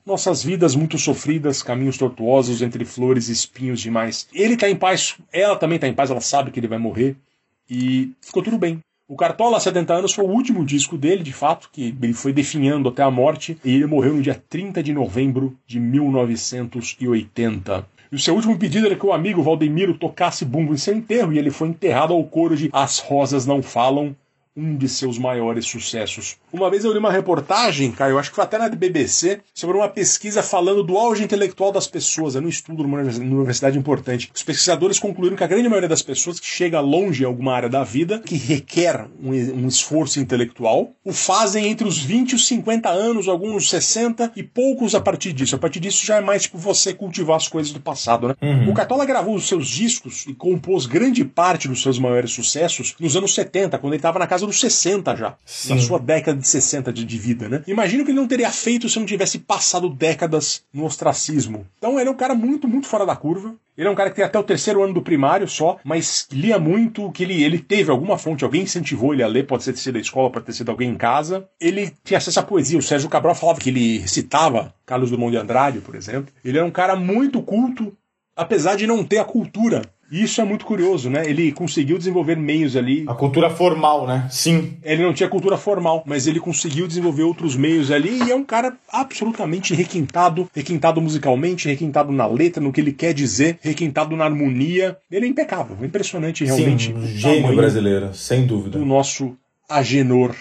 nossas 0.10 0.44
vidas 0.44 0.76
muito 0.76 0.98
sofridas, 0.98 1.64
caminhos 1.64 1.98
tortuosos 1.98 2.62
entre 2.62 2.84
flores 2.84 3.30
e 3.30 3.32
espinhos 3.32 3.80
demais. 3.80 4.28
Ele 4.34 4.58
tá 4.58 4.70
em 4.70 4.76
paz, 4.76 5.16
ela 5.32 5.56
também 5.56 5.80
tá 5.80 5.88
em 5.88 5.94
paz, 5.94 6.10
ela 6.10 6.20
sabe 6.20 6.52
que 6.52 6.60
ele 6.60 6.68
vai 6.68 6.80
morrer 6.80 7.16
e 7.70 8.12
ficou 8.22 8.44
tudo 8.44 8.58
bem. 8.58 8.80
O 9.08 9.16
Cartola 9.16 9.60
70 9.60 9.94
anos 9.94 10.14
foi 10.14 10.24
o 10.24 10.30
último 10.30 10.64
disco 10.64 10.96
dele, 10.96 11.24
de 11.24 11.34
fato, 11.34 11.70
que 11.72 11.96
ele 12.00 12.14
foi 12.14 12.32
definhando 12.32 12.90
até 12.90 13.02
a 13.02 13.10
morte, 13.10 13.58
e 13.66 13.74
ele 13.74 13.88
morreu 13.88 14.14
no 14.14 14.22
dia 14.22 14.40
30 14.50 14.84
de 14.84 14.94
novembro 14.94 15.58
de 15.66 15.80
1980. 15.80 17.88
E 18.12 18.16
o 18.16 18.20
seu 18.20 18.36
último 18.36 18.58
pedido 18.58 18.86
era 18.86 18.96
que 18.96 19.06
o 19.06 19.12
amigo 19.12 19.42
Valdemiro 19.42 19.96
tocasse 19.96 20.46
bumbo 20.46 20.74
em 20.74 20.78
seu 20.78 20.96
enterro, 20.96 21.34
e 21.34 21.40
ele 21.40 21.50
foi 21.50 21.70
enterrado 21.70 22.14
ao 22.14 22.24
coro 22.24 22.56
de 22.56 22.70
As 22.72 23.00
Rosas 23.00 23.48
Não 23.48 23.64
Falam, 23.64 24.16
um 24.56 24.76
de 24.76 24.90
seus 24.90 25.18
maiores 25.18 25.66
sucessos. 25.66 26.38
Uma 26.52 26.70
vez 26.70 26.84
eu 26.84 26.92
li 26.92 27.00
uma 27.00 27.12
reportagem, 27.12 27.92
Caio, 27.92 28.18
acho 28.18 28.30
que 28.30 28.36
foi 28.36 28.44
até 28.44 28.58
na 28.58 28.70
BBC, 28.70 29.42
sobre 29.54 29.78
uma 29.78 29.88
pesquisa 29.88 30.44
falando 30.44 30.84
do 30.84 30.98
auge 30.98 31.24
intelectual 31.24 31.72
das 31.72 31.88
pessoas. 31.88 32.36
É 32.36 32.40
um 32.40 32.48
estudo 32.48 32.84
numa 32.84 33.00
universidade 33.00 33.78
importante. 33.78 34.32
Os 34.34 34.44
pesquisadores 34.44 35.00
concluíram 35.00 35.38
que 35.38 35.44
a 35.44 35.48
grande 35.48 35.70
maioria 35.70 35.90
das 35.90 36.02
pessoas 36.02 36.40
que 36.40 36.48
chega 36.48 36.80
longe 36.80 37.24
em 37.24 37.26
alguma 37.26 37.54
área 37.54 37.70
da 37.70 37.84
vida, 37.84 38.20
que 38.20 38.36
requer 38.36 39.08
um, 39.22 39.32
um 39.32 39.68
esforço 39.68 40.20
intelectual, 40.20 40.92
o 41.04 41.14
fazem 41.14 41.68
entre 41.68 41.88
os 41.88 41.98
20 42.00 42.32
e 42.32 42.36
os 42.36 42.48
50 42.48 42.90
anos, 42.90 43.28
alguns 43.28 43.54
nos 43.54 43.70
60 43.70 44.34
e 44.36 44.44
poucos 44.44 44.96
a 44.96 45.02
partir 45.02 45.34
disso. 45.34 45.56
A 45.56 45.60
partir 45.60 45.80
disso 45.80 46.06
já 46.06 46.18
é 46.18 46.22
mais 46.22 46.44
tipo 46.44 46.58
você 46.58 46.94
cultivar 46.94 47.38
as 47.38 47.48
coisas 47.48 47.72
do 47.72 47.80
passado, 47.80 48.30
né? 48.30 48.36
Uhum. 48.42 48.70
O 48.70 48.74
Cartola 48.74 49.06
gravou 49.06 49.36
os 49.36 49.48
seus 49.48 49.68
discos 49.68 50.26
e 50.28 50.34
compôs 50.34 50.86
grande 50.86 51.24
parte 51.24 51.68
dos 51.68 51.82
seus 51.82 52.00
maiores 52.00 52.32
sucessos 52.32 52.96
nos 53.00 53.16
anos 53.16 53.34
70, 53.34 53.78
quando 53.78 53.94
ele 53.94 54.00
estava 54.00 54.20
na 54.20 54.28
casa 54.28 54.39
dos 54.46 54.60
60 54.60 55.16
já, 55.16 55.36
Sim. 55.46 55.76
na 55.76 55.82
sua 55.82 56.00
década 56.00 56.40
de 56.40 56.48
60 56.48 56.92
de, 56.92 57.06
de 57.06 57.18
vida, 57.18 57.50
né? 57.50 57.64
Imagino 57.68 58.04
que 58.04 58.12
ele 58.12 58.20
não 58.20 58.28
teria 58.28 58.52
feito 58.52 58.90
se 58.90 59.00
não 59.00 59.06
tivesse 59.06 59.40
passado 59.40 59.90
décadas 59.90 60.64
no 60.74 60.86
ostracismo. 60.86 61.66
Então 61.78 62.00
ele 62.00 62.10
é 62.10 62.12
um 62.12 62.18
cara 62.18 62.36
muito, 62.36 62.68
muito 62.68 62.88
fora 62.88 63.06
da 63.06 63.16
curva. 63.16 63.56
Ele 63.78 63.88
é 63.88 63.92
um 63.92 63.96
cara 63.96 64.10
que 64.10 64.18
tem 64.18 64.26
até 64.26 64.38
o 64.38 64.44
terceiro 64.44 64.84
ano 64.84 64.94
do 64.94 65.02
primário 65.02 65.48
só, 65.48 65.80
mas 65.86 66.28
lia 66.34 66.60
muito, 66.60 67.10
que 67.14 67.24
ele, 67.24 67.42
ele 67.42 67.60
teve 67.60 67.90
alguma 67.90 68.18
fonte, 68.18 68.44
alguém 68.44 68.64
incentivou 68.64 69.14
ele 69.14 69.24
a 69.24 69.28
ler, 69.28 69.48
pode 69.48 69.64
ser 69.64 69.72
ter 69.72 69.80
sido 69.80 69.94
da 69.94 70.00
escola, 70.02 70.30
pode 70.30 70.46
ter 70.46 70.52
sido 70.52 70.70
alguém 70.70 70.90
em 70.90 70.98
casa. 70.98 71.48
Ele 71.62 71.94
tinha 72.04 72.18
acesso 72.18 72.42
à 72.42 72.44
poesia. 72.44 72.78
O 72.78 72.84
Sérgio 72.84 73.08
Cabral 73.08 73.34
falava 73.36 73.60
que 73.60 73.70
ele 73.70 74.00
recitava 74.00 74.74
Carlos 74.86 75.10
Drummond 75.10 75.32
de 75.32 75.38
Andrade, 75.42 75.80
por 75.80 75.96
exemplo. 75.96 76.34
Ele 76.44 76.58
era 76.58 76.68
um 76.68 76.72
cara 76.72 76.96
muito 76.98 77.42
culto, 77.42 77.96
apesar 78.36 78.76
de 78.76 78.86
não 78.86 79.04
ter 79.04 79.20
a 79.20 79.24
cultura. 79.24 79.82
Isso 80.12 80.42
é 80.42 80.44
muito 80.44 80.66
curioso, 80.66 81.10
né? 81.10 81.30
Ele 81.30 81.52
conseguiu 81.52 81.98
desenvolver 81.98 82.36
meios 82.36 82.76
ali. 82.76 83.06
A 83.08 83.14
cultura 83.14 83.50
formal, 83.50 84.08
né? 84.08 84.28
Sim. 84.30 84.78
Ele 84.84 85.04
não 85.04 85.14
tinha 85.14 85.30
cultura 85.30 85.58
formal, 85.58 86.04
mas 86.06 86.28
ele 86.28 86.40
conseguiu 86.40 86.88
desenvolver 86.88 87.24
outros 87.24 87.56
meios 87.56 87.92
ali 87.92 88.24
e 88.24 88.32
é 88.32 88.36
um 88.36 88.44
cara 88.44 88.74
absolutamente 88.92 89.74
requintado, 89.74 90.50
requintado 90.54 91.02
musicalmente, 91.02 91.68
requintado 91.68 92.12
na 92.12 92.26
letra, 92.26 92.62
no 92.62 92.72
que 92.72 92.82
ele 92.82 92.94
quer 92.94 93.14
dizer, 93.14 93.60
requintado 93.62 94.16
na 94.16 94.26
harmonia. 94.26 94.98
Ele 95.12 95.26
é 95.26 95.30
impecável, 95.30 95.78
impressionante 95.84 96.44
realmente. 96.44 96.88
Sim, 96.88 96.94
um 96.94 97.04
o 97.04 97.08
gênio 97.08 97.56
brasileiro, 97.56 98.14
sem 98.14 98.46
dúvida. 98.46 98.80
Do 98.80 98.86
nosso 98.86 99.36
Agenor 99.70 100.36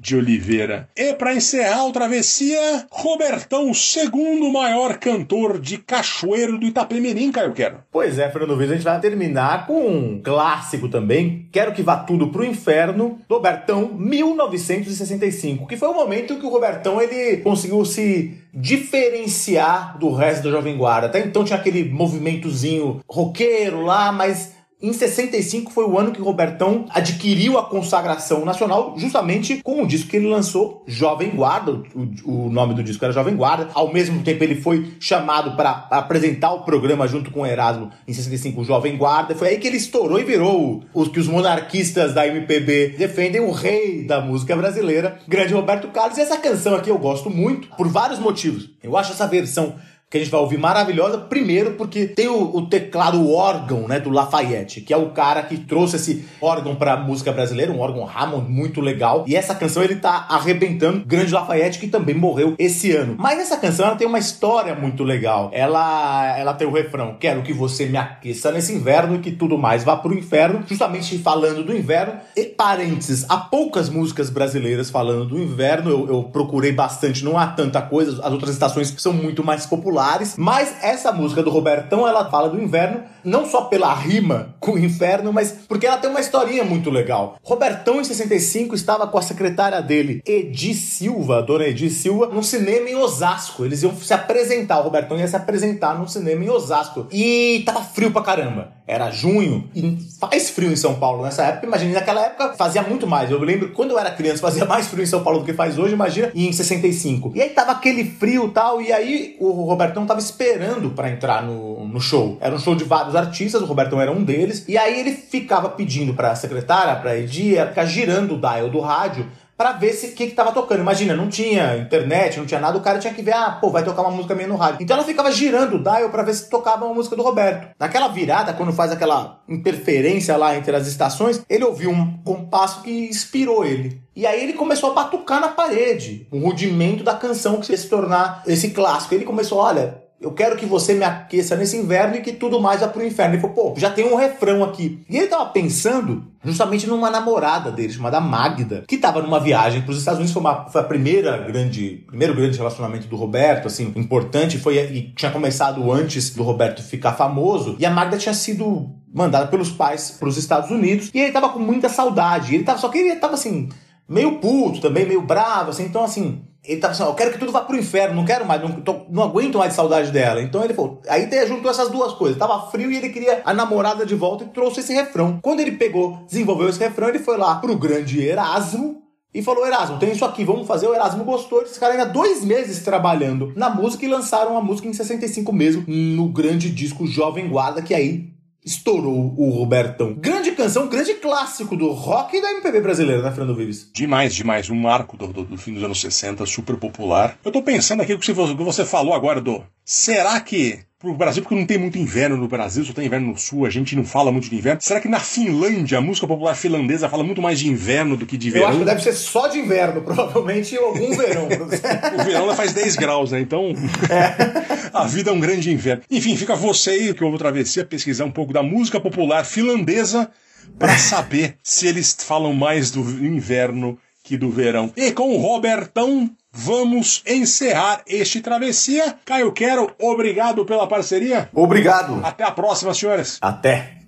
de 0.00 0.16
Oliveira. 0.16 0.88
E 0.96 1.12
para 1.12 1.34
encerrar 1.34 1.86
o 1.86 1.92
Travessia, 1.92 2.86
Robertão, 2.90 3.70
o 3.70 3.74
segundo 3.74 4.50
maior 4.50 4.96
cantor 4.96 5.60
de 5.60 5.76
Cachoeiro 5.76 6.58
do 6.58 6.66
Itapemirim, 6.66 7.30
Caio 7.30 7.52
Quero. 7.52 7.80
Pois 7.92 8.18
é, 8.18 8.30
Fernando 8.30 8.56
Viz, 8.56 8.70
a 8.70 8.74
gente 8.74 8.84
vai 8.84 8.98
terminar 8.98 9.66
com 9.66 9.86
um 9.86 10.20
clássico 10.22 10.88
também. 10.88 11.46
Quero 11.52 11.72
que 11.72 11.82
vá 11.82 11.96
tudo 11.96 12.28
pro 12.28 12.44
inferno, 12.44 13.18
Robertão, 13.28 13.90
1965, 13.94 15.66
que 15.66 15.76
foi 15.76 15.88
o 15.88 15.94
momento 15.94 16.36
que 16.36 16.46
o 16.46 16.50
Robertão 16.50 17.00
ele 17.00 17.38
conseguiu 17.38 17.84
se 17.84 18.38
diferenciar 18.52 19.98
do 19.98 20.12
resto 20.12 20.44
da 20.44 20.50
Jovem 20.50 20.76
Guarda. 20.76 21.08
Até 21.08 21.20
então 21.20 21.44
tinha 21.44 21.58
aquele 21.58 21.84
movimentozinho 21.84 23.00
roqueiro 23.08 23.82
lá, 23.82 24.10
mas 24.10 24.54
em 24.82 24.92
65 24.92 25.70
foi 25.70 25.84
o 25.84 25.98
ano 25.98 26.10
que 26.10 26.20
Robertão 26.20 26.86
adquiriu 26.88 27.58
a 27.58 27.64
consagração 27.64 28.44
nacional, 28.44 28.94
justamente 28.96 29.60
com 29.62 29.82
o 29.82 29.86
disco 29.86 30.08
que 30.08 30.16
ele 30.16 30.28
lançou, 30.28 30.82
Jovem 30.86 31.30
Guarda. 31.30 31.82
O, 31.94 32.46
o 32.46 32.50
nome 32.50 32.74
do 32.74 32.82
disco 32.82 33.04
era 33.04 33.12
Jovem 33.12 33.36
Guarda. 33.36 33.68
Ao 33.74 33.92
mesmo 33.92 34.22
tempo, 34.22 34.42
ele 34.42 34.54
foi 34.54 34.92
chamado 34.98 35.54
para 35.54 35.86
apresentar 35.90 36.52
o 36.52 36.62
programa 36.62 37.06
junto 37.06 37.30
com 37.30 37.46
Erasmo 37.46 37.90
em 38.08 38.12
65, 38.12 38.60
o 38.60 38.64
Jovem 38.64 38.96
Guarda. 38.96 39.34
Foi 39.34 39.48
aí 39.48 39.58
que 39.58 39.66
ele 39.66 39.76
estourou 39.76 40.18
e 40.18 40.24
virou 40.24 40.82
o, 40.94 41.02
o 41.02 41.10
que 41.10 41.20
os 41.20 41.28
monarquistas 41.28 42.14
da 42.14 42.26
MPB 42.26 42.94
defendem, 42.96 43.40
o 43.40 43.50
rei 43.50 44.04
da 44.04 44.20
música 44.20 44.56
brasileira, 44.56 45.18
grande 45.28 45.52
Roberto 45.52 45.88
Carlos. 45.88 46.16
E 46.16 46.22
essa 46.22 46.38
canção 46.38 46.74
aqui 46.74 46.90
eu 46.90 46.98
gosto 46.98 47.28
muito 47.28 47.68
por 47.76 47.86
vários 47.86 48.18
motivos. 48.18 48.70
Eu 48.82 48.96
acho 48.96 49.12
essa 49.12 49.26
versão 49.26 49.74
que 50.10 50.18
a 50.18 50.20
gente 50.20 50.30
vai 50.30 50.40
ouvir 50.40 50.58
maravilhosa. 50.58 51.18
Primeiro, 51.18 51.74
porque 51.74 52.04
tem 52.04 52.26
o, 52.26 52.56
o 52.56 52.66
teclado 52.66 53.32
órgão, 53.32 53.86
né, 53.86 54.00
do 54.00 54.10
Lafayette, 54.10 54.80
que 54.80 54.92
é 54.92 54.96
o 54.96 55.10
cara 55.10 55.40
que 55.44 55.56
trouxe 55.56 55.94
esse 55.94 56.24
órgão 56.40 56.74
pra 56.74 56.96
música 56.96 57.30
brasileira, 57.30 57.70
um 57.70 57.78
órgão 57.78 58.08
Hammond 58.08 58.50
muito 58.50 58.80
legal. 58.80 59.24
E 59.28 59.36
essa 59.36 59.54
canção 59.54 59.84
ele 59.84 59.94
tá 59.94 60.26
arrebentando. 60.28 61.04
Grande 61.06 61.32
Lafayette, 61.32 61.78
que 61.78 61.86
também 61.86 62.16
morreu 62.16 62.56
esse 62.58 62.90
ano. 62.90 63.14
Mas 63.16 63.38
essa 63.38 63.56
canção 63.56 63.86
ela 63.86 63.94
tem 63.94 64.06
uma 64.06 64.18
história 64.18 64.74
muito 64.74 65.04
legal. 65.04 65.48
Ela, 65.52 66.36
ela 66.36 66.54
tem 66.54 66.66
o 66.66 66.72
refrão: 66.72 67.16
Quero 67.20 67.42
que 67.42 67.52
você 67.52 67.86
me 67.86 67.96
aqueça 67.96 68.50
nesse 68.50 68.72
inverno 68.72 69.14
e 69.14 69.18
que 69.20 69.30
tudo 69.30 69.56
mais 69.56 69.84
vá 69.84 69.96
pro 69.96 70.18
inferno. 70.18 70.64
Justamente 70.66 71.18
falando 71.18 71.62
do 71.62 71.76
inverno. 71.76 72.14
E 72.34 72.46
parênteses, 72.46 73.24
há 73.28 73.36
poucas 73.36 73.88
músicas 73.88 74.28
brasileiras 74.28 74.90
falando 74.90 75.24
do 75.26 75.38
inverno. 75.40 75.88
Eu, 75.88 76.08
eu 76.08 76.22
procurei 76.24 76.72
bastante, 76.72 77.24
não 77.24 77.38
há 77.38 77.46
tanta 77.46 77.80
coisa. 77.80 78.20
As 78.24 78.32
outras 78.32 78.50
estações 78.50 78.92
são 78.98 79.12
muito 79.12 79.44
mais 79.44 79.66
populares 79.66 79.99
populares, 80.00 80.34
mas 80.38 80.74
essa 80.82 81.12
música 81.12 81.42
do 81.42 81.50
Robertão, 81.50 82.08
ela 82.08 82.30
fala 82.30 82.48
do 82.48 82.60
inverno, 82.60 83.02
não 83.22 83.44
só 83.44 83.62
pela 83.62 83.92
rima 83.92 84.54
com 84.58 84.72
o 84.72 84.78
inferno, 84.78 85.32
mas 85.32 85.52
porque 85.68 85.86
ela 85.86 85.98
tem 85.98 86.08
uma 86.08 86.20
historinha 86.20 86.64
muito 86.64 86.90
legal. 86.90 87.36
Robertão, 87.42 88.00
em 88.00 88.04
65, 88.04 88.74
estava 88.74 89.06
com 89.06 89.18
a 89.18 89.22
secretária 89.22 89.80
dele, 89.82 90.22
Edi 90.26 90.72
Silva, 90.72 91.42
dona 91.42 91.66
Edi 91.66 91.90
Silva, 91.90 92.28
num 92.28 92.42
cinema 92.42 92.88
em 92.88 92.96
Osasco. 92.96 93.64
Eles 93.64 93.82
iam 93.82 93.94
se 93.94 94.14
apresentar, 94.14 94.80
o 94.80 94.84
Robertão 94.84 95.18
ia 95.18 95.28
se 95.28 95.36
apresentar 95.36 95.98
num 95.98 96.08
cinema 96.08 96.44
em 96.44 96.50
Osasco. 96.50 97.06
E 97.12 97.62
tava 97.66 97.82
frio 97.82 98.10
pra 98.10 98.22
caramba. 98.22 98.72
Era 98.90 99.08
junho, 99.10 99.70
e 99.72 99.96
faz 100.18 100.50
frio 100.50 100.72
em 100.72 100.76
São 100.76 100.96
Paulo 100.96 101.22
nessa 101.22 101.44
época. 101.44 101.64
Imagina, 101.64 101.94
naquela 101.94 102.26
época 102.26 102.54
fazia 102.54 102.82
muito 102.82 103.06
mais. 103.06 103.30
Eu 103.30 103.40
lembro 103.40 103.68
quando 103.70 103.92
eu 103.92 103.98
era 103.98 104.10
criança 104.10 104.42
fazia 104.42 104.64
mais 104.64 104.88
frio 104.88 105.04
em 105.04 105.06
São 105.06 105.22
Paulo 105.22 105.38
do 105.38 105.44
que 105.44 105.52
faz 105.52 105.78
hoje, 105.78 105.94
imagina, 105.94 106.32
em 106.34 106.52
65. 106.52 107.30
E 107.34 107.40
aí 107.40 107.50
tava 107.50 107.70
aquele 107.70 108.04
frio 108.04 108.46
e 108.46 108.50
tal, 108.50 108.82
e 108.82 108.92
aí 108.92 109.36
o 109.38 109.50
Robertão 109.50 110.04
tava 110.06 110.18
esperando 110.18 110.90
pra 110.90 111.08
entrar 111.08 111.42
no, 111.42 111.86
no 111.86 112.00
show. 112.00 112.36
Era 112.40 112.52
um 112.52 112.58
show 112.58 112.74
de 112.74 112.82
vários 112.82 113.14
artistas, 113.14 113.62
o 113.62 113.64
Robertão 113.64 114.00
era 114.00 114.10
um 114.10 114.24
deles. 114.24 114.64
E 114.66 114.76
aí 114.76 114.98
ele 114.98 115.12
ficava 115.12 115.68
pedindo 115.68 116.12
pra 116.12 116.34
secretária, 116.34 116.96
pra 116.96 117.16
Edia, 117.16 117.68
ficar 117.68 117.84
girando 117.84 118.34
o 118.34 118.40
dial 118.40 118.68
do 118.68 118.80
rádio 118.80 119.28
pra 119.60 119.72
ver 119.72 119.92
se 119.92 120.12
que, 120.12 120.28
que 120.28 120.34
tava 120.34 120.52
tocando. 120.52 120.80
Imagina, 120.80 121.14
não 121.14 121.28
tinha 121.28 121.76
internet, 121.76 122.38
não 122.38 122.46
tinha 122.46 122.58
nada, 122.58 122.78
o 122.78 122.80
cara 122.80 122.98
tinha 122.98 123.12
que 123.12 123.20
ver, 123.20 123.34
ah, 123.34 123.58
pô, 123.60 123.68
vai 123.68 123.84
tocar 123.84 124.00
uma 124.00 124.10
música 124.10 124.34
minha 124.34 124.48
no 124.48 124.56
rádio. 124.56 124.78
Então 124.80 124.96
ela 124.96 125.04
ficava 125.04 125.30
girando 125.30 125.76
o 125.76 125.82
dial 125.82 126.08
pra 126.08 126.22
ver 126.22 126.32
se 126.32 126.48
tocava 126.48 126.86
uma 126.86 126.94
música 126.94 127.14
do 127.14 127.22
Roberto. 127.22 127.68
Naquela 127.78 128.08
virada, 128.08 128.54
quando 128.54 128.72
faz 128.72 128.90
aquela 128.90 129.42
interferência 129.46 130.34
lá 130.38 130.56
entre 130.56 130.74
as 130.74 130.86
estações, 130.86 131.44
ele 131.46 131.62
ouviu 131.62 131.90
um 131.90 132.16
compasso 132.24 132.80
que 132.80 133.10
inspirou 133.10 133.62
ele. 133.62 134.02
E 134.16 134.26
aí 134.26 134.42
ele 134.42 134.54
começou 134.54 134.92
a 134.92 134.94
batucar 134.94 135.42
na 135.42 135.48
parede, 135.48 136.26
um 136.32 136.40
rudimento 136.40 137.04
da 137.04 137.12
canção 137.12 137.60
que 137.60 137.70
ia 137.70 137.76
se 137.76 137.90
tornar 137.90 138.42
esse 138.46 138.70
clássico. 138.70 139.14
Ele 139.14 139.26
começou, 139.26 139.58
olha, 139.58 140.02
eu 140.20 140.32
quero 140.32 140.54
que 140.54 140.66
você 140.66 140.92
me 140.92 141.02
aqueça 141.02 141.56
nesse 141.56 141.78
inverno 141.78 142.16
e 142.16 142.20
que 142.20 142.32
tudo 142.32 142.60
mais 142.60 142.80
vá 142.80 142.88
pro 142.88 143.04
inferno. 143.04 143.34
Ele 143.34 143.40
falou, 143.40 143.56
pô, 143.56 143.74
já 143.80 143.88
tem 143.90 144.04
um 144.04 144.16
refrão 144.16 144.62
aqui. 144.62 145.02
E 145.08 145.16
ele 145.16 145.28
tava 145.28 145.46
pensando 145.46 146.24
justamente 146.44 146.86
numa 146.86 147.10
namorada 147.10 147.72
dele, 147.72 147.90
chamada 147.90 148.20
Magda, 148.20 148.84
que 148.86 148.98
tava 148.98 149.22
numa 149.22 149.40
viagem 149.40 149.80
pros 149.80 149.98
Estados 149.98 150.18
Unidos. 150.18 150.34
Foi, 150.34 150.42
uma, 150.42 150.66
foi 150.66 150.82
a 150.82 150.84
primeira 150.84 151.38
grande, 151.38 152.04
primeiro 152.06 152.34
grande 152.34 152.58
relacionamento 152.58 153.06
do 153.06 153.16
Roberto, 153.16 153.66
assim, 153.66 153.94
importante. 153.96 154.58
Foi, 154.58 154.76
e 154.76 155.12
tinha 155.16 155.30
começado 155.30 155.90
antes 155.90 156.34
do 156.34 156.42
Roberto 156.42 156.82
ficar 156.82 157.14
famoso. 157.14 157.76
E 157.78 157.86
a 157.86 157.90
Magda 157.90 158.18
tinha 158.18 158.34
sido 158.34 158.90
mandada 159.12 159.46
pelos 159.46 159.70
pais 159.70 160.10
pros 160.10 160.36
Estados 160.36 160.70
Unidos. 160.70 161.10
E 161.14 161.18
ele 161.18 161.32
tava 161.32 161.48
com 161.48 161.58
muita 161.58 161.88
saudade. 161.88 162.54
Ele 162.54 162.64
tava, 162.64 162.78
só 162.78 162.90
que 162.90 162.98
ele 162.98 163.16
tava 163.16 163.34
assim, 163.34 163.70
meio 164.10 164.38
puto 164.38 164.80
também, 164.80 165.06
meio 165.06 165.22
bravo, 165.22 165.70
assim. 165.70 165.84
Então, 165.84 166.02
assim, 166.04 166.42
ele 166.64 166.80
tava 166.80 166.92
assim, 166.92 167.02
eu 167.04 167.14
quero 167.14 167.32
que 167.32 167.38
tudo 167.38 167.52
vá 167.52 167.62
pro 167.62 167.76
inferno, 167.78 168.14
não 168.16 168.24
quero 168.24 168.44
mais, 168.44 168.60
não, 168.60 168.72
tô- 168.82 169.06
não 169.08 169.22
aguento 169.22 169.56
mais 169.56 169.70
de 169.70 169.76
saudade 169.76 170.10
dela. 170.10 170.42
Então 170.42 170.62
ele 170.62 170.74
falou, 170.74 171.00
aí 171.08 171.26
juntou 171.46 171.70
essas 171.70 171.88
duas 171.88 172.12
coisas, 172.12 172.36
tava 172.38 172.70
frio 172.70 172.90
e 172.92 172.96
ele 172.96 173.08
queria 173.08 173.40
a 173.44 173.54
namorada 173.54 174.04
de 174.04 174.14
volta 174.14 174.44
e 174.44 174.48
trouxe 174.48 174.80
esse 174.80 174.92
refrão. 174.92 175.38
Quando 175.40 175.60
ele 175.60 175.72
pegou, 175.72 176.18
desenvolveu 176.28 176.68
esse 176.68 176.78
refrão, 176.78 177.08
ele 177.08 177.18
foi 177.20 177.38
lá 177.38 177.54
pro 177.56 177.76
grande 177.78 178.20
Erasmo 178.22 179.00
e 179.32 179.42
falou, 179.42 179.64
Erasmo, 179.66 179.98
tem 179.98 180.12
isso 180.12 180.24
aqui, 180.24 180.44
vamos 180.44 180.66
fazer. 180.66 180.86
O 180.88 180.94
Erasmo 180.94 181.24
gostou, 181.24 181.62
esse 181.62 181.78
cara 181.80 181.92
ainda 181.94 182.04
dois 182.04 182.44
meses 182.44 182.82
trabalhando 182.82 183.52
na 183.56 183.70
música 183.70 184.04
e 184.04 184.08
lançaram 184.08 184.58
a 184.58 184.60
música 184.60 184.86
em 184.88 184.92
65 184.92 185.52
mesmo, 185.52 185.84
no 185.86 186.28
grande 186.28 186.68
disco 186.68 187.06
Jovem 187.06 187.48
Guarda, 187.48 187.80
que 187.80 187.94
aí 187.94 188.28
estourou 188.62 189.34
o 189.38 189.48
Robertão. 189.50 190.12
Grande 190.14 190.49
canção, 190.62 190.86
grande 190.88 191.14
clássico 191.14 191.76
do 191.76 191.90
rock 191.92 192.36
e 192.36 192.42
da 192.42 192.50
MPB 192.52 192.80
brasileira, 192.80 193.22
né, 193.22 193.30
Fernando 193.30 193.54
Vives? 193.56 193.88
Demais, 193.94 194.34
demais. 194.34 194.68
Um 194.70 194.76
marco 194.76 195.16
do, 195.16 195.26
do- 195.28 195.44
do 195.44 195.56
fim 195.58 195.72
dos 195.74 195.82
anos 195.82 196.00
60, 196.00 196.44
super 196.46 196.76
popular. 196.76 197.36
Eu 197.44 197.50
tô 197.50 197.62
pensando 197.62 198.02
aqui 198.02 198.12
o 198.12 198.18
que 198.18 198.32
você, 198.32 198.84
falou 198.84 199.14
agora, 199.14 199.40
do. 199.40 199.62
Será 199.84 200.38
que. 200.40 200.78
Pro 201.00 201.14
Brasil, 201.14 201.42
porque 201.42 201.54
não 201.54 201.64
tem 201.64 201.78
muito 201.78 201.96
inverno 201.96 202.36
no 202.36 202.46
Brasil, 202.46 202.84
só 202.84 202.92
tem 202.92 203.06
inverno 203.06 203.28
no 203.28 203.38
sul, 203.38 203.64
a 203.64 203.70
gente 203.70 203.96
não 203.96 204.04
fala 204.04 204.30
muito 204.30 204.50
de 204.50 204.54
inverno. 204.54 204.82
Será 204.82 205.00
que 205.00 205.08
na 205.08 205.18
Finlândia, 205.18 205.96
a 205.96 206.00
música 206.02 206.26
popular 206.26 206.54
finlandesa 206.54 207.08
fala 207.08 207.24
muito 207.24 207.40
mais 207.40 207.58
de 207.58 207.68
inverno 207.70 208.18
do 208.18 208.26
que 208.26 208.36
de 208.36 208.48
Eu 208.48 208.52
verão? 208.52 208.68
acho 208.68 208.78
que 208.80 208.84
deve 208.84 209.02
ser 209.02 209.12
só 209.14 209.48
de 209.48 209.58
inverno, 209.60 210.02
provavelmente 210.04 210.76
algum 210.76 211.16
verão. 211.16 211.48
O 212.20 212.22
verão 212.22 212.44
lá 212.44 212.54
faz 212.54 212.74
10 212.74 212.96
graus, 212.96 213.32
né? 213.32 213.40
Então, 213.40 213.72
a 214.92 215.06
vida 215.06 215.30
é 215.30 215.32
um 215.32 215.40
grande 215.40 215.70
inverno. 215.72 216.02
Enfim, 216.10 216.36
fica 216.36 216.54
você 216.54 216.90
aí, 216.90 217.14
que 217.14 217.22
eu 217.22 217.30
vou 217.30 217.38
travessia, 217.38 217.82
pesquisar 217.82 218.26
um 218.26 218.30
pouco 218.30 218.52
da 218.52 218.62
música 218.62 219.00
popular 219.00 219.42
finlandesa 219.46 220.30
para 220.78 220.96
saber 220.96 221.58
se 221.62 221.86
eles 221.86 222.16
falam 222.18 222.52
mais 222.52 222.90
do 222.90 223.00
inverno 223.00 223.98
que 224.22 224.36
do 224.36 224.50
verão. 224.50 224.92
E 224.96 225.12
com 225.12 225.34
o 225.34 225.38
Robertão, 225.38 226.30
vamos 226.52 227.22
encerrar 227.26 228.02
este 228.06 228.40
travessia. 228.40 229.16
Caio 229.24 229.52
Quero, 229.52 229.92
obrigado 229.98 230.64
pela 230.64 230.86
parceria. 230.86 231.48
Obrigado. 231.52 232.20
Até 232.24 232.44
a 232.44 232.50
próxima, 232.50 232.94
senhores. 232.94 233.38
Até. 233.40 233.98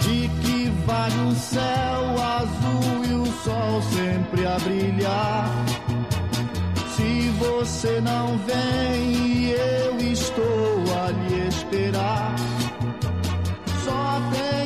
De 0.00 0.28
que 0.42 0.70
vale 0.86 1.20
o 1.28 1.34
céu 1.34 2.05
sol 3.46 3.80
sempre 3.82 4.44
a 4.44 4.58
brilhar? 4.58 5.48
Se 6.96 7.30
você 7.38 8.00
não 8.00 8.36
vem 8.38 9.50
eu 9.50 9.98
estou 9.98 10.82
a 11.04 11.10
lhe 11.12 11.46
esperar, 11.46 12.34
só 13.84 14.20
tenho 14.34 14.65